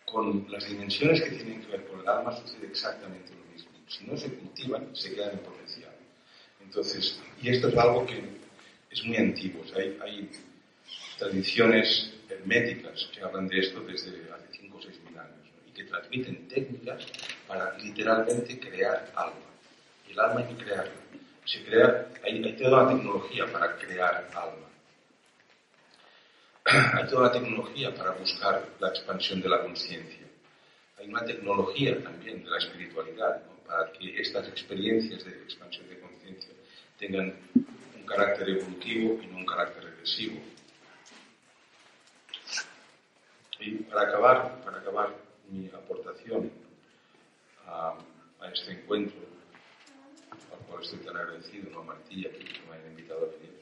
Con 0.06 0.46
las 0.50 0.68
dimensiones 0.68 1.22
que 1.22 1.32
tienen 1.32 1.62
que 1.62 1.68
ver 1.68 1.86
con 1.88 2.00
el 2.00 2.08
alma 2.08 2.36
sucede 2.36 2.68
exactamente 2.68 3.34
lo 3.34 3.54
mismo. 3.54 3.72
Si 3.88 4.06
no 4.06 4.18
se 4.18 4.34
cultivan, 4.34 4.96
se 4.96 5.14
quedan 5.14 5.32
en 5.32 5.40
potencial. 5.40 5.94
Entonces, 6.62 7.20
y 7.42 7.50
esto 7.50 7.68
es 7.68 7.78
algo 7.78 8.06
que 8.06 8.24
es 8.90 9.04
muy 9.04 9.18
antiguo. 9.18 9.64
Hay, 9.76 10.30
tradiciones 11.18 12.14
herméticas 12.30 13.10
que 13.14 13.22
hablan 13.22 13.48
de 13.50 13.60
esto 13.60 13.82
desde 13.82 14.32
hace 14.32 14.48
5 14.52 14.78
o 14.78 14.82
6 14.82 15.00
mil 15.04 15.20
años 15.20 15.50
y 15.68 15.72
que 15.72 15.84
transmiten 15.84 16.48
técnicas 16.48 17.06
para 17.46 17.78
literalmente 17.78 18.58
crear 18.58 19.12
alma 19.16 19.50
el 20.10 20.20
alma 20.20 20.42
hay 20.42 20.56
que 20.56 20.64
crearla. 20.64 20.92
Se 21.50 21.64
crea, 21.64 22.08
hay, 22.24 22.54
toda 22.58 22.84
la 22.84 22.89
tecnología 22.89 23.52
para 23.52 23.76
crear 23.76 24.30
alma. 24.36 24.68
Hay 26.93 27.10
toda 27.10 27.24
la 27.24 27.32
tecnología 27.32 27.95
para 27.95 28.12
buscar 28.12 28.64
la 28.80 28.89
expansión 28.89 29.41
de 29.41 29.50
la 29.50 29.64
conciencia. 29.64 30.28
Hay 31.00 31.08
una 31.08 31.26
tecnología 31.26 32.04
también 32.04 32.43
de 32.43 32.52
la 32.52 32.60
espiritualidad 32.60 33.41
para 33.66 33.91
que 33.93 34.22
estas 34.22 34.47
experiencias 34.50 35.26
de 35.26 35.32
expansión 35.32 35.89
de 35.89 36.00
conciencia 36.00 36.54
tengan 37.00 37.34
un 37.56 38.06
carácter 38.06 38.50
evolutivo 38.50 39.20
y 39.24 39.26
no 39.26 39.38
un 39.38 39.45
carácter 39.47 39.86
regresivo. 39.86 40.39
Y 43.60 43.72
para 43.89 44.04
acabar, 44.04 44.62
para 44.64 44.78
acabar 44.78 45.16
mi 45.50 45.68
aportación 45.70 46.52
a, 47.66 47.97
este 48.54 48.74
encuentro, 48.74 49.39
cual 50.70 50.84
estoy 50.84 51.00
tan 51.00 51.18
agradecido, 51.18 51.70
¿no? 51.72 51.84
Martí, 51.84 52.26
aquí 52.26 52.46
que 52.46 52.62
me 52.68 52.76
hayan 52.76 52.92
invitado 52.92 53.26
a 53.26 53.30
venir. 53.32 53.60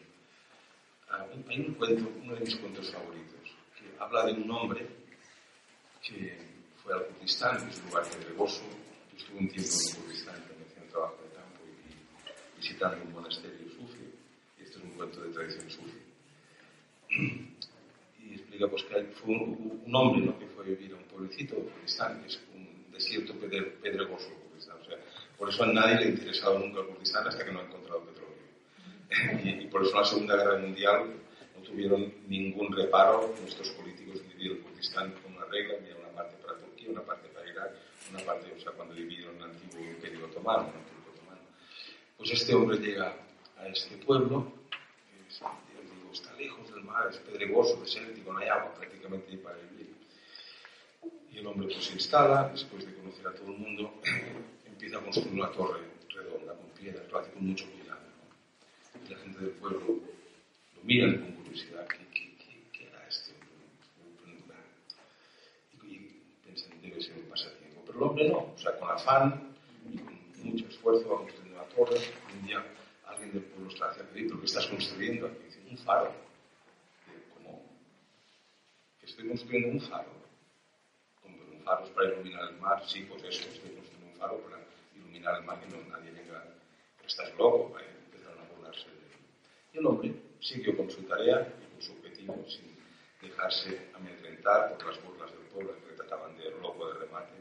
Uh, 1.10 1.50
hay 1.50 1.60
un 1.62 1.74
cuento, 1.76 2.12
uno 2.22 2.36
de 2.36 2.42
mis 2.42 2.56
cuentos 2.58 2.92
favoritos, 2.92 3.56
que 3.80 3.86
habla 3.98 4.26
de 4.26 4.34
un 4.34 4.52
hombre 4.52 4.86
que 6.04 6.38
fue 6.84 6.94
al 6.94 7.06
Kurdistán, 7.08 7.66
que 7.66 7.74
es 7.74 7.80
un 7.80 7.90
lugar 7.90 8.04
pedregoso. 8.10 8.64
Yo 9.12 9.18
estuve 9.18 9.40
un 9.40 9.48
tiempo 9.50 9.72
en 9.72 9.88
el 9.88 9.96
Kurdistán, 9.96 10.36
también 10.36 10.68
un 10.82 10.90
trabajo 10.90 11.18
de 11.24 11.30
campo 11.36 11.60
y, 11.66 12.60
visitando 12.60 13.04
un 13.06 13.14
monasterio 13.14 13.70
sufi. 13.70 14.04
Y 14.60 14.64
esto 14.64 14.80
es 14.80 14.84
un 14.84 14.92
cuento 14.92 15.22
de 15.22 15.30
tradición 15.30 15.70
sufi. 15.70 16.02
Y 18.20 18.34
explica 18.34 18.68
pues, 18.68 18.84
que 18.84 19.04
fue 19.16 19.34
un, 19.34 19.82
un 19.86 19.96
hombre 19.96 20.26
¿no? 20.26 20.38
que 20.38 20.48
fue 20.48 20.66
a 20.66 20.68
vivir 20.68 20.92
a 20.92 20.96
un 20.98 21.04
pueblecito 21.04 21.56
Kurdistán, 21.56 22.22
que 22.22 22.28
es 22.28 22.40
un 22.54 22.92
desierto 22.92 23.34
pedregoso. 23.36 24.30
O 24.58 24.62
sea, 24.62 24.76
por 25.38 25.50
eso 25.50 25.64
a 25.64 25.68
nadie 25.68 25.96
le 25.96 26.06
ha 26.06 26.10
interesado 26.10 26.60
nunca 26.60 26.82
el 26.82 26.88
Kurdistán 26.88 27.28
hasta 27.28 27.46
que 27.46 27.52
no 27.52 27.60
ha 27.60 27.64
encontrado 27.64 28.02
petróleo. 28.02 28.28
Y, 29.44 29.64
y, 29.64 29.68
por 29.68 29.84
eso 29.84 29.92
en 29.92 29.98
la 29.98 30.06
Segunda 30.06 30.36
Guerra 30.36 30.58
Mundial 30.58 31.14
no 31.56 31.62
tuvieron 31.64 32.14
ningún 32.28 32.76
reparo 32.76 33.34
nuestros 33.40 33.70
políticos 33.70 34.22
de 34.22 34.28
dividir 34.30 34.52
el 34.54 34.60
Kurdistán 34.60 35.14
con 35.24 35.36
una 35.36 35.46
regla, 35.46 35.76
había 35.80 35.96
una 35.96 36.10
parte 36.10 36.36
para 36.44 36.60
Turquía, 36.60 36.90
una 36.90 37.04
parte 37.04 37.30
para 37.30 37.50
Irak, 37.50 37.72
una 38.12 38.20
parte, 38.20 38.54
o 38.56 38.60
sea, 38.60 38.72
cuando 38.74 38.94
dividieron 38.94 39.38
el 39.38 39.44
antiguo 39.44 39.80
Imperio 39.80 40.26
Otomano, 40.26 40.70
el 40.70 40.80
Imperio 40.80 41.12
Otomano. 41.14 41.42
Pues 42.18 42.32
este 42.32 42.54
hombre 42.54 42.78
llega 42.78 43.16
a 43.58 43.68
este 43.68 43.98
pueblo, 43.98 44.52
que 44.70 45.28
es, 45.28 45.40
digo, 45.40 46.12
está 46.12 46.34
lejos 46.34 46.74
del 46.74 46.84
mar, 46.84 47.08
es 47.10 47.18
pedregoso, 47.18 47.80
desértico, 47.82 48.34
no 48.34 48.40
hay 48.40 48.50
agua 48.50 48.74
prácticamente 48.74 49.38
para 49.38 49.58
vivir. 49.58 49.96
Y 51.32 51.38
el 51.40 51.48
hombre 51.48 51.68
pues 51.68 51.86
se 51.86 51.94
instala, 51.94 52.50
después 52.52 52.86
de 52.86 52.94
conocer 52.94 53.28
a 53.28 53.34
todo 53.34 53.52
el 53.52 53.58
mundo, 53.58 54.02
empieza 54.78 55.00
a 55.00 55.02
construir 55.02 55.34
una 55.34 55.50
torre 55.50 55.82
redonda 56.08 56.54
con 56.54 56.70
piedras, 56.70 57.12
lo 57.12 57.18
hace 57.18 57.32
con 57.32 57.48
mucho 57.48 57.66
cuidado. 57.72 58.00
Y 59.04 59.10
la 59.10 59.18
gente 59.18 59.40
del 59.40 59.50
pueblo 59.54 59.80
lo 59.80 60.84
mira 60.84 61.08
con 61.20 61.32
curiosidad, 61.32 61.88
¿qué, 61.88 61.98
qué, 62.14 62.38
qué, 62.38 62.64
qué 62.72 62.88
hará 62.88 63.08
este 63.08 63.34
hombre? 63.34 64.36
Y, 65.82 65.88
y 65.88 66.22
piensan, 66.44 66.80
debe 66.80 67.02
ser 67.02 67.18
un 67.18 67.24
pasatiempo. 67.24 67.82
Pero 67.88 67.98
el 67.98 68.04
hombre 68.04 68.30
no, 68.30 68.38
o 68.54 68.58
sea, 68.58 68.78
con 68.78 68.92
afán 68.92 69.56
y 69.92 69.98
con 69.98 70.20
mucho 70.44 70.68
esfuerzo 70.68 71.10
va 71.10 71.18
construyendo 71.24 71.60
una 71.60 71.70
torre. 71.70 72.00
Un 72.36 72.46
día 72.46 72.64
alguien 73.08 73.32
del 73.34 73.44
pueblo 73.46 73.72
está 73.72 73.90
haciendo, 73.90 74.12
¿pero 74.14 74.40
qué 74.40 74.46
estás 74.46 74.68
construyendo 74.68 75.26
aquí? 75.26 75.38
Dice, 75.44 75.60
un 75.72 75.78
faro. 75.80 76.14
Como, 77.34 77.66
estoy 79.02 79.28
construyendo 79.28 79.70
un 79.70 79.82
faro. 79.82 80.12
Como 81.24 81.36
un 81.36 81.64
faro 81.64 81.84
es 81.84 81.90
para 81.90 82.14
iluminar 82.14 82.52
el 82.52 82.60
mar, 82.60 82.84
sí, 82.88 83.08
pues 83.10 83.24
eso, 83.24 83.50
estoy 83.50 83.72
construyendo 83.72 84.14
un 84.14 84.20
faro 84.20 84.38
para 84.42 84.67
no 85.28 85.90
nadie 85.90 86.12
venga, 86.12 86.44
estás 87.06 87.30
loco, 87.38 87.70
¿vale? 87.74 87.88
empezaron 88.06 88.40
a 88.40 88.50
burlarse 88.54 88.86
de 88.86 88.96
él. 88.96 89.20
Y 89.74 89.78
el 89.80 89.86
hombre 89.86 90.14
siguió 90.40 90.78
con 90.78 90.90
su 90.90 91.04
tarea 91.04 91.54
y 91.62 91.74
con 91.74 91.82
su 91.82 91.92
objetivo 91.94 92.46
sin 92.48 92.78
dejarse 93.22 93.90
amedrentar 93.94 94.78
por 94.78 94.88
las 94.88 95.04
burlas 95.04 95.32
del 95.32 95.42
pueblo 95.52 95.74
que 95.80 95.92
le 95.92 95.98
trataban 95.98 96.38
de 96.38 96.50
loco 96.62 96.88
de 96.88 97.00
remate. 97.00 97.34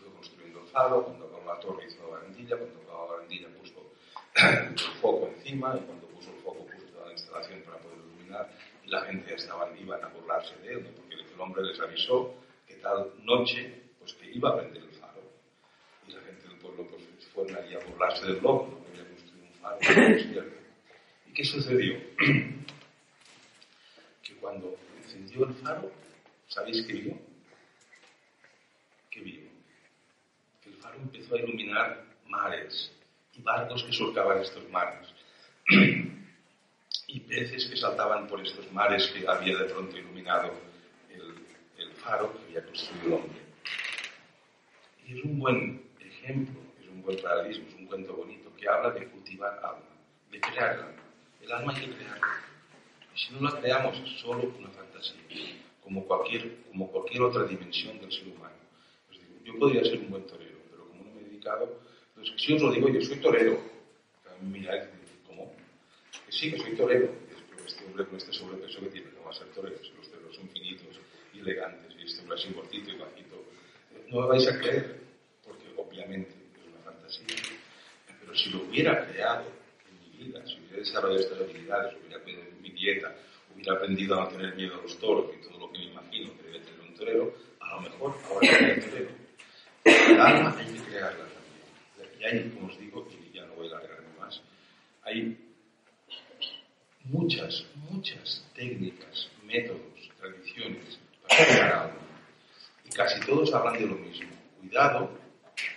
Fue 0.00 0.10
construyendo 0.12 0.60
el 0.60 0.68
faro, 0.68 1.04
cuando 1.04 1.26
acabó 1.26 1.54
la 1.54 1.60
torre 1.60 1.86
hizo 1.86 2.02
la 2.04 2.16
barandilla, 2.16 2.56
cuando 2.56 2.80
acabó 2.80 3.06
la 3.06 3.12
barandilla 3.12 3.48
puso 3.58 3.92
el 4.34 4.78
foco 5.00 5.28
encima 5.36 5.76
y 5.76 5.80
cuando 5.84 6.06
puso 6.08 6.30
el 6.30 6.38
foco 6.38 6.64
puso 6.64 6.86
toda 6.92 7.06
la 7.06 7.12
instalación 7.12 7.62
para 7.62 7.78
poder 7.78 7.98
iluminar 7.98 8.50
y 8.84 8.88
la 8.88 9.02
gente 9.02 9.34
estaban, 9.34 9.76
iban 9.78 10.02
a 10.02 10.08
burlarse 10.08 10.56
de 10.62 10.72
él, 10.72 10.84
¿no? 10.84 10.90
porque 10.92 11.16
el 11.16 11.40
hombre 11.40 11.62
les 11.62 11.78
avisó 11.80 12.34
que 12.66 12.76
tal 12.76 13.12
noche 13.24 13.82
pues 13.98 14.14
que 14.14 14.30
iba 14.30 14.50
a 14.50 14.56
prender 14.56 14.82
el 14.82 14.92
faro 14.92 15.20
y 16.06 16.12
la 16.12 16.20
gente 16.22 16.48
del 16.48 16.58
allí 17.46 17.74
a 17.74 17.78
burlarse 17.86 18.26
del 18.26 18.42
loco, 18.42 18.68
¿no? 18.70 18.84
que 18.84 18.90
había 19.00 19.08
construido 19.08 19.46
un 19.46 19.52
faro 19.60 19.78
despierto. 19.80 20.56
¿Y 21.26 21.32
qué 21.32 21.44
sucedió? 21.44 22.00
que 24.22 24.34
cuando 24.40 24.76
encendió 25.02 25.46
el 25.46 25.54
faro, 25.54 25.90
¿sabéis 26.48 26.84
qué 26.86 26.92
vio? 26.94 27.18
¿Qué 29.10 29.20
vio? 29.20 29.48
Que 30.62 30.70
el 30.70 30.76
faro 30.76 30.98
empezó 30.98 31.34
a 31.34 31.38
iluminar 31.38 32.04
mares 32.26 32.92
y 33.34 33.42
barcos 33.42 33.84
que 33.84 33.92
surcaban 33.92 34.40
estos 34.40 34.68
mares 34.70 35.08
y 37.06 37.20
peces 37.20 37.66
que 37.66 37.76
saltaban 37.76 38.26
por 38.26 38.40
estos 38.40 38.70
mares 38.72 39.06
que 39.08 39.26
había 39.26 39.56
de 39.56 39.64
pronto 39.64 39.96
iluminado 39.96 40.52
el, 41.10 41.34
el 41.78 41.92
faro 41.94 42.32
que 42.32 42.44
había 42.44 42.64
construido 42.66 43.06
el 43.06 43.12
hombre. 43.12 43.38
Y 45.06 45.18
es 45.18 45.24
un 45.24 45.38
buen 45.38 45.82
ejemplo, 46.00 46.67
buen 47.08 47.22
paralelismo, 47.22 47.68
es 47.68 47.74
un 47.74 47.86
cuento 47.86 48.14
bonito 48.14 48.54
que 48.54 48.68
habla 48.68 48.90
de 48.90 49.06
cultivar 49.08 49.58
alma, 49.64 49.88
de 50.30 50.40
crear 50.40 50.94
el 51.40 51.52
alma. 51.52 51.72
El 51.72 51.80
hay 51.80 51.86
que 51.86 51.96
crearla. 51.96 52.26
Y 53.14 53.18
si 53.18 53.34
no 53.34 53.40
la 53.40 53.60
creamos 53.60 53.98
es 53.98 54.20
solo 54.20 54.52
una 54.58 54.68
fantasía, 54.68 55.16
como 55.82 56.04
cualquier, 56.04 56.62
como 56.70 56.90
cualquier 56.90 57.22
otra 57.22 57.44
dimensión 57.44 57.98
del 57.98 58.12
ser 58.12 58.28
humano. 58.28 58.54
Os 59.10 59.16
digo, 59.16 59.34
yo 59.42 59.58
podría 59.58 59.84
ser 59.84 60.00
un 60.00 60.10
buen 60.10 60.26
torero, 60.26 60.58
pero 60.70 60.86
como 60.86 61.04
no 61.04 61.14
me 61.14 61.22
he 61.22 61.24
dedicado, 61.24 61.80
entonces 62.10 62.34
si 62.36 62.52
os 62.52 62.62
lo 62.62 62.72
digo, 62.72 62.88
yo 62.90 63.00
soy 63.00 63.16
torero. 63.16 63.58
Miráis, 64.42 64.84
¿cómo? 65.26 65.50
Que 66.26 66.32
sí, 66.32 66.52
que 66.52 66.58
soy 66.58 66.76
torero. 66.76 67.10
Pero 67.50 67.64
este 67.66 67.86
hombre 67.86 68.04
con 68.04 68.16
este 68.18 68.32
sobrepeso 68.32 68.80
que 68.80 68.86
tiene, 68.88 69.10
no 69.16 69.24
va 69.24 69.30
a 69.30 69.34
ser 69.34 69.48
torero. 69.48 69.78
Si 69.82 69.92
los 69.96 70.10
toreros 70.10 70.36
son 70.36 70.48
finitos 70.50 71.00
y 71.32 71.40
elegantes, 71.40 71.94
y 71.98 72.04
este 72.04 72.20
hombre 72.20 72.36
así 72.36 72.52
gordito 72.52 72.90
y 72.90 72.98
bajito, 72.98 73.44
no 74.08 74.20
me 74.20 74.26
vais 74.28 74.46
a 74.46 74.58
creer, 74.58 75.00
porque 75.42 75.64
obviamente 75.76 76.30
es 76.60 76.66
una 76.68 76.78
fantasía. 76.84 77.26
Pero 78.20 78.27
si 78.38 78.50
lo 78.50 78.62
hubiera 78.62 79.06
creado 79.06 79.44
en 79.88 80.00
mi 80.00 80.24
vida, 80.24 80.46
si 80.46 80.58
hubiera 80.58 80.78
desarrollado 80.78 81.20
estas 81.20 81.40
habilidades, 81.40 81.94
hubiera 82.00 82.18
de 82.24 82.60
mi 82.62 82.70
dieta, 82.70 83.14
hubiera 83.54 83.74
aprendido 83.74 84.20
a 84.20 84.24
no 84.24 84.28
tener 84.28 84.54
miedo 84.54 84.74
a 84.78 84.82
los 84.82 84.98
toros 84.98 85.26
y 85.34 85.46
todo 85.46 85.58
lo 85.58 85.72
que 85.72 85.78
me 85.78 85.84
imagino 85.86 86.36
que 86.36 86.42
debe 86.44 86.60
tener 86.60 86.80
un 86.80 86.94
torero, 86.94 87.34
a 87.60 87.74
lo 87.74 87.80
mejor 87.82 88.14
ahora 88.28 88.46
sería 88.46 88.90
torero. 88.90 89.10
El 89.84 90.20
alma 90.20 90.56
hay 90.58 90.66
que 90.66 90.80
crearla 90.80 91.24
también. 91.24 92.20
Y 92.20 92.24
hay, 92.24 92.50
como 92.50 92.68
os 92.68 92.78
digo, 92.78 93.08
y 93.10 93.36
ya 93.36 93.46
no 93.46 93.54
voy 93.54 93.68
a 93.68 93.76
alargarme 93.76 94.08
más, 94.18 94.40
hay 95.02 95.36
muchas, 97.04 97.66
muchas 97.90 98.44
técnicas, 98.54 99.30
métodos, 99.44 100.10
tradiciones 100.18 100.98
para 101.26 101.44
crear 101.46 101.72
alma. 101.72 102.00
Y 102.84 102.90
casi 102.90 103.20
todos 103.26 103.52
hablan 103.54 103.74
de 103.74 103.86
lo 103.86 103.94
mismo. 103.96 104.28
Cuidado, 104.60 105.10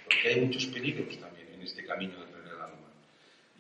porque 0.04 0.28
hay 0.30 0.42
muchos 0.42 0.66
peligros 0.68 1.18
también 1.20 1.48
en 1.54 1.62
este 1.62 1.86
camino 1.86 2.20
de 2.20 2.26
crear 2.32 2.48
el 2.48 2.62
alma. 2.62 2.88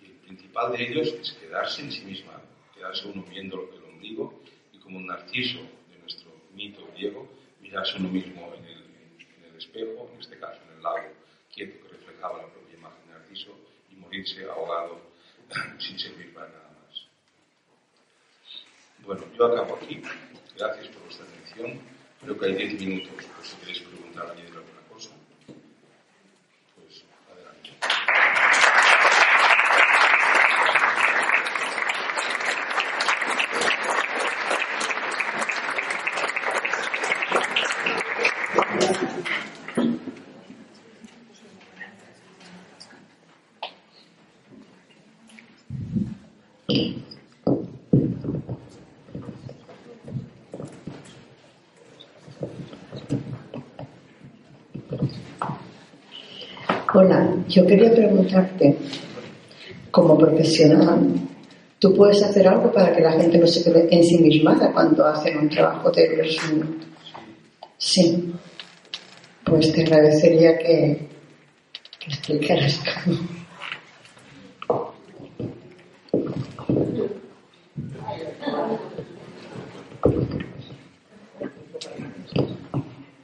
Y 0.01 0.05
el 0.05 0.11
principal 0.35 0.71
de 0.71 0.83
ellos 0.83 1.07
es 1.19 1.33
quedarse 1.33 1.81
en 1.81 1.91
sí 1.91 2.05
misma, 2.05 2.41
quedarse 2.73 3.07
uno 3.07 3.23
viendo 3.29 3.69
el 3.73 3.83
ombligo 3.83 4.41
y 4.71 4.79
como 4.79 4.97
un 4.97 5.07
narciso 5.07 5.59
de 5.59 5.99
nuestro 5.99 6.31
mito 6.53 6.87
griego, 6.93 7.27
mirarse 7.59 7.97
uno 7.97 8.09
mismo 8.09 8.53
en 8.55 8.65
el, 8.65 8.81
espejo, 9.57 10.09
en 10.11 10.19
este 10.19 10.39
caso 10.39 10.59
en 10.67 10.77
el 10.77 10.81
lago 10.81 11.13
quieto 11.53 11.85
que 11.85 11.93
reflejaba 11.93 12.41
la 12.41 12.47
propia 12.47 12.75
imagen 12.75 13.05
de 13.05 13.13
Narciso, 13.13 13.51
y 13.91 13.95
morirse 13.95 14.43
ahogado 14.45 14.99
sin 15.77 15.99
servir 15.99 16.33
para 16.33 16.47
nada 16.47 16.71
más. 16.81 17.05
Bueno, 19.05 19.23
yo 19.37 19.45
acabo 19.45 19.75
aquí. 19.75 20.01
Gracias 20.57 20.87
por 20.87 21.03
vuestra 21.03 21.25
atención. 21.27 21.79
Creo 22.21 22.39
que 22.39 22.45
hay 22.47 22.55
10 22.55 22.81
minutos 22.81 23.25
por 23.25 23.45
si 23.45 23.55
queréis 23.57 23.79
preguntar 23.81 24.25
a 24.25 24.31
alguien 24.31 24.47
alguna 24.47 24.81
cosa. 24.89 25.11
Pues 26.75 27.03
adelante. 27.31 27.69
Hola, 56.93 57.40
yo 57.51 57.65
quería 57.67 57.91
preguntarte, 57.91 58.77
como 59.91 60.17
profesional, 60.17 61.13
¿tú 61.79 61.93
puedes 61.93 62.23
hacer 62.23 62.47
algo 62.47 62.71
para 62.71 62.95
que 62.95 63.01
la 63.01 63.11
gente 63.11 63.37
no 63.37 63.45
se 63.45 63.63
quede 63.63 63.87
ensimismada 63.93 64.71
cuando 64.71 65.05
hacen 65.05 65.37
un 65.37 65.49
trabajo 65.49 65.91
de 65.91 66.07
resumen? 66.15 66.77
Sí. 67.77 68.33
Pues 69.43 69.71
te 69.73 69.81
agradecería 69.81 70.57
que, 70.57 71.07
que 71.99 72.07
explicaras 72.07 72.79
cómo. 73.03 73.17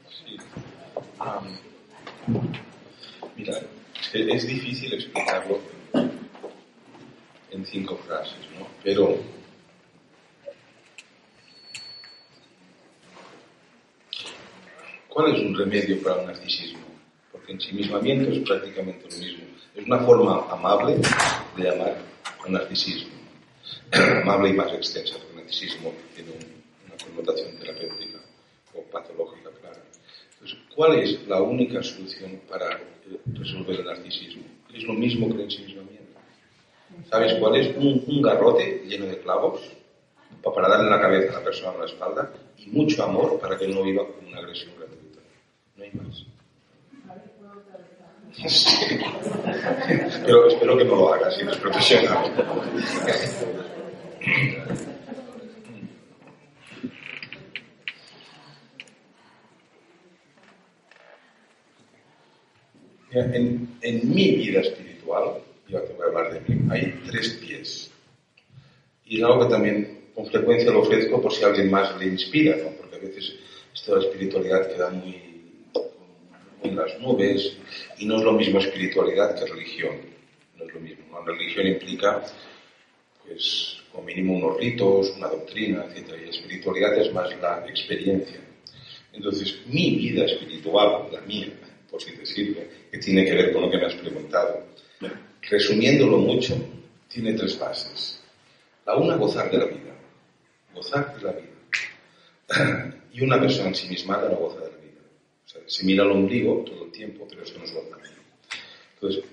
Sí. 0.10 0.38
Am, 1.20 1.58
mira, 3.36 3.54
es, 4.02 4.10
que 4.10 4.32
es 4.32 4.48
difícil 4.48 4.94
explicarlo 4.94 5.60
en 7.52 7.66
cinco 7.66 7.96
frases, 8.06 8.38
¿no? 8.58 8.68
Pero 8.84 9.18
¿cuál 15.08 15.34
es 15.34 15.42
un 15.42 15.57
remedio 15.70 16.02
para 16.02 16.16
un 16.22 16.28
narcisismo? 16.28 16.80
Porque 17.32 17.52
ensimismamiento 17.54 18.32
es 18.32 18.40
prácticamente 18.40 19.06
lo 19.10 19.18
mismo. 19.18 19.44
Es 19.76 19.86
una 19.86 20.00
forma 20.00 20.46
amable 20.52 20.96
de 21.56 21.64
llamar 21.64 21.96
al 22.46 22.52
narcisismo. 22.52 23.12
amable 24.24 24.50
y 24.50 24.54
más 24.54 24.72
extensa, 24.74 25.16
porque 25.18 25.32
el 25.32 25.44
narcisismo 25.46 25.94
tiene 26.16 26.32
un- 26.32 26.58
una 26.88 26.98
connotación 27.04 27.58
terapéutica 27.58 28.20
o 28.74 28.82
patológica 28.84 29.50
clara. 29.62 29.82
Entonces, 30.34 30.58
¿cuál 30.76 31.00
es 31.00 31.28
la 31.28 31.42
única 31.42 31.84
solución 31.84 32.40
para 32.50 32.80
resolver 33.34 33.80
el 33.80 33.86
narcisismo? 33.86 34.44
Es 34.74 34.84
lo 34.84 34.94
mismo 34.94 35.28
que 35.30 35.36
el 35.36 35.42
ensimismamiento. 35.42 35.98
¿Sabes 37.10 37.34
cuál 37.36 37.56
es? 37.58 37.76
Un, 37.78 38.04
un 38.08 38.22
garrote 38.22 38.84
lleno 38.88 39.06
de 39.06 39.20
clavos 39.20 39.62
pa- 40.44 40.54
para 40.54 40.70
darle 40.70 40.90
la 40.90 41.00
cabeza 41.02 41.32
a 41.32 41.40
la 41.40 41.44
persona 41.44 41.74
en 41.74 41.80
la 41.82 41.86
espalda 41.86 42.32
y 42.58 42.68
mucho 42.70 43.04
amor 43.04 43.40
para 43.40 43.58
que 43.58 43.68
no 43.68 43.84
viva 43.84 44.06
con 44.06 44.26
una 44.26 44.40
agresión 44.40 44.72
gratuita. 44.78 44.97
No 45.78 45.84
hay 45.84 45.92
más. 45.92 46.26
Sí. 48.34 49.00
Pero 50.26 50.48
espero 50.48 50.78
que 50.78 50.86
no 50.86 50.96
lo 50.96 51.14
hagas 51.14 51.36
si 51.36 51.42
eres 51.42 51.58
profesional. 51.58 52.32
En, 63.12 63.78
en 63.82 64.14
mi 64.14 64.36
vida 64.36 64.62
espiritual, 64.62 65.42
yo 65.68 65.82
te 65.82 65.94
voy 65.94 66.04
a 66.04 66.10
hablar 66.10 66.34
de 66.34 66.54
mí, 66.54 66.68
hay 66.70 67.02
tres 67.08 67.30
pies. 67.42 67.92
Y 69.06 69.18
es 69.18 69.24
algo 69.24 69.46
que 69.46 69.52
también 69.52 70.10
con 70.14 70.28
frecuencia 70.28 70.72
lo 70.72 70.82
ofrezco 70.82 71.22
por 71.22 71.34
si 71.34 71.44
a 71.44 71.48
alguien 71.48 71.72
más 71.72 71.98
le 71.98 72.08
inspira, 72.08 72.58
¿no? 72.58 72.70
porque 72.72 72.98
a 72.98 73.00
veces 73.00 73.34
esto 73.74 73.96
de 73.96 74.02
la 74.02 74.08
espiritualidad 74.08 74.68
queda 74.68 74.90
muy 74.90 75.37
en 76.64 76.76
las 76.76 77.00
nubes 77.00 77.58
y 77.98 78.06
no 78.06 78.18
es 78.18 78.24
lo 78.24 78.34
mismo 78.34 78.60
espiritualidad 78.60 79.38
que 79.38 79.46
religión. 79.46 79.98
No 80.58 80.66
es 80.66 80.74
lo 80.74 80.80
mismo. 80.80 81.06
¿no? 81.12 81.26
Religión 81.26 81.68
implica, 81.68 82.24
pues, 83.26 83.78
como 83.92 84.06
mínimo 84.06 84.38
unos 84.38 84.58
ritos, 84.58 85.14
una 85.18 85.28
doctrina, 85.28 85.86
etc. 85.86 86.14
Y 86.26 86.30
espiritualidad 86.30 86.98
es 86.98 87.14
más 87.14 87.30
la 87.42 87.66
experiencia 87.68 88.40
Entonces, 89.14 89.60
mi 89.68 89.96
vida 89.96 90.26
espiritual, 90.26 91.10
la 91.12 91.22
mía, 91.22 91.52
por 91.90 92.02
si 92.02 92.12
te 92.12 92.26
sirve, 92.26 92.70
que 92.92 92.98
tiene 92.98 93.26
que 93.26 93.34
ver 93.34 93.54
con 93.54 93.64
lo 93.64 93.72
que 93.72 93.78
me 93.78 93.86
has 93.86 93.96
preguntado, 93.96 94.66
resumiéndolo 95.50 96.18
mucho, 96.18 96.56
tiene 97.08 97.34
tres 97.34 97.58
bases. 97.58 98.22
La 98.86 98.96
una, 98.96 99.16
gozar 99.16 99.50
de 99.50 99.58
la 99.58 99.66
vida. 99.66 99.96
Gozar 100.74 101.18
de 101.18 101.24
la 101.24 101.32
vida. 101.32 102.94
Y 103.18 103.22
una 103.24 103.40
persona 103.40 103.70
ensimismada 103.70 104.30
no 104.30 104.36
goza 104.36 104.60
de 104.60 104.72
la 104.72 104.77
vida. 104.77 104.77
Se 105.66 105.86
mira 105.86 106.04
al 106.04 106.12
ombligo 106.12 106.64
todo 106.66 106.86
el 106.86 106.92
tiempo, 106.92 107.26
pero 107.30 107.44
eso 107.44 107.58
no 107.58 107.64
es 107.64 107.74
gozar. 107.74 108.00
Entonces, 108.96 109.24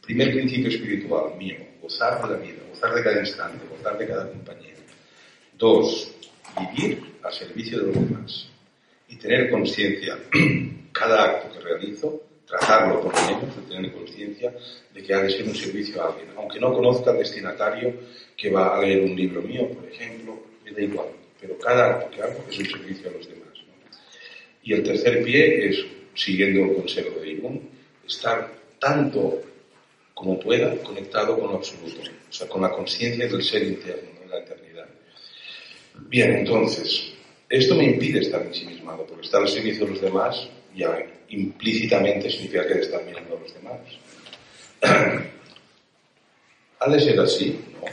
primer 0.00 0.32
principio 0.32 0.68
espiritual 0.68 1.36
mío, 1.36 1.56
gozar 1.82 2.22
de 2.22 2.34
la 2.34 2.40
vida, 2.40 2.58
gozar 2.70 2.94
de 2.94 3.02
cada 3.02 3.20
instante, 3.20 3.64
gozar 3.68 3.98
de 3.98 4.06
cada 4.06 4.28
compañero. 4.28 4.78
Dos, 5.58 6.12
vivir 6.58 7.02
al 7.22 7.32
servicio 7.32 7.80
de 7.80 7.86
los 7.86 7.94
demás 7.94 8.48
y 9.08 9.16
tener 9.16 9.50
conciencia 9.50 10.18
cada 10.92 11.24
acto 11.24 11.52
que 11.52 11.64
realizo, 11.64 12.22
tratarlo 12.46 13.00
por 13.00 13.14
lo 13.14 13.26
menos, 13.26 13.68
tener 13.68 13.92
conciencia 13.92 14.54
de 14.92 15.02
que 15.02 15.14
ha 15.14 15.22
de 15.22 15.30
ser 15.30 15.46
un 15.46 15.54
servicio 15.54 16.02
a 16.02 16.08
alguien. 16.08 16.28
Aunque 16.36 16.60
no 16.60 16.72
conozca 16.72 17.10
al 17.10 17.18
destinatario 17.18 17.94
que 18.36 18.50
va 18.50 18.76
a 18.76 18.80
leer 18.80 19.04
un 19.04 19.16
libro 19.16 19.42
mío, 19.42 19.68
por 19.68 19.88
ejemplo, 19.88 20.38
me 20.64 20.70
da 20.70 20.82
igual. 20.82 21.08
Pero 21.40 21.58
cada 21.58 21.90
acto 21.90 22.10
que 22.10 22.22
hago 22.22 22.44
es 22.48 22.58
un 22.58 22.66
servicio 22.66 23.08
a 23.08 23.12
los 23.12 23.28
demás. 23.28 23.43
Y 24.64 24.72
el 24.72 24.82
tercer 24.82 25.22
pie 25.22 25.68
es, 25.68 25.84
siguiendo 26.14 26.64
el 26.64 26.74
consejo 26.74 27.20
de 27.20 27.30
Ivonne, 27.30 27.60
estar 28.06 28.50
tanto 28.78 29.42
como 30.14 30.40
pueda 30.40 30.74
conectado 30.82 31.38
con 31.38 31.50
lo 31.50 31.56
absoluto, 31.56 32.00
o 32.00 32.32
sea, 32.32 32.48
con 32.48 32.62
la 32.62 32.70
conciencia 32.70 33.28
del 33.28 33.42
ser 33.42 33.62
interno, 33.64 34.10
en 34.22 34.30
la 34.30 34.38
eternidad. 34.38 34.86
Bien, 36.08 36.32
entonces, 36.32 37.12
esto 37.48 37.74
me 37.74 37.84
impide 37.84 38.20
estar 38.20 38.42
ensimismado, 38.42 39.04
porque 39.06 39.26
estar 39.26 39.42
al 39.42 39.48
servicio 39.48 39.84
de 39.84 39.92
los 39.92 40.00
demás 40.00 40.48
ya 40.74 40.98
implícitamente 41.28 42.30
significa 42.30 42.66
que 42.66 42.74
de 42.74 42.80
estar 42.80 43.04
mirando 43.04 43.36
a 43.36 43.40
los 43.40 43.54
demás. 43.54 43.80
ha 46.80 46.90
de 46.90 47.00
ser 47.00 47.20
así, 47.20 47.58
¿no? 47.74 47.86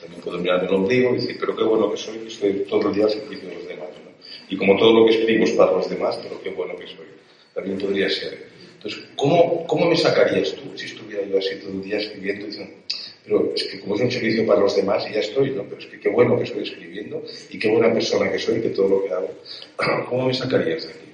También 0.00 0.22
puedo 0.22 0.38
mirarme 0.38 0.68
el 0.68 0.74
ombligo 0.74 1.10
y 1.10 1.14
decir, 1.16 1.36
pero 1.38 1.56
qué 1.56 1.64
bueno 1.64 1.90
que 1.90 1.96
soy, 1.96 2.18
que 2.18 2.28
estoy 2.28 2.52
todo 2.68 2.88
el 2.88 2.94
día 2.94 3.04
al 3.04 3.10
servicio 3.10 3.48
de 3.48 3.54
los 3.54 3.68
demás, 3.68 3.88
¿no? 4.04 4.09
Y 4.50 4.56
como 4.56 4.76
todo 4.76 4.92
lo 4.92 5.06
que 5.06 5.12
escribo 5.12 5.44
es 5.44 5.52
para 5.52 5.70
los 5.70 5.88
demás, 5.88 6.18
pero 6.22 6.42
qué 6.42 6.50
bueno 6.50 6.76
que 6.76 6.86
soy. 6.86 7.06
También 7.54 7.78
podría 7.78 8.10
ser. 8.10 8.50
Entonces, 8.74 9.00
¿cómo, 9.14 9.64
cómo 9.66 9.86
me 9.86 9.96
sacarías 9.96 10.54
tú 10.54 10.76
si 10.76 10.86
estuviera 10.86 11.24
yo 11.24 11.38
así 11.38 11.56
todo 11.56 11.70
el 11.70 11.82
día 11.82 11.98
escribiendo 11.98 12.46
diciendo, 12.46 12.74
pero 13.24 13.52
es 13.54 13.64
que 13.64 13.78
como 13.78 13.94
es 13.94 14.00
un 14.00 14.10
servicio 14.10 14.44
para 14.46 14.60
los 14.60 14.74
demás 14.74 15.06
y 15.08 15.14
ya 15.14 15.20
estoy, 15.20 15.50
¿no? 15.50 15.64
Pero 15.64 15.78
es 15.78 15.86
que 15.86 16.00
qué 16.00 16.08
bueno 16.08 16.36
que 16.36 16.44
estoy 16.44 16.64
escribiendo 16.64 17.22
y 17.48 17.58
qué 17.58 17.68
buena 17.68 17.92
persona 17.92 18.32
que 18.32 18.38
soy, 18.38 18.60
que 18.60 18.70
todo 18.70 18.88
lo 18.88 19.04
que 19.04 19.12
hago. 19.12 19.30
¿Cómo 20.08 20.26
me 20.26 20.34
sacarías 20.34 20.84
de 20.84 20.94
aquí? 20.94 21.12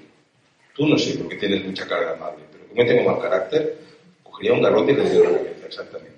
Tú 0.74 0.86
no 0.86 0.96
sé, 0.96 1.18
porque 1.18 1.36
tienes 1.36 1.64
mucha 1.64 1.86
carga 1.86 2.12
amable, 2.12 2.44
pero 2.50 2.68
como 2.68 2.86
tengo 2.86 3.10
mal 3.10 3.20
carácter, 3.20 3.76
cogería 4.22 4.52
un 4.54 4.62
garrote 4.62 4.92
y 4.92 4.96
le 4.96 5.02
daría 5.02 5.20
la 5.20 5.38
cabeza, 5.38 5.66
exactamente. 5.66 6.16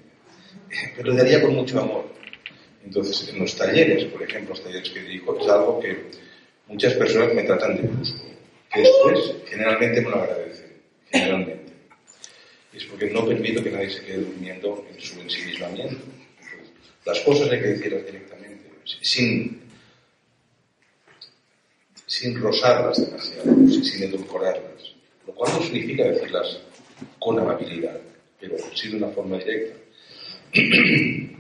Pero 0.97 1.13
le 1.13 1.19
daría 1.19 1.41
con 1.41 1.55
mucho 1.55 1.81
amor. 1.81 2.05
Entonces, 2.85 3.29
en 3.33 3.39
los 3.39 3.57
talleres, 3.57 4.05
por 4.05 4.23
ejemplo, 4.23 4.51
los 4.51 4.63
talleres 4.63 4.91
que 4.91 5.01
dirijo, 5.01 5.39
es 5.39 5.49
algo 5.49 5.81
que 5.81 5.97
muchas 6.69 6.95
personas 6.95 7.35
me 7.35 7.43
tratan 7.43 7.77
de 7.77 7.83
brusco, 7.83 8.25
que 8.73 8.81
después 8.81 9.35
generalmente 9.47 10.01
me 10.01 10.11
lo 10.11 10.23
agradecen, 10.23 10.73
generalmente 11.11 11.69
es 12.79 12.85
porque 12.85 13.11
no 13.11 13.27
permito 13.27 13.63
que 13.63 13.71
nadie 13.71 13.91
se 13.91 14.05
quede 14.05 14.19
durmiendo 14.19 14.87
en 14.91 15.01
su 15.01 15.21
ensimismamiento. 15.21 15.97
Las 17.05 17.21
cosas 17.21 17.51
hay 17.51 17.61
que 17.61 17.69
decirlas 17.69 18.07
directamente, 18.07 18.71
sin, 19.03 19.61
sin 22.07 22.41
rozarlas 22.41 23.05
demasiado, 23.05 23.69
sin 23.69 24.03
edulcorarlas, 24.05 24.95
lo 25.27 25.35
cual 25.35 25.53
no 25.55 25.63
significa 25.63 26.05
decirlas 26.05 26.61
con 27.19 27.39
amabilidad, 27.39 27.99
pero 28.41 28.57
sí 28.75 28.91
de 28.91 28.97
una 28.97 29.09
forma 29.09 29.39
directa. 29.39 29.75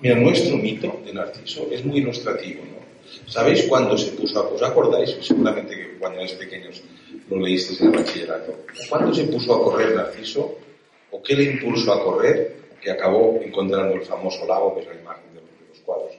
Mira, 0.00 0.16
nuestro 0.16 0.56
mito 0.58 1.00
de 1.04 1.12
Narciso 1.14 1.68
es 1.70 1.84
muy 1.84 1.98
ilustrativo, 1.98 2.62
¿no? 2.64 2.86
¿Sabéis 3.26 3.64
cuándo 3.64 3.96
se 3.96 4.12
puso 4.12 4.40
a... 4.40 4.48
¿Os 4.48 4.62
acordáis? 4.62 5.16
Seguramente 5.20 5.74
que 5.74 5.98
cuando 5.98 6.18
erais 6.18 6.32
pequeños 6.32 6.82
lo 7.30 7.40
leísteis 7.40 7.80
en 7.80 7.86
el 7.88 7.98
bachillerato. 7.98 8.64
¿Cuándo 8.88 9.14
se 9.14 9.24
puso 9.24 9.54
a 9.54 9.62
correr 9.62 9.94
Narciso? 9.94 10.58
¿O 11.10 11.22
qué 11.22 11.34
le 11.34 11.44
impulsó 11.44 11.92
a 11.92 12.04
correr? 12.04 12.56
Que 12.80 12.90
acabó 12.90 13.40
encontrando 13.42 13.94
el 13.94 14.02
famoso 14.02 14.46
lago, 14.46 14.74
que 14.74 14.82
es 14.82 14.86
la 14.86 15.00
imagen 15.00 15.34
de 15.34 15.40
los 15.68 15.80
cuadros 15.80 16.12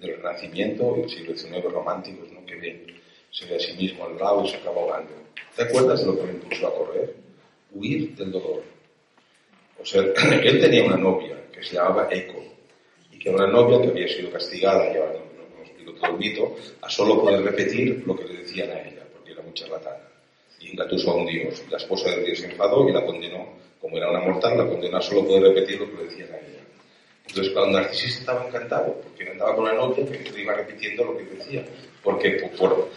del 0.00 0.16
Renacimiento 0.16 0.96
y 0.96 1.00
del 1.00 1.10
siglo 1.10 1.36
XIX 1.36 1.72
románticos, 1.72 2.32
¿no? 2.32 2.44
que 2.44 2.56
ve, 2.56 2.86
se 3.30 3.46
ve 3.46 3.56
a 3.56 3.60
sí 3.60 3.72
mismo 3.74 4.08
el 4.08 4.18
lago 4.18 4.44
y 4.44 4.48
se 4.48 4.56
acaba 4.56 4.80
ahogando. 4.80 5.12
¿Te 5.54 5.62
acuerdas 5.62 6.00
de 6.00 6.06
lo 6.06 6.18
que 6.18 6.26
le 6.26 6.32
impulsó 6.32 6.66
a 6.66 6.74
correr? 6.74 7.14
Huir 7.72 8.16
del 8.16 8.32
dolor. 8.32 8.62
O 9.80 9.84
sea, 9.84 10.02
él 10.42 10.60
tenía 10.60 10.84
una 10.84 10.96
novia 10.96 11.36
que 11.52 11.62
se 11.62 11.76
llamaba 11.76 12.08
Eco, 12.10 12.51
que 13.22 13.28
era 13.30 13.44
una 13.44 13.52
novia 13.52 13.80
que 13.80 13.88
había 13.88 14.08
sido 14.08 14.30
castigada, 14.30 14.92
ya 14.92 15.00
no, 15.00 15.12
no, 15.12 15.62
explico 15.62 15.92
todo 15.92 16.10
el 16.10 16.18
mito, 16.18 16.56
a 16.80 16.90
solo 16.90 17.20
poder 17.20 17.42
repetir 17.42 18.02
lo 18.04 18.16
que 18.16 18.24
le 18.24 18.38
decían 18.38 18.70
a 18.70 18.80
ella 18.80 19.02
charlatana. 19.54 20.08
Y 20.60 20.70
engatusó 20.70 21.12
a 21.12 21.16
un 21.16 21.26
dios. 21.26 21.62
La 21.70 21.76
esposa 21.76 22.10
del 22.10 22.24
dios 22.24 22.38
se 22.38 22.46
enfadó 22.46 22.88
y 22.88 22.92
la 22.92 23.04
condenó, 23.04 23.48
como 23.80 23.96
era 23.96 24.10
una 24.10 24.20
mortal, 24.20 24.58
la 24.58 24.66
condenó 24.66 24.96
a 24.96 25.02
solo 25.02 25.26
poder 25.26 25.42
repetir 25.42 25.80
lo 25.80 25.90
que 25.90 25.96
le 25.96 26.04
decían 26.04 26.28
a 26.32 26.38
ella. 26.38 26.60
Entonces, 27.26 27.52
cuando 27.52 27.78
Narcisista 27.78 28.20
estaba 28.20 28.46
encantado, 28.46 29.00
porque 29.02 29.30
andaba 29.30 29.56
con 29.56 29.64
la 29.64 29.74
novia 29.74 30.04
que 30.06 30.40
iba 30.40 30.54
repitiendo 30.54 31.04
lo 31.04 31.16
que 31.16 31.24
decía, 31.24 31.64
porque 32.02 32.50
por, 32.58 32.90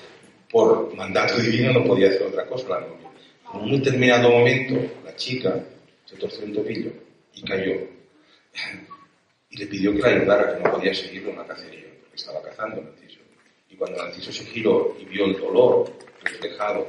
por 0.50 0.96
mandato 0.96 1.38
divino 1.38 1.74
no 1.74 1.86
podía 1.86 2.10
hacer 2.10 2.24
otra 2.24 2.46
cosa 2.46 2.70
la 2.70 2.80
novia. 2.82 3.10
En 3.54 3.60
un 3.62 3.72
determinado 3.84 4.30
momento, 4.30 4.76
la 5.04 5.16
chica 5.16 5.64
se 6.06 6.18
torció 6.18 6.46
un 6.46 6.54
tobillo 6.54 6.92
y 7.34 7.42
cayó. 7.44 7.76
Le 9.58 9.68
pidió 9.68 9.94
que 9.94 10.00
la 10.00 10.08
ayudara, 10.08 10.56
que 10.56 10.64
no 10.64 10.72
podía 10.72 10.94
seguirlo 10.94 11.30
en 11.30 11.38
la 11.38 11.46
cacería, 11.46 11.86
porque 12.02 12.16
estaba 12.16 12.42
cazando 12.42 12.82
Narciso. 12.82 13.20
Y 13.70 13.76
cuando 13.76 14.04
Narciso 14.04 14.32
se 14.32 14.46
giró 14.46 14.98
y 15.00 15.06
vio 15.06 15.26
el 15.26 15.40
dolor 15.40 15.92
reflejado 16.22 16.88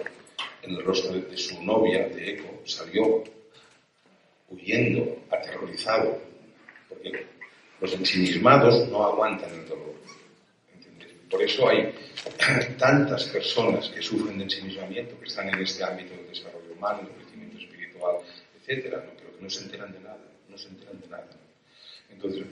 en 0.63 0.75
el 0.75 0.83
rostro 0.85 1.13
de, 1.13 1.37
su 1.37 1.63
novia, 1.63 2.09
de 2.09 2.31
Eco, 2.31 2.63
salió 2.65 3.23
huyendo, 4.49 5.17
aterrorizado, 5.31 6.21
porque 6.89 7.25
los 7.81 7.93
ensimismados 7.93 8.89
no 8.89 9.05
aguantan 9.05 9.51
el 9.53 9.69
dolor. 9.69 9.95
Por 11.31 11.43
eso 11.43 11.69
hay 11.69 11.93
tantas 12.79 13.25
personas 13.25 13.89
que 13.91 14.03
sufren 14.03 14.39
de 14.39 14.45
ensimismamiento, 14.45 15.19
que 15.21 15.27
están 15.27 15.49
en 15.49 15.61
este 15.61 15.85
ámbito 15.85 16.15
del 16.15 16.29
desarrollo 16.29 16.73
humano, 16.73 17.01
del 17.03 17.13
crecimiento 17.13 17.59
espiritual, 17.59 18.17
etcétera, 18.61 19.05
pero 19.17 19.37
que 19.37 19.43
no 19.43 19.51
se 19.51 19.65
enteran 19.65 19.93
de 19.93 20.01
nada, 20.01 20.19
no 20.49 20.59
se 20.59 20.69
enteran 20.69 21.01
de 21.01 21.09
nada. 21.09 21.46
Entonces, 22.17 22.45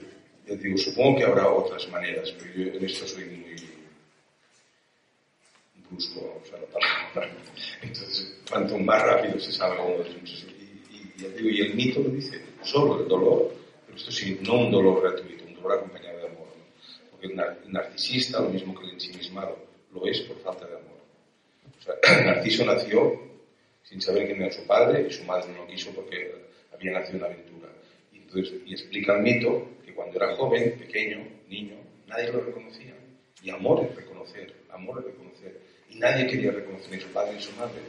yo 0.47 0.55
digo, 0.55 0.77
supongo 0.77 1.17
que 1.17 1.23
habrá 1.23 1.49
otras 1.49 1.89
maneras, 1.89 2.31
pero 2.37 2.53
yo 2.53 2.77
en 2.77 2.85
esto 2.85 3.07
soy 3.07 3.25
muy 3.25 3.55
busco 5.89 6.41
Entonces, 7.81 8.37
cuanto 8.49 8.77
más 8.79 9.01
rápido 9.01 9.39
se 9.39 9.51
salga 9.51 9.81
uno 9.81 10.03
de 10.03 10.13
los 10.13 10.45
y, 11.17 11.47
y, 11.47 11.61
el 11.61 11.75
mito 11.75 12.01
lo 12.01 12.09
dice, 12.09 12.41
solo 12.61 13.01
el 13.01 13.07
dolor, 13.07 13.53
pero 13.85 13.97
esto 13.97 14.11
sí, 14.11 14.37
no 14.41 14.59
un 14.59 14.71
dolor 14.71 15.01
gratuito, 15.01 15.45
un 15.45 15.55
dolor 15.55 15.79
acompañado 15.79 16.17
de 16.19 16.27
amor. 16.27 16.47
Porque 17.11 17.27
el 17.27 17.35
narcisista, 17.71 18.41
lo 18.41 18.49
mismo 18.49 18.77
que 18.77 18.85
el 18.85 18.93
ensimismado, 18.93 19.57
lo 19.93 20.05
es 20.07 20.19
por 20.21 20.37
falta 20.39 20.67
de 20.67 20.73
amor. 20.73 20.99
O 21.79 21.81
sea, 21.81 22.23
Narciso 22.25 22.65
nació 22.65 23.21
sin 23.83 24.01
saber 24.01 24.25
quién 24.25 24.41
era 24.41 24.51
su 24.51 24.65
padre 24.67 25.07
y 25.09 25.13
su 25.13 25.23
madre 25.23 25.53
no 25.55 25.65
quiso 25.67 25.91
porque 25.91 26.35
había 26.73 26.91
nacido 26.91 27.15
en 27.15 27.21
la 27.21 27.27
aventura. 27.27 27.69
Y, 28.39 28.63
y 28.67 28.73
explica 28.73 29.15
el 29.15 29.23
mito 29.23 29.67
que 29.85 29.93
cuando 29.93 30.17
era 30.17 30.35
joven, 30.35 30.77
pequeño, 30.77 31.25
niño, 31.49 31.75
nadie 32.07 32.31
lo 32.31 32.41
reconocía. 32.41 32.93
Y 33.43 33.49
amor 33.49 33.85
es 33.85 33.95
reconocer, 33.95 34.53
amor 34.69 34.99
es 34.99 35.05
reconocer 35.05 35.25
nadie 35.99 36.27
quería 36.27 36.51
reconocer 36.51 36.91
ni 36.91 37.01
su 37.01 37.07
padre 37.09 37.33
ni 37.33 37.41
su 37.41 37.51
madre. 37.53 37.81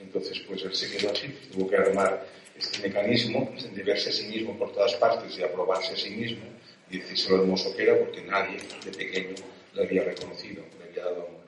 Entonces, 0.00 0.40
pues 0.40 0.62
él 0.62 0.74
se 0.74 0.90
quedó 0.90 1.10
así, 1.10 1.28
tuvo 1.52 1.68
que 1.68 1.76
armar 1.76 2.26
este 2.56 2.86
mecanismo 2.86 3.52
de 3.72 3.82
verse 3.82 4.10
a 4.10 4.12
sí 4.12 4.26
mismo 4.26 4.56
por 4.56 4.72
todas 4.72 4.94
partes 4.94 5.36
y 5.36 5.42
aprobarse 5.42 5.94
a 5.94 5.96
sí 5.96 6.10
mismo 6.10 6.44
y 6.90 6.98
decirse 6.98 7.30
lo 7.30 7.42
hermoso 7.42 7.74
que 7.74 7.82
era 7.82 7.98
porque 7.98 8.22
nadie 8.22 8.58
de 8.84 8.92
pequeño 8.92 9.34
le 9.74 9.82
había 9.82 10.04
reconocido, 10.04 10.62
le 10.78 10.84
había 10.90 11.04
dado 11.04 11.26
amor. 11.26 11.43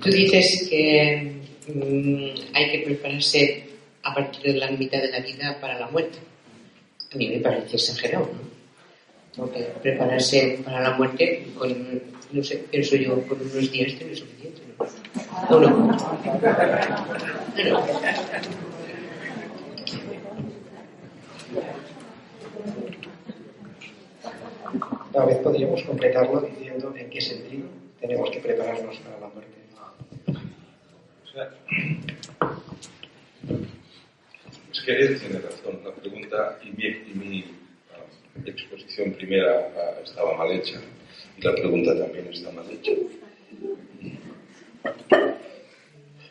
Tú 0.00 0.10
dices 0.10 0.68
que 0.70 1.32
mm, 1.68 2.54
hay 2.54 2.70
que 2.70 2.78
prepararse 2.84 3.64
a 4.02 4.14
partir 4.14 4.52
de 4.52 4.58
la 4.58 4.70
mitad 4.70 5.00
de 5.00 5.10
la 5.10 5.20
vida 5.20 5.58
para 5.60 5.78
la 5.78 5.88
muerte. 5.88 6.18
A 7.12 7.16
mí 7.16 7.28
me 7.28 7.38
parece 7.38 7.76
exagerado, 7.76 8.30
¿no? 9.36 9.50
Prepararse 9.82 10.60
para 10.64 10.80
la 10.80 10.96
muerte, 10.96 11.48
con, 11.58 12.02
no 12.32 12.42
sé, 12.44 12.64
pienso 12.70 12.96
yo, 12.96 13.20
con 13.26 13.40
unos 13.40 13.70
días 13.70 13.94
tiene 13.96 14.14
suficiente, 14.14 14.62
¿no? 14.78 15.56
¿O 15.56 15.60
no? 15.60 15.96
Bueno. 17.54 17.86
Tal 25.12 25.26
vez 25.26 25.38
podríamos 25.38 25.82
completarlo 25.82 26.40
diciendo 26.42 26.94
en 26.96 27.10
qué 27.10 27.20
sentido 27.20 27.66
tenemos 28.00 28.30
que 28.30 28.38
prepararnos 28.38 28.96
para 28.98 29.18
la 29.18 29.28
muerte. 29.28 29.55
Es 34.72 34.80
que 34.80 34.92
él 34.92 35.20
tiene 35.20 35.38
razón. 35.40 35.80
La 35.84 35.92
pregunta 35.94 36.58
y 36.64 36.70
mi, 36.70 36.86
y 36.86 37.12
mi 37.14 37.40
uh, 37.40 38.48
exposición 38.48 39.12
primera 39.12 39.68
uh, 39.68 40.02
estaba 40.02 40.34
mal 40.36 40.50
hecha 40.52 40.80
y 41.36 41.42
la 41.42 41.54
pregunta 41.54 41.96
también 41.98 42.28
está 42.28 42.50
mal 42.52 42.64
hecha. 42.70 42.92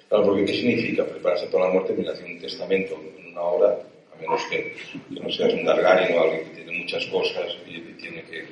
Claro, 0.09 0.23
porque 0.23 0.45
¿qué 0.45 0.53
significa 0.53 1.05
prepararse 1.05 1.47
para 1.47 1.65
la 1.65 1.73
muerte? 1.73 1.93
Mira, 1.95 2.13
hacer 2.13 2.25
un 2.25 2.39
testamento 2.39 2.99
en 3.17 3.31
una 3.31 3.41
hora, 3.41 3.77
a 4.11 4.21
menos 4.21 4.41
que, 4.49 4.75
no 5.09 5.29
seas 5.29 5.53
un 5.53 5.65
dargarin 5.65 6.17
o 6.17 6.23
alguien 6.23 6.45
que 6.45 6.63
tiene 6.63 6.79
muchas 6.79 7.05
cosas 7.07 7.55
y, 7.67 7.75
y 7.75 7.95
tiene 8.01 8.23
que 8.23 8.45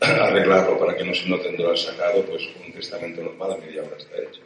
arreglarlo 0.00 0.78
para 0.78 0.96
que 0.96 1.04
no 1.04 1.14
se 1.14 1.28
noten 1.28 1.56
de 1.56 1.62
lo 1.62 1.76
sacado, 1.76 2.24
pues 2.24 2.42
un 2.64 2.72
testamento 2.72 3.22
normal 3.22 3.52
a 3.52 3.56
media 3.58 3.82
hora 3.82 3.96
está 3.96 4.16
hecho. 4.16 4.42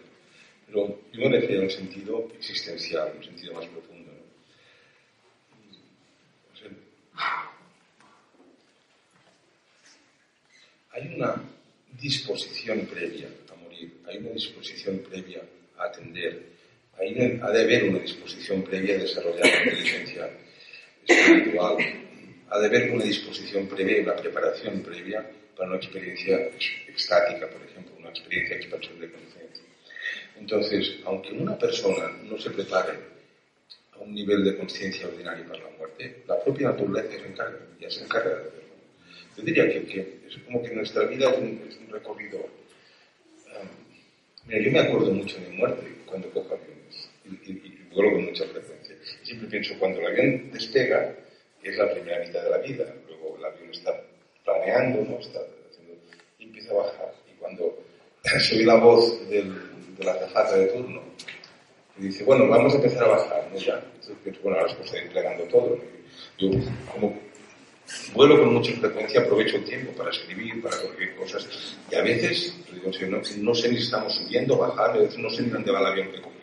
Pero 0.67 1.01
yo 1.12 1.21
me 1.21 1.29
refiero 1.29 1.61
en 1.61 1.64
un 1.64 1.71
sentido 1.71 2.29
existencial, 2.37 3.11
en 3.11 3.19
un 3.19 3.25
sentido 3.25 3.55
más 3.55 3.67
profundo. 3.67 4.12
¿no? 4.12 4.21
O 6.53 6.57
sea, 6.57 6.69
hay 10.91 11.14
una 11.14 11.43
disposición 12.01 12.87
previa 12.87 13.29
a 13.53 13.55
morir, 13.57 14.01
hay 14.07 14.19
una 14.19 14.31
disposición 14.31 14.99
previa 14.99 15.43
a 15.79 15.85
atender, 15.85 16.57
hay 16.99 17.41
ha 17.43 17.51
de 17.51 17.62
haber 17.62 17.91
una 17.91 17.99
disposición 17.99 18.62
previa 18.62 18.97
a 18.97 18.99
desarrollar 18.99 19.47
la 19.47 19.64
inteligencia 19.64 20.31
espiritual, 21.07 21.77
ha 22.49 22.59
de 22.59 22.67
haber 22.67 22.91
una 22.91 23.05
disposición 23.05 23.67
previa, 23.69 24.03
una 24.03 24.17
preparación 24.17 24.81
previa 24.83 25.31
para 25.57 25.69
una 25.69 25.77
experiencia 25.77 26.39
extática, 26.89 27.49
por 27.49 27.62
ejemplo, 27.62 27.95
una 27.99 28.11
experiencia 28.11 28.57
de 28.57 28.62
expansión 28.62 29.01
de 29.01 29.11
conciencia. 29.11 29.36
Entonces, 30.39 31.01
aunque 31.05 31.32
una 31.32 31.59
persona 31.59 32.09
no 32.24 32.39
se 32.39 32.51
prepare 32.51 32.99
a 33.93 33.99
un 33.99 34.14
nivel 34.14 34.45
de 34.45 34.57
conciencia 34.57 35.09
ordinario 35.09 35.47
para 35.49 35.64
la 35.64 35.70
muerte, 35.78 36.22
la 36.26 36.39
propia 36.43 36.68
naturaleza 36.68 37.11
se 37.11 37.26
encarga, 37.26 37.59
ya 37.80 37.91
se 37.91 38.05
encarga 38.05 38.30
de 38.30 38.49
hacerlo. 38.49 38.74
Yo 39.37 39.43
diría 39.43 39.68
que, 39.68 39.87
que 39.87 40.20
es 40.28 40.37
como 40.45 40.62
que 40.62 40.74
nuestra 40.74 41.05
vida 41.05 41.30
es 41.30 41.39
un, 41.39 41.62
es 41.68 41.76
un 41.78 41.89
recorrido. 41.89 42.39
Um, 42.39 43.68
mira, 44.47 44.62
yo 44.62 44.70
me 44.70 44.80
acuerdo 44.80 45.12
mucho 45.12 45.39
de 45.41 45.49
mi 45.49 45.57
muerte 45.57 45.87
cuando 46.07 46.30
cojo 46.30 46.55
aviones 46.55 47.11
y, 47.24 47.51
y, 47.51 47.53
y 47.53 47.95
vuelo 47.95 48.12
con 48.12 48.24
mucha 48.26 48.45
frecuencia. 48.45 48.95
Siempre 49.22 49.49
pienso, 49.49 49.78
cuando 49.78 50.01
el 50.01 50.07
avión 50.07 50.51
despega, 50.53 51.14
es 51.62 51.76
la 51.76 51.93
primera 51.93 52.24
mitad 52.24 52.43
de 52.45 52.51
la 52.51 52.59
vida, 52.59 52.95
luego 53.09 53.37
el 53.39 53.45
avión 53.45 53.70
está 53.70 54.01
planeando, 54.45 55.03
¿no? 55.03 55.18
Está 55.18 55.41
haciendo, 55.70 55.95
y 56.39 56.45
empieza 56.45 56.72
a 56.72 56.76
bajar. 56.76 57.14
Y 57.32 57.37
cuando 57.39 57.64
oye 58.53 58.64
la 58.64 58.76
voz 58.76 59.28
del, 59.28 59.53
de 59.99 60.05
la 60.05 60.13
azafata 60.13 60.57
de 60.57 60.67
turno, 60.67 61.03
y 61.99 62.03
dice, 62.03 62.25
bueno, 62.25 62.49
vamos 62.49 62.75
a 62.75 62.77
empezar 62.77 63.05
a 63.05 63.09
bajar, 63.09 63.49
¿no? 63.53 63.59
Ya. 63.59 63.83
Entonces 63.95 64.43
bueno, 64.43 64.59
ahora 64.59 64.71
está 64.71 64.99
entregando 64.99 65.45
todo. 65.45 65.79
Yo, 66.39 66.51
como 66.93 67.19
vuelo 68.15 68.39
con 68.39 68.55
mucha 68.55 68.73
frecuencia, 68.73 69.21
aprovecho 69.21 69.57
el 69.57 69.65
tiempo 69.65 69.93
para 69.93 70.11
escribir, 70.11 70.63
para 70.63 70.77
corregir 70.77 71.17
cosas, 71.17 71.47
y 71.91 71.95
a 71.95 72.03
veces, 72.03 72.55
digo, 72.73 72.91
no, 73.09 73.23
no 73.39 73.55
sé 73.55 73.69
ni 73.69 73.77
si 73.77 73.85
estamos 73.85 74.15
subiendo, 74.15 74.59
bajando, 74.59 75.01
a 75.01 75.03
veces 75.03 75.19
no 75.19 75.31
sé 75.31 75.43
ni 75.43 75.51
dónde 75.51 75.73
va 75.73 75.81
el 75.81 75.87
avión 75.87 76.09
que 76.11 76.17
he 76.19 76.23
cogido. 76.23 76.37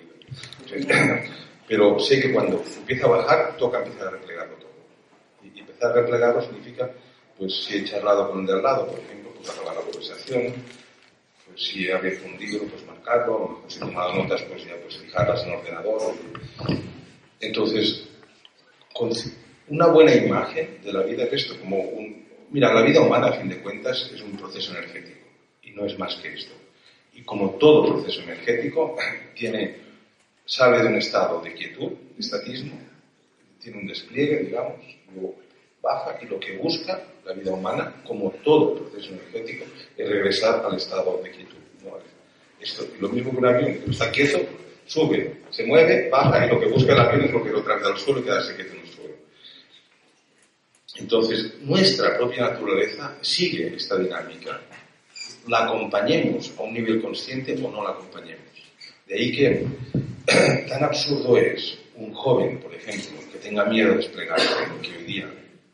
Pero 1.67 1.97
sé 1.99 2.19
que 2.19 2.33
cuando 2.33 2.63
empieza 2.77 3.05
a 3.05 3.09
bajar, 3.09 3.57
toca 3.57 3.83
empezar 3.83 4.07
a 4.07 4.11
replegarlo 4.11 4.55
todo. 4.55 4.71
Y 5.43 5.59
empezar 5.59 5.91
a 5.91 5.93
replegarlo 5.93 6.41
significa 6.41 6.91
pues 7.37 7.63
si 7.63 7.77
he 7.77 7.83
charlado 7.83 8.29
con 8.29 8.41
el 8.41 8.47
de 8.47 8.53
al 8.53 8.63
lado, 8.63 8.87
por 8.87 8.99
ejemplo, 8.99 9.31
pues 9.35 9.49
acabar 9.49 9.75
la 9.75 9.81
conversación, 9.81 10.53
pues 11.53 11.67
si 11.67 11.87
he 11.87 11.93
abierto 11.93 12.25
un 12.25 12.39
libro, 12.39 12.65
pues 12.67 12.83
marcarlo, 12.85 13.63
si 13.67 13.77
he 13.77 13.79
tomado 13.79 14.15
notas, 14.15 14.41
pues 14.43 14.65
ya 14.65 14.75
pues 14.81 14.97
fijarlas 14.97 15.43
en 15.43 15.49
el 15.49 15.55
ordenador. 15.55 16.15
Entonces, 17.39 18.09
con 18.91 19.11
una 19.67 19.87
buena 19.87 20.15
imagen 20.15 20.79
de 20.83 20.93
la 20.93 21.03
vida, 21.03 21.29
que 21.29 21.35
esto 21.35 21.59
como 21.59 21.79
un... 21.79 22.23
Mira, 22.49 22.73
la 22.73 22.81
vida 22.81 23.01
humana, 23.01 23.27
a 23.27 23.33
fin 23.33 23.49
de 23.49 23.61
cuentas, 23.61 24.11
es 24.13 24.21
un 24.21 24.35
proceso 24.35 24.71
energético, 24.71 25.27
y 25.61 25.71
no 25.71 25.85
es 25.85 25.97
más 25.97 26.15
que 26.15 26.33
esto. 26.33 26.53
Y 27.13 27.21
como 27.21 27.51
todo 27.51 27.87
proceso 27.87 28.21
energético, 28.23 28.95
tiene, 29.35 29.75
sale 30.45 30.81
de 30.81 30.87
un 30.87 30.95
estado 30.95 31.41
de 31.41 31.53
quietud, 31.53 31.91
de 31.91 32.19
estatismo, 32.19 32.79
tiene 33.61 33.77
un 33.77 33.87
despliegue, 33.87 34.39
digamos, 34.39 34.81
luego 35.13 35.35
baja 35.83 36.17
y 36.21 36.25
lo 36.25 36.39
que 36.39 36.57
busca 36.57 36.99
la 37.25 37.33
vida 37.33 37.51
humana, 37.51 37.93
como 38.07 38.31
todo 38.43 38.75
proceso 38.75 39.13
energético, 39.13 39.65
es 39.97 40.09
regresar 40.09 40.65
al 40.65 40.77
estado 40.77 41.21
de 41.21 41.29
quietud. 41.29 41.57
¿no? 41.83 41.97
Esto, 42.59 42.87
lo 42.99 43.09
mismo 43.09 43.31
que 43.31 43.37
un 43.37 43.45
avión, 43.45 43.77
que 43.79 43.91
está 43.91 44.09
quieto, 44.09 44.39
sube, 44.85 45.41
se 45.49 45.65
mueve, 45.65 46.09
baja 46.09 46.45
y 46.45 46.49
lo 46.49 46.59
que 46.59 46.67
busca 46.67 46.93
el 46.93 46.99
avión 46.99 47.25
es 47.25 47.31
lo 47.31 47.43
que 47.43 47.51
lo 47.51 47.61
trae 47.61 47.83
al 47.83 47.97
suelo 47.97 48.21
y 48.21 48.23
quedarse 48.23 48.55
quieto 48.55 48.73
en 48.73 48.79
el 48.79 48.87
suelo. 48.87 49.13
Entonces, 50.95 51.53
nuestra 51.61 52.17
propia 52.17 52.43
naturaleza 52.43 53.17
sigue 53.21 53.75
esta 53.75 53.97
dinámica. 53.97 54.61
La 55.47 55.65
acompañemos 55.65 56.53
a 56.57 56.63
un 56.63 56.73
nivel 56.73 57.01
consciente 57.01 57.53
o 57.61 57.69
no 57.69 57.83
la 57.83 57.89
acompañemos. 57.89 58.43
De 59.05 59.15
ahí 59.15 59.35
que 59.35 59.65
tan 60.69 60.83
absurdo 60.83 61.37
es 61.37 61.77
un 61.95 62.13
joven, 62.13 62.59
por 62.59 62.73
ejemplo, 62.73 63.19
que 63.31 63.39
tenga 63.39 63.65
miedo 63.65 63.89
de 63.89 63.97
desplegarse, 63.97 64.47
que 64.81 64.97
hoy 64.97 65.03
día 65.03 65.29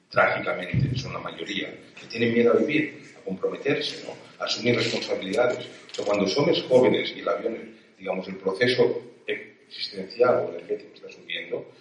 trágicamente 0.09 0.97
son 0.97 1.13
la 1.13 1.19
mayoría, 1.19 1.73
que 1.99 2.07
tienen 2.07 2.33
miedo 2.33 2.53
a 2.53 2.57
vivir, 2.57 3.01
a 3.17 3.23
comprometerse, 3.23 4.07
a 4.39 4.43
asumir 4.43 4.75
responsabilidades. 4.75 5.67
Pero 5.91 6.05
cuando 6.05 6.27
somos 6.27 6.61
jóvenes 6.63 7.13
y 7.15 7.19
el 7.19 7.29
avión, 7.29 7.75
digamos, 7.97 8.27
el 8.27 8.37
proceso 8.37 9.01
existencial 9.27 10.45
o 10.45 10.49
energético 10.55 10.95
está 10.95 11.09
subiendo, 11.09 11.71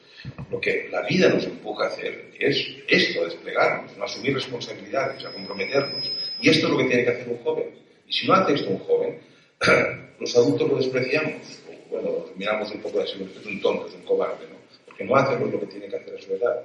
lo 0.50 0.60
que 0.60 0.88
la 0.90 1.02
vida 1.02 1.28
nos 1.28 1.44
empuja 1.44 1.84
a 1.84 1.88
hacer 1.88 2.30
es 2.38 2.66
esto, 2.88 3.22
a 3.22 3.24
desplegarnos, 3.24 3.92
a 3.98 4.04
asumir 4.04 4.34
responsabilidades, 4.34 5.24
a 5.24 5.32
comprometernos. 5.32 6.10
Y 6.40 6.50
esto 6.50 6.66
es 6.66 6.72
lo 6.72 6.78
que 6.78 6.84
tiene 6.84 7.04
que 7.04 7.10
hacer 7.10 7.28
un 7.28 7.38
joven. 7.38 7.70
Y 8.06 8.12
si 8.12 8.26
no 8.26 8.34
hace 8.34 8.54
esto 8.54 8.70
un 8.70 8.78
joven, 8.78 9.20
los 10.20 10.36
adultos 10.36 10.68
lo 10.68 10.76
despreciamos. 10.76 11.62
Bueno, 11.90 12.26
miramos 12.36 12.70
un 12.72 12.82
poco 12.82 13.00
así, 13.00 13.12
es 13.14 13.46
un 13.46 13.60
tonto, 13.60 13.86
es 13.86 13.94
un 13.94 14.02
cobarde, 14.02 14.46
¿no? 14.50 14.56
Porque 14.84 15.04
no 15.04 15.16
hace 15.16 15.38
lo 15.38 15.60
que 15.60 15.66
tiene 15.66 15.88
que 15.88 15.96
hacer 15.96 16.14
a 16.14 16.20
su 16.20 16.34
edad. 16.34 16.64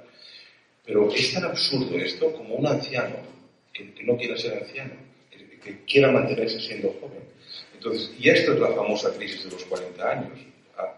Pero 0.84 1.10
es 1.10 1.32
tan 1.32 1.44
absurdo 1.44 1.96
esto 1.96 2.30
como 2.32 2.56
un 2.56 2.66
anciano 2.66 3.16
que, 3.72 3.92
que 3.92 4.04
no 4.04 4.16
quiera 4.16 4.36
ser 4.36 4.54
anciano, 4.54 4.92
que, 5.30 5.58
que, 5.58 5.84
quiera 5.84 6.10
mantenerse 6.10 6.60
siendo 6.60 6.90
joven. 7.00 7.22
Entonces, 7.74 8.12
y 8.18 8.28
esto 8.28 8.52
es 8.52 8.60
la 8.60 8.72
famosa 8.72 9.12
crisis 9.14 9.44
de 9.44 9.50
los 9.50 9.64
40 9.64 10.10
años. 10.10 10.38
Ah, 10.76 10.94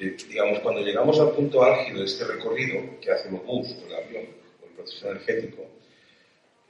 eh, 0.00 0.16
digamos, 0.28 0.60
cuando 0.60 0.80
llegamos 0.80 1.20
al 1.20 1.32
punto 1.32 1.62
álgido 1.62 2.00
de 2.00 2.06
este 2.06 2.24
recorrido 2.24 2.98
que 3.00 3.10
hace 3.10 3.28
el 3.28 3.34
bus 3.34 3.76
o 3.82 3.86
el 3.86 3.94
avión 3.94 4.24
o 4.62 4.66
el 4.66 4.72
proceso 4.74 5.10
energético, 5.10 5.62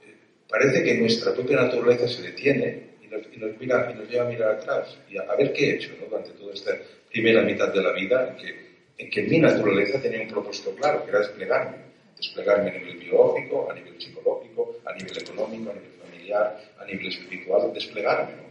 eh, 0.05 0.13
parece 0.49 0.83
que 0.83 0.95
nuestra 0.95 1.33
propia 1.33 1.61
naturaleza 1.61 2.07
se 2.07 2.21
detiene 2.21 2.97
y 3.01 3.07
nos, 3.07 3.21
y 3.33 3.37
nos, 3.37 3.57
mira, 3.59 3.89
y 3.91 3.97
nos 3.97 4.09
lleva 4.09 4.25
a 4.25 4.29
mirar 4.29 4.55
atrás 4.55 4.97
y 5.09 5.17
a, 5.17 5.21
a 5.21 5.35
ver 5.37 5.53
qué 5.53 5.69
he 5.69 5.75
hecho 5.75 5.91
¿no? 6.01 6.07
durante 6.07 6.31
toda 6.31 6.53
esta 6.53 6.77
primera 7.09 7.41
mitad 7.43 7.73
de 7.73 7.81
la 7.81 7.93
vida 7.93 8.29
en 8.29 8.37
que, 8.37 8.67
en 8.97 9.09
que 9.09 9.21
mi 9.21 9.39
naturaleza 9.39 10.01
tenía 10.01 10.21
un 10.21 10.27
propósito 10.27 10.75
claro, 10.75 11.05
que 11.05 11.11
era 11.11 11.19
desplegarme 11.19 11.86
desplegarme 12.17 12.71
a 12.71 12.73
nivel 12.73 12.97
biológico, 12.97 13.69
a 13.69 13.73
nivel 13.73 14.01
psicológico, 14.01 14.77
a 14.85 14.93
nivel 14.93 15.17
económico, 15.17 15.71
a 15.71 15.73
nivel 15.73 15.91
familiar, 16.01 16.61
a 16.79 16.85
nivel 16.85 17.07
espiritual, 17.07 17.71
desplegarme. 17.73 18.47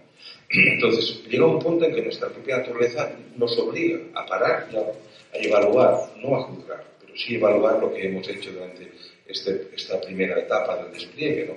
Entonces, 0.51 1.25
llega 1.29 1.47
un 1.47 1.59
punto 1.59 1.85
en 1.85 1.95
que 1.95 2.03
nuestra 2.03 2.29
propia 2.29 2.59
naturaleza 2.59 3.13
nos 3.37 3.59
obliga 3.59 3.99
a 4.15 4.27
parar 4.27 4.69
y 4.73 4.77
a, 4.77 4.81
a 4.81 5.39
evaluar, 5.39 6.11
no 6.17 6.37
a 6.37 6.43
juzgar, 6.45 6.85
pero 7.01 7.17
sí 7.17 7.35
evaluar 7.35 7.81
lo 7.81 7.93
que 7.93 8.07
hemos 8.07 8.29
hecho 8.29 8.53
durante 8.53 8.91
este, 9.27 9.69
esta 9.75 10.01
primera 10.01 10.39
etapa 10.39 10.83
del 10.83 10.93
despliegue. 10.93 11.53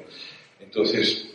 Entonces, 0.60 1.30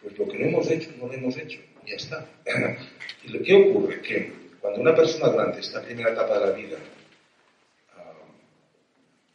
pues 0.00 0.18
lo 0.18 0.26
que 0.28 0.38
no 0.38 0.46
hemos 0.46 0.70
hecho, 0.70 0.90
no 0.98 1.06
lo 1.06 1.12
hemos 1.12 1.36
hecho, 1.36 1.60
ya 1.86 1.96
está. 1.96 2.26
¿Y 3.24 3.38
que 3.38 3.54
ocurre? 3.54 4.00
Que 4.00 4.32
cuando 4.60 4.80
una 4.80 4.94
persona 4.94 5.28
durante 5.28 5.60
esta 5.60 5.82
primera 5.82 6.12
etapa 6.12 6.38
de 6.38 6.46
la 6.46 6.52
vida 6.52 6.78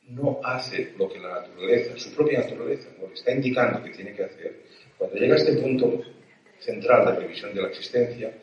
no 0.09 0.39
hace 0.43 0.93
lo 0.97 1.09
que 1.09 1.19
la 1.19 1.41
naturaleza, 1.41 1.97
su 1.97 2.13
propia 2.13 2.39
naturaleza, 2.39 2.89
lo 2.99 3.07
que 3.07 3.15
está 3.15 3.31
indicando 3.31 3.83
que 3.83 3.89
tiene 3.89 4.13
que 4.13 4.23
hacer, 4.23 4.61
cuando 4.97 5.17
llega 5.17 5.35
a 5.35 5.37
este 5.37 5.53
punto 5.53 6.01
central 6.59 7.05
de 7.05 7.21
revisión 7.21 7.53
de 7.53 7.61
la 7.61 7.67
existencia, 7.69 8.33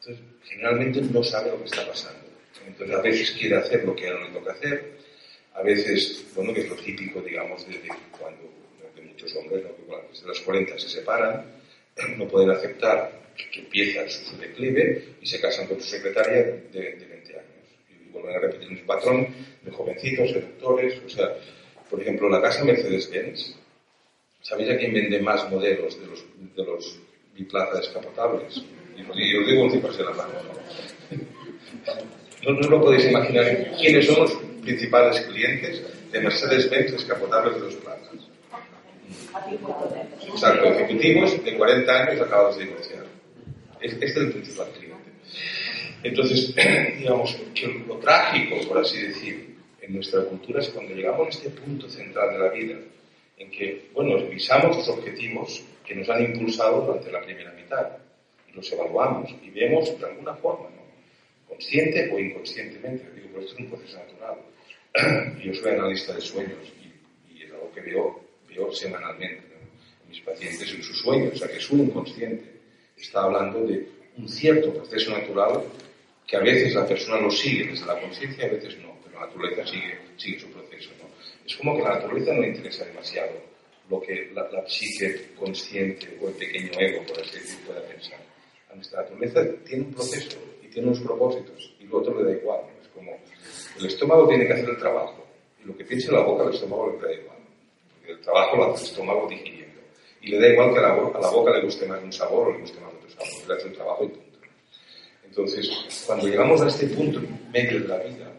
entonces 0.00 0.24
generalmente 0.44 1.00
no 1.02 1.22
sabe 1.22 1.50
lo 1.50 1.58
que 1.58 1.64
está 1.64 1.86
pasando. 1.86 2.24
Entonces 2.66 2.96
a 2.96 3.02
veces 3.02 3.30
quiere 3.32 3.56
hacer 3.56 3.84
lo 3.84 3.94
que 3.94 4.08
a 4.08 4.14
no 4.14 4.28
le 4.28 4.30
toca 4.30 4.52
hacer, 4.52 4.94
a 5.54 5.62
veces, 5.62 6.26
bueno, 6.34 6.52
que 6.52 6.60
es 6.60 6.68
lo 6.68 6.76
típico, 6.76 7.20
digamos, 7.20 7.66
de, 7.68 7.80
cuando, 8.18 8.42
muchos 9.02 9.36
hombres, 9.36 9.62
¿no? 9.62 9.76
que 9.76 10.08
desde 10.10 10.26
los 10.26 10.40
40 10.40 10.78
se 10.78 10.88
separan, 10.88 11.44
no 12.16 12.26
pueden 12.26 12.50
aceptar 12.50 13.24
que 13.36 13.60
empieza 13.60 14.08
su, 14.08 14.36
declive 14.38 15.16
y 15.20 15.26
se 15.26 15.40
casan 15.40 15.66
con 15.66 15.80
su 15.80 15.88
secretaria 15.88 16.42
de, 16.72 16.96
de 16.96 17.13
20 18.14 18.14
años. 18.14 18.14
Y 18.14 18.14
vuelven 18.14 18.36
a 18.36 18.40
repetir 18.40 18.68
un 18.68 18.86
patrón 18.86 19.26
de 19.62 19.70
jovencitos, 19.70 20.30
seductores, 20.30 21.00
o 21.04 21.08
sea, 21.08 21.34
por 21.90 22.00
ejemplo, 22.00 22.28
la 22.28 22.40
casa 22.40 22.64
Mercedes-Benz, 22.64 23.56
¿sabéis 24.42 24.70
a 24.70 24.76
quién 24.76 24.94
vende 24.94 25.20
más 25.20 25.50
modelos 25.50 26.00
de 26.00 26.06
los, 26.06 26.24
de 26.56 26.64
los 26.64 26.98
biplaza 27.34 27.78
descapotables? 27.78 28.62
Y 28.96 29.36
os 29.36 29.46
digo 29.46 29.64
un 29.64 29.70
cifras 29.70 29.96
de 29.96 30.04
la 30.04 30.10
mano, 30.10 30.32
¿no? 30.44 32.52
No, 32.52 32.68
lo 32.68 32.80
podéis 32.80 33.06
imaginar 33.06 33.72
quiénes 33.78 34.06
son 34.06 34.20
los 34.20 34.32
principales 34.62 35.20
clientes 35.22 35.82
de 36.12 36.20
Mercedes-Benz 36.20 36.92
descapotables 36.92 37.54
de 37.54 37.60
los 37.60 37.74
plazas. 37.76 38.10
Exacto, 40.28 40.64
ejecutivos 40.64 41.44
de 41.44 41.56
40 41.56 41.92
años 41.92 42.20
acabados 42.20 42.58
de 42.58 42.64
divorciar. 42.64 43.04
Este 43.80 44.06
es 44.06 44.16
el 44.16 44.32
principal 44.32 44.68
cliente. 44.70 44.94
Entonces, 46.04 46.54
digamos 46.98 47.34
que 47.54 47.66
lo 47.88 47.96
trágico, 47.96 48.56
por 48.68 48.78
así 48.78 49.00
decir, 49.00 49.56
en 49.80 49.94
nuestra 49.94 50.22
cultura 50.24 50.60
es 50.60 50.68
cuando 50.68 50.94
llegamos 50.94 51.26
a 51.26 51.30
este 51.30 51.48
punto 51.48 51.88
central 51.88 52.30
de 52.34 52.38
la 52.38 52.50
vida, 52.50 52.78
en 53.38 53.50
que, 53.50 53.88
bueno, 53.94 54.18
revisamos 54.18 54.76
los 54.76 54.88
objetivos 54.90 55.64
que 55.84 55.94
nos 55.94 56.08
han 56.10 56.22
impulsado 56.22 56.82
durante 56.82 57.10
la 57.10 57.22
primera 57.22 57.52
mitad 57.52 57.88
y 58.48 58.54
los 58.54 58.70
evaluamos 58.70 59.30
y 59.42 59.48
vemos 59.50 59.98
de 59.98 60.06
alguna 60.06 60.34
forma, 60.34 60.68
¿no? 60.70 60.84
consciente 61.48 62.10
o 62.12 62.18
inconscientemente, 62.18 63.10
digo, 63.14 63.28
pero 63.32 63.46
esto 63.46 63.54
es 63.54 63.60
un 63.60 63.70
proceso 63.70 63.98
natural. 63.98 65.38
Yo 65.42 65.54
soy 65.54 65.72
analista 65.72 66.14
de 66.14 66.20
sueños 66.20 66.72
y, 67.30 67.42
es 67.42 67.50
algo 67.50 67.72
que 67.72 67.80
veo, 67.80 68.20
veo 68.48 68.72
semanalmente 68.72 69.42
en 70.04 70.10
mis 70.10 70.20
pacientes 70.20 70.70
en 70.70 70.82
sus 70.82 70.98
sueños, 71.00 71.32
o 71.32 71.36
sea 71.36 71.48
que 71.48 71.60
su 71.60 71.76
inconsciente 71.78 72.44
está 72.94 73.22
hablando 73.22 73.66
de 73.66 73.88
un 74.18 74.28
cierto 74.28 74.72
proceso 74.72 75.10
natural 75.10 75.64
que 76.26 76.36
a 76.36 76.40
veces 76.40 76.74
la 76.74 76.86
persona 76.86 77.20
lo 77.20 77.30
sigue 77.30 77.70
desde 77.70 77.86
la 77.86 78.00
conciencia 78.00 78.46
a 78.46 78.48
veces 78.48 78.78
no, 78.78 78.96
pero 79.04 79.20
la 79.20 79.26
naturaleza 79.26 79.66
sigue, 79.66 80.38
su 80.38 80.50
proceso. 80.50 80.90
¿no? 81.00 81.08
Es 81.46 81.56
como 81.56 81.76
que 81.76 81.82
la 81.82 81.94
naturaleza 81.96 82.32
no 82.32 82.40
le 82.40 82.48
interesa 82.48 82.84
demasiado 82.84 83.32
lo 83.90 84.00
que 84.00 84.30
la, 84.32 84.48
la, 84.50 84.66
psique 84.66 85.34
consciente 85.38 86.16
o 86.20 86.28
el 86.28 86.34
pequeño 86.34 86.70
ego, 86.78 87.04
por 87.06 87.20
así 87.20 87.38
decirlo, 87.38 87.66
pueda 87.66 87.82
pensar. 87.82 88.18
A 88.70 88.74
nuestra 88.74 89.02
naturaleza 89.02 89.44
tiene 89.66 89.84
un 89.84 89.92
proceso 89.92 90.38
y 90.62 90.68
tiene 90.68 90.88
unos 90.88 91.00
propósitos 91.00 91.74
y 91.78 91.84
lo 91.84 91.98
otro 91.98 92.18
le 92.18 92.30
da 92.30 92.38
igual. 92.40 92.60
Es 92.82 92.88
como 92.88 93.12
el 93.78 93.86
estómago 93.86 94.26
tiene 94.26 94.46
que 94.46 94.52
hacer 94.54 94.68
el 94.70 94.78
trabajo 94.78 95.26
y 95.62 95.66
lo 95.66 95.76
que 95.76 95.84
piensa 95.84 96.12
la 96.12 96.22
boca 96.22 96.44
al 96.44 96.54
estómago 96.54 96.90
le 96.92 97.06
da 97.06 97.12
igual. 97.12 97.38
Porque 97.94 98.12
el 98.12 98.20
trabajo 98.20 98.56
lo 98.56 98.72
hace 98.72 98.84
el 98.84 98.90
estómago 98.90 99.28
digiriendo. 99.28 99.80
Y 100.22 100.28
le 100.28 100.40
da 100.40 100.48
igual 100.48 100.72
que 100.72 100.78
a 100.78 100.82
la, 100.82 100.94
a 100.94 101.20
la 101.20 101.30
boca 101.30 101.50
le 101.52 101.62
guste 101.62 101.86
más 101.86 102.02
un 102.02 102.12
sabor 102.12 102.48
o 102.48 102.52
le 102.52 102.60
guste 102.60 102.80
más 102.80 102.94
otro 102.94 103.10
sabor. 103.10 103.48
Le 103.48 103.54
hace 103.54 103.68
el 103.68 103.74
trabajo 103.74 104.04
y. 104.04 104.23
Entonces, 105.36 105.68
cuando 106.06 106.28
llegamos 106.28 106.62
a 106.62 106.68
este 106.68 106.86
punto 106.86 107.20
medio 107.52 107.80
de 107.80 107.88
la 107.88 107.98
vida, 107.98 108.30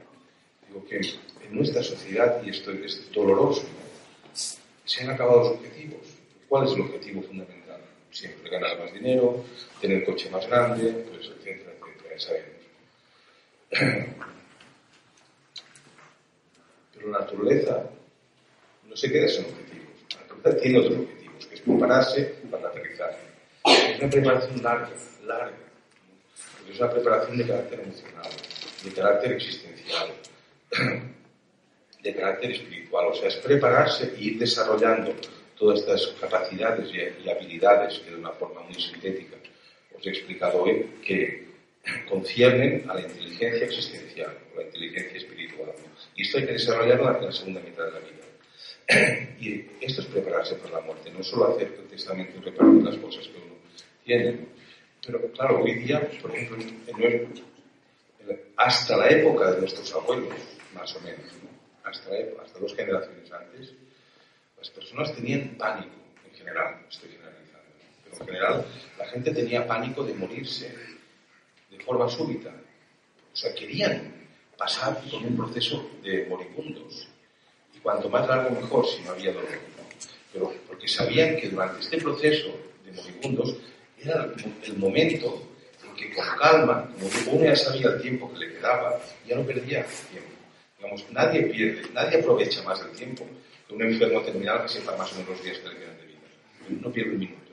digo 0.65 0.85
que 0.85 0.95
en 0.95 1.53
nuestra 1.53 1.83
sociedad, 1.83 2.41
y 2.41 2.51
esto 2.51 2.71
es 2.71 3.11
doloroso, 3.11 3.65
se 4.85 5.03
han 5.03 5.09
acabado 5.09 5.39
los 5.39 5.47
objetivos. 5.57 5.99
¿Cuál 6.47 6.65
es 6.65 6.73
el 6.73 6.81
objetivo 6.83 7.21
fundamental? 7.21 7.81
Siempre 8.11 8.49
ganar 8.49 8.79
más 8.79 8.93
dinero, 8.93 9.43
tener 9.81 10.05
coche 10.05 10.29
más 10.29 10.47
grande, 10.47 11.05
pues, 11.09 11.27
etcétera, 11.37 11.73
etcétera, 11.73 12.15
ya 12.15 12.19
sabemos. 12.19 12.55
Pero 16.93 17.09
la 17.09 17.19
naturaleza 17.19 17.89
no 18.87 18.95
se 18.95 19.11
queda 19.11 19.27
sin 19.27 19.43
objetivos. 19.43 19.89
La 20.13 20.21
naturaleza 20.21 20.61
tiene 20.61 20.79
otros 20.79 20.99
objetivos, 20.99 21.45
que 21.45 21.55
es 21.55 21.61
prepararse 21.61 22.35
para 22.49 22.63
el 22.63 22.67
aterrizaje. 22.69 23.17
Es 23.65 23.99
una 23.99 24.09
preparación 24.09 24.63
larga, 24.63 24.89
larga. 25.25 25.64
Porque 26.65 26.73
es 26.73 26.79
una 26.79 26.91
preparación 26.91 27.37
de 27.37 27.45
carácter 27.45 27.79
emocional, 27.79 28.31
de 28.83 28.91
carácter 28.91 29.31
existencial 29.33 30.07
de 32.01 32.15
carácter 32.15 32.51
espiritual, 32.51 33.07
o 33.07 33.15
sea, 33.15 33.27
es 33.29 33.35
prepararse 33.37 34.13
e 34.17 34.23
ir 34.23 34.37
desarrollando 34.39 35.13
todas 35.57 35.79
estas 35.79 36.07
capacidades 36.19 36.89
y, 36.93 37.29
habilidades 37.29 37.99
que 37.99 38.11
de 38.11 38.17
una 38.17 38.31
forma 38.31 38.61
muy 38.61 38.75
sintética 38.75 39.37
os 39.97 40.05
he 40.05 40.09
explicado 40.09 40.63
hoy, 40.63 40.89
que 41.05 41.45
conciernen 42.09 42.89
a 42.89 42.95
la 42.95 43.01
inteligencia 43.01 43.65
existencial, 43.65 44.37
o 44.53 44.57
la 44.57 44.63
inteligencia 44.63 45.17
espiritual. 45.17 45.71
Y 46.15 46.23
esto 46.23 46.37
hay 46.37 46.45
que 46.45 46.53
desarrollarlo 46.53 47.17
en 47.17 47.25
la 47.25 47.31
segunda 47.31 47.61
mitad 47.61 47.85
de 47.85 47.91
la 47.91 47.99
vida. 47.99 49.25
Y 49.39 49.65
esto 49.81 50.01
es 50.01 50.07
prepararse 50.07 50.55
para 50.55 50.79
la 50.79 50.81
muerte, 50.81 51.11
no 51.11 51.23
solo 51.23 51.55
hacer 51.55 51.67
y 51.67 52.39
repartir 52.39 52.83
las 52.83 52.97
cosas 52.97 53.27
que 53.27 53.37
uno 53.37 53.55
tiene. 54.03 54.54
Pero 55.05 55.31
claro, 55.31 55.63
hoy 55.63 55.75
día, 55.75 56.09
por 56.21 56.35
ejemplo, 56.35 56.65
hasta 58.57 58.97
la 58.97 59.09
época 59.09 59.51
de 59.51 59.59
nuestros 59.59 59.93
abuelos, 59.93 60.33
más 60.73 60.95
o 60.95 61.01
menos, 61.01 61.25
hasta, 61.83 62.09
hasta 62.43 62.59
dos 62.59 62.75
generaciones 62.75 63.31
antes, 63.31 63.73
las 64.57 64.69
personas 64.71 65.15
tenían 65.15 65.55
pánico, 65.57 65.93
en 66.27 66.35
general, 66.35 66.85
estoy 66.89 67.11
generalizando, 67.11 67.69
pero 68.03 68.15
en 68.15 68.25
general 68.25 68.65
la 68.97 69.05
gente 69.07 69.31
tenía 69.31 69.67
pánico 69.67 70.03
de 70.03 70.13
morirse 70.15 70.75
de 71.69 71.79
forma 71.83 72.09
súbita. 72.09 72.49
O 73.31 73.35
sea, 73.35 73.53
querían 73.53 74.11
pasar 74.57 74.99
por 75.01 75.21
un 75.21 75.35
proceso 75.35 75.87
de 76.01 76.25
moribundos. 76.25 77.07
Y 77.75 77.79
cuanto 77.79 78.09
más 78.09 78.27
largo 78.27 78.49
mejor 78.59 78.87
si 78.87 79.03
no 79.03 79.11
había 79.11 79.33
dolor. 79.33 79.59
Pero 80.33 80.53
porque 80.67 80.87
sabían 80.87 81.35
que 81.35 81.49
durante 81.49 81.81
este 81.81 81.97
proceso 81.97 82.57
de 82.83 82.91
moribundos 82.93 83.57
era 84.05 84.27
el 84.63 84.77
momento 84.77 85.47
en 85.83 85.95
que 85.95 86.13
con 86.13 86.25
calma, 86.39 86.89
como 86.93 87.37
uno 87.37 87.45
ya 87.45 87.55
sabía 87.55 87.87
el 87.87 88.01
tiempo 88.01 88.31
que 88.33 88.39
le 88.39 88.53
quedaba, 88.53 88.99
ya 89.27 89.35
no 89.35 89.43
perdía 89.43 89.85
tiempo 90.11 90.35
nadie 91.11 91.43
pierde, 91.43 91.83
nadie 91.93 92.19
aprovecha 92.19 92.61
más 92.63 92.81
el 92.81 92.91
tiempo 92.91 93.25
que 93.67 93.73
un 93.73 93.81
enfermo 93.81 94.21
terminal 94.21 94.63
que 94.63 94.69
sepa 94.69 94.95
más 94.95 95.11
o 95.13 95.15
menos 95.15 95.31
los 95.31 95.43
días 95.43 95.57
que 95.59 95.69
le 95.69 95.75
quedan 95.77 95.97
de 95.97 96.05
vida. 96.05 96.81
No 96.81 96.91
pierde 96.91 97.11
un 97.11 97.19
minuto. 97.19 97.51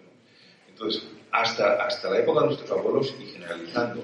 Entonces, 0.68 1.02
hasta, 1.30 1.84
hasta 1.84 2.10
la 2.10 2.18
época 2.18 2.40
de 2.40 2.46
nuestros 2.46 2.70
abuelos, 2.70 3.14
y 3.18 3.26
generalizando, 3.26 4.02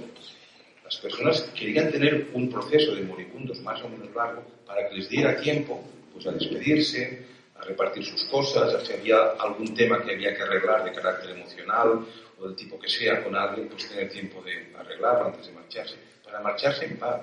las 0.84 0.96
personas 0.98 1.42
querían 1.54 1.90
tener 1.90 2.28
un 2.32 2.50
proceso 2.50 2.94
de 2.94 3.02
moribundos 3.02 3.60
más 3.60 3.82
o 3.82 3.88
menos 3.88 4.14
largo 4.14 4.42
para 4.66 4.88
que 4.88 4.96
les 4.96 5.08
diera 5.08 5.36
tiempo 5.36 5.84
pues, 6.12 6.26
a 6.26 6.32
despedirse, 6.32 7.26
a 7.58 7.64
repartir 7.64 8.04
sus 8.04 8.24
cosas, 8.24 8.82
si 8.86 8.92
había 8.94 9.18
algún 9.38 9.74
tema 9.74 10.02
que 10.02 10.14
había 10.14 10.34
que 10.34 10.42
arreglar 10.42 10.84
de 10.84 10.92
carácter 10.92 11.30
emocional 11.30 12.06
o 12.38 12.46
del 12.46 12.56
tipo 12.56 12.78
que 12.78 12.88
sea 12.88 13.22
con 13.22 13.34
alguien, 13.34 13.68
pues 13.68 13.88
tener 13.88 14.08
tiempo 14.08 14.42
de 14.42 14.72
arreglarlo 14.76 15.26
antes 15.26 15.46
de 15.46 15.52
marcharse, 15.52 15.96
para 16.24 16.40
marcharse 16.40 16.84
en 16.84 16.96
paz. 16.96 17.22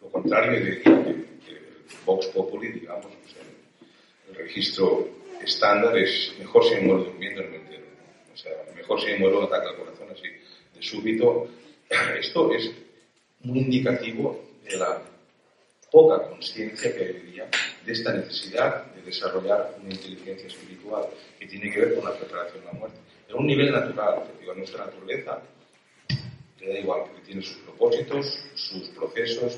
Lo 0.00 0.08
contrario 0.10 0.64
de 0.64 0.82
que, 0.82 1.30
Vox 2.04 2.26
Populi, 2.26 2.72
digamos, 2.72 3.06
el, 4.28 4.34
registro 4.34 5.08
estándar 5.44 5.96
es 5.98 6.34
mejor 6.38 6.64
si 6.64 6.76
me 6.76 6.92
durmiendo 6.92 7.42
en 7.42 7.48
el 7.48 7.60
entero. 7.60 7.84
O 8.32 8.36
sea, 8.36 8.52
mejor 8.74 9.00
si 9.00 9.08
me 9.08 9.18
muero 9.18 9.42
ataque 9.42 9.68
al 9.68 9.76
corazón 9.76 10.08
así 10.10 10.28
de 10.74 10.82
súbito. 10.82 11.48
Esto 12.18 12.52
es 12.52 12.70
muy 13.40 13.60
indicativo 13.60 14.42
de 14.64 14.76
la 14.78 15.02
poca 15.90 16.28
conciencia 16.28 16.94
que 16.94 17.12
día 17.12 17.48
de 17.84 17.92
esta 17.92 18.12
necesidad 18.12 18.86
de 18.92 19.02
desarrollar 19.02 19.76
una 19.82 19.92
inteligencia 19.92 20.46
espiritual 20.46 21.06
que 21.38 21.46
tiene 21.46 21.70
que 21.70 21.80
ver 21.80 21.94
con 21.96 22.04
la 22.04 22.16
preparación 22.16 22.62
a 22.62 22.72
la 22.72 22.78
muerte. 22.78 22.98
En 23.30 23.36
un 23.36 23.46
nivel 23.46 23.70
natural, 23.70 24.24
digo, 24.40 24.54
nuestra 24.54 24.86
naturaleza 24.86 25.40
le 26.58 26.68
da 26.68 26.78
igual, 26.80 27.02
porque 27.04 27.22
tiene 27.26 27.42
sus 27.42 27.58
propósitos, 27.58 28.44
sus 28.56 28.88
procesos, 28.88 29.56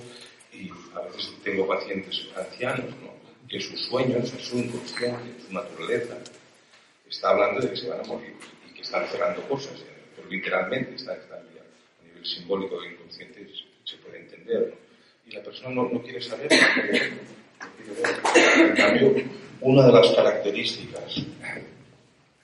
y 0.52 0.70
a 0.94 1.00
veces 1.00 1.32
tengo 1.42 1.66
pacientes 1.66 2.28
ancianos, 2.36 2.90
¿no? 3.00 3.12
que 3.48 3.60
sus 3.60 3.80
sueños, 3.86 4.28
su 4.28 4.58
inconsciente, 4.58 5.42
su 5.46 5.54
naturaleza, 5.54 6.18
está 7.08 7.30
hablando 7.30 7.60
de 7.60 7.70
que 7.70 7.76
se 7.76 7.88
van 7.88 8.00
a 8.00 8.04
morir 8.04 8.34
y 8.70 8.74
que 8.74 8.82
están 8.82 9.06
cerrando 9.08 9.40
cosas, 9.48 9.82
pero 10.16 10.28
literalmente 10.28 10.94
está, 10.96 11.14
está 11.14 11.36
a 11.36 12.04
nivel 12.04 12.26
simbólico 12.26 12.82
e 12.82 12.92
inconsciente 12.92 13.48
se 13.84 13.96
puede 13.96 14.20
entender. 14.20 14.68
¿no? 14.68 15.30
Y 15.30 15.34
la 15.34 15.42
persona 15.42 15.70
no, 15.74 15.88
no 15.88 16.02
quiere 16.02 16.20
saber, 16.20 16.48
no 16.52 16.74
quiere 16.74 16.90
ver, 16.90 17.12
En 18.58 18.76
cambio, 18.76 19.14
una 19.62 19.86
de 19.86 19.92
las 19.92 20.10
características 20.14 21.24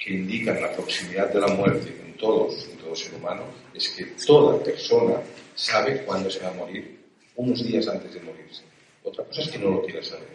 que 0.09 0.14
indican 0.14 0.62
la 0.62 0.72
proximidad 0.72 1.30
de 1.30 1.38
la 1.38 1.48
muerte 1.48 1.94
en 2.06 2.14
todos, 2.16 2.66
en 2.72 2.78
todo 2.78 2.96
ser 2.96 3.14
humano, 3.14 3.42
es 3.74 3.90
que 3.90 4.06
toda 4.26 4.59
persona 4.64 5.20
sabe 5.54 6.02
cuándo 6.06 6.30
se 6.30 6.40
va 6.40 6.48
a 6.48 6.54
morir 6.54 6.98
unos 7.36 7.62
días 7.62 7.86
antes 7.88 8.14
de 8.14 8.20
morirse. 8.20 8.62
Otra 9.04 9.24
cosa 9.24 9.42
es 9.42 9.50
que 9.50 9.59
no 9.59 9.70
lo 9.70 9.82
quiera 9.82 10.02
saber. 10.02 10.28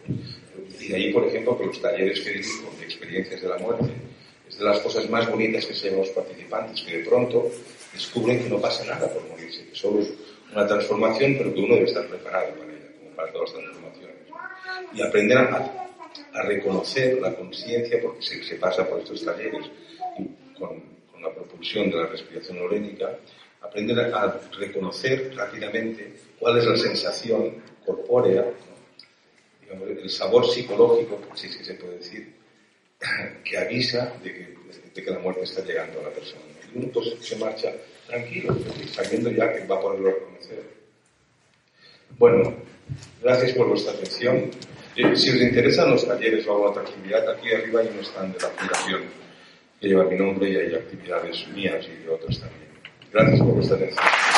Y 0.79 0.89
de 0.89 0.95
ahí, 0.95 1.11
por 1.11 1.25
ejemplo, 1.25 1.57
que 1.57 1.65
los 1.65 1.81
talleres 1.81 2.19
que 2.19 2.29
dirijo 2.29 2.71
de 2.77 2.85
experiencias 2.85 3.41
de 3.41 3.49
la 3.49 3.57
muerte 3.57 3.91
es 4.47 4.59
de 4.59 4.63
las 4.63 4.79
cosas 4.79 5.09
más 5.09 5.27
bonitas 5.27 5.65
que 5.65 5.73
se 5.73 5.85
llevan 5.85 6.01
los 6.01 6.09
participantes, 6.09 6.81
que 6.83 6.97
de 6.99 7.05
pronto 7.05 7.49
descubren 7.91 8.43
que 8.43 8.49
no 8.49 8.61
pasa 8.61 8.85
nada 8.85 9.11
por 9.11 9.27
morirse, 9.27 9.65
que 9.65 9.75
solo 9.75 10.01
es 10.01 10.09
una 10.51 10.67
transformación, 10.67 11.35
pero 11.35 11.51
que 11.51 11.61
uno 11.61 11.73
debe 11.73 11.87
estar 11.87 12.05
preparado 12.05 12.53
para 12.59 12.71
ella, 12.71 12.91
como 12.99 13.15
para 13.15 13.31
todas 13.31 13.53
las 13.53 13.63
transformaciones. 13.63 14.17
Y 14.93 15.01
aprender 15.01 15.37
a, 15.39 15.82
a 16.33 16.41
reconocer 16.43 17.19
la 17.21 17.35
conciencia, 17.35 18.01
porque 18.01 18.21
se, 18.21 18.55
pasa 18.55 18.87
por 18.87 18.99
estos 18.99 19.23
talleres 19.23 19.65
con, 20.57 20.93
la 21.21 21.33
propulsión 21.33 21.89
de 21.89 21.95
la 21.95 22.07
respiración 22.07 22.57
orénica, 22.59 23.17
aprender 23.61 24.13
a, 24.13 24.41
reconocer 24.57 25.33
rápidamente 25.35 26.13
cuál 26.37 26.57
es 26.57 26.65
la 26.65 26.75
sensación 26.75 27.63
corpórea, 27.85 28.45
digamos, 29.61 29.89
el 29.89 30.09
sabor 30.09 30.45
psicológico, 30.49 31.21
si 31.33 31.47
es 31.47 31.55
que 31.55 31.63
se 31.63 31.73
puede 31.75 31.97
decir, 31.97 32.33
que 33.45 33.57
avisa 33.57 34.13
de 34.21 34.33
que, 34.33 34.57
de 34.93 35.03
que 35.03 35.11
la 35.11 35.19
muerte 35.19 35.43
está 35.43 35.63
llegando 35.63 36.01
a 36.01 36.03
la 36.03 36.09
persona. 36.09 36.41
Y 36.73 36.77
uno 36.77 36.89
pues, 36.91 37.15
se 37.21 37.37
marcha 37.37 37.71
tranquilo, 38.07 38.55
sabiendo 38.91 39.31
ya 39.31 39.53
que 39.53 39.65
va 39.65 39.77
a 39.77 39.81
poderlo 39.81 40.11
reconocer. 40.11 40.63
Bueno, 42.17 42.55
gracias 43.21 43.53
por 43.53 43.69
vuestra 43.69 43.93
atención. 43.93 44.51
Eh, 44.95 45.15
si 45.15 45.29
os 45.31 45.41
interesan 45.41 45.89
los 45.89 46.07
talleres 46.07 46.45
o 46.47 46.53
otra 46.53 46.83
actividad, 46.83 47.27
aquí 47.31 47.51
arriba 47.51 47.81
hay 47.81 47.87
un 47.87 47.99
stand 48.03 48.35
de 48.35 48.41
la 48.41 48.49
fundación 48.49 49.01
que 49.81 49.87
lleva 49.87 50.03
mi 50.05 50.17
nombre 50.17 50.49
y 50.49 50.55
hay 50.55 50.75
actividades 50.75 51.47
mías 51.49 51.85
y 51.87 52.03
de 52.03 52.09
otros 52.09 52.39
también. 52.39 52.69
Gracias 53.11 53.39
por 53.39 53.55
vuestra 53.55 53.75
atención. 53.77 54.32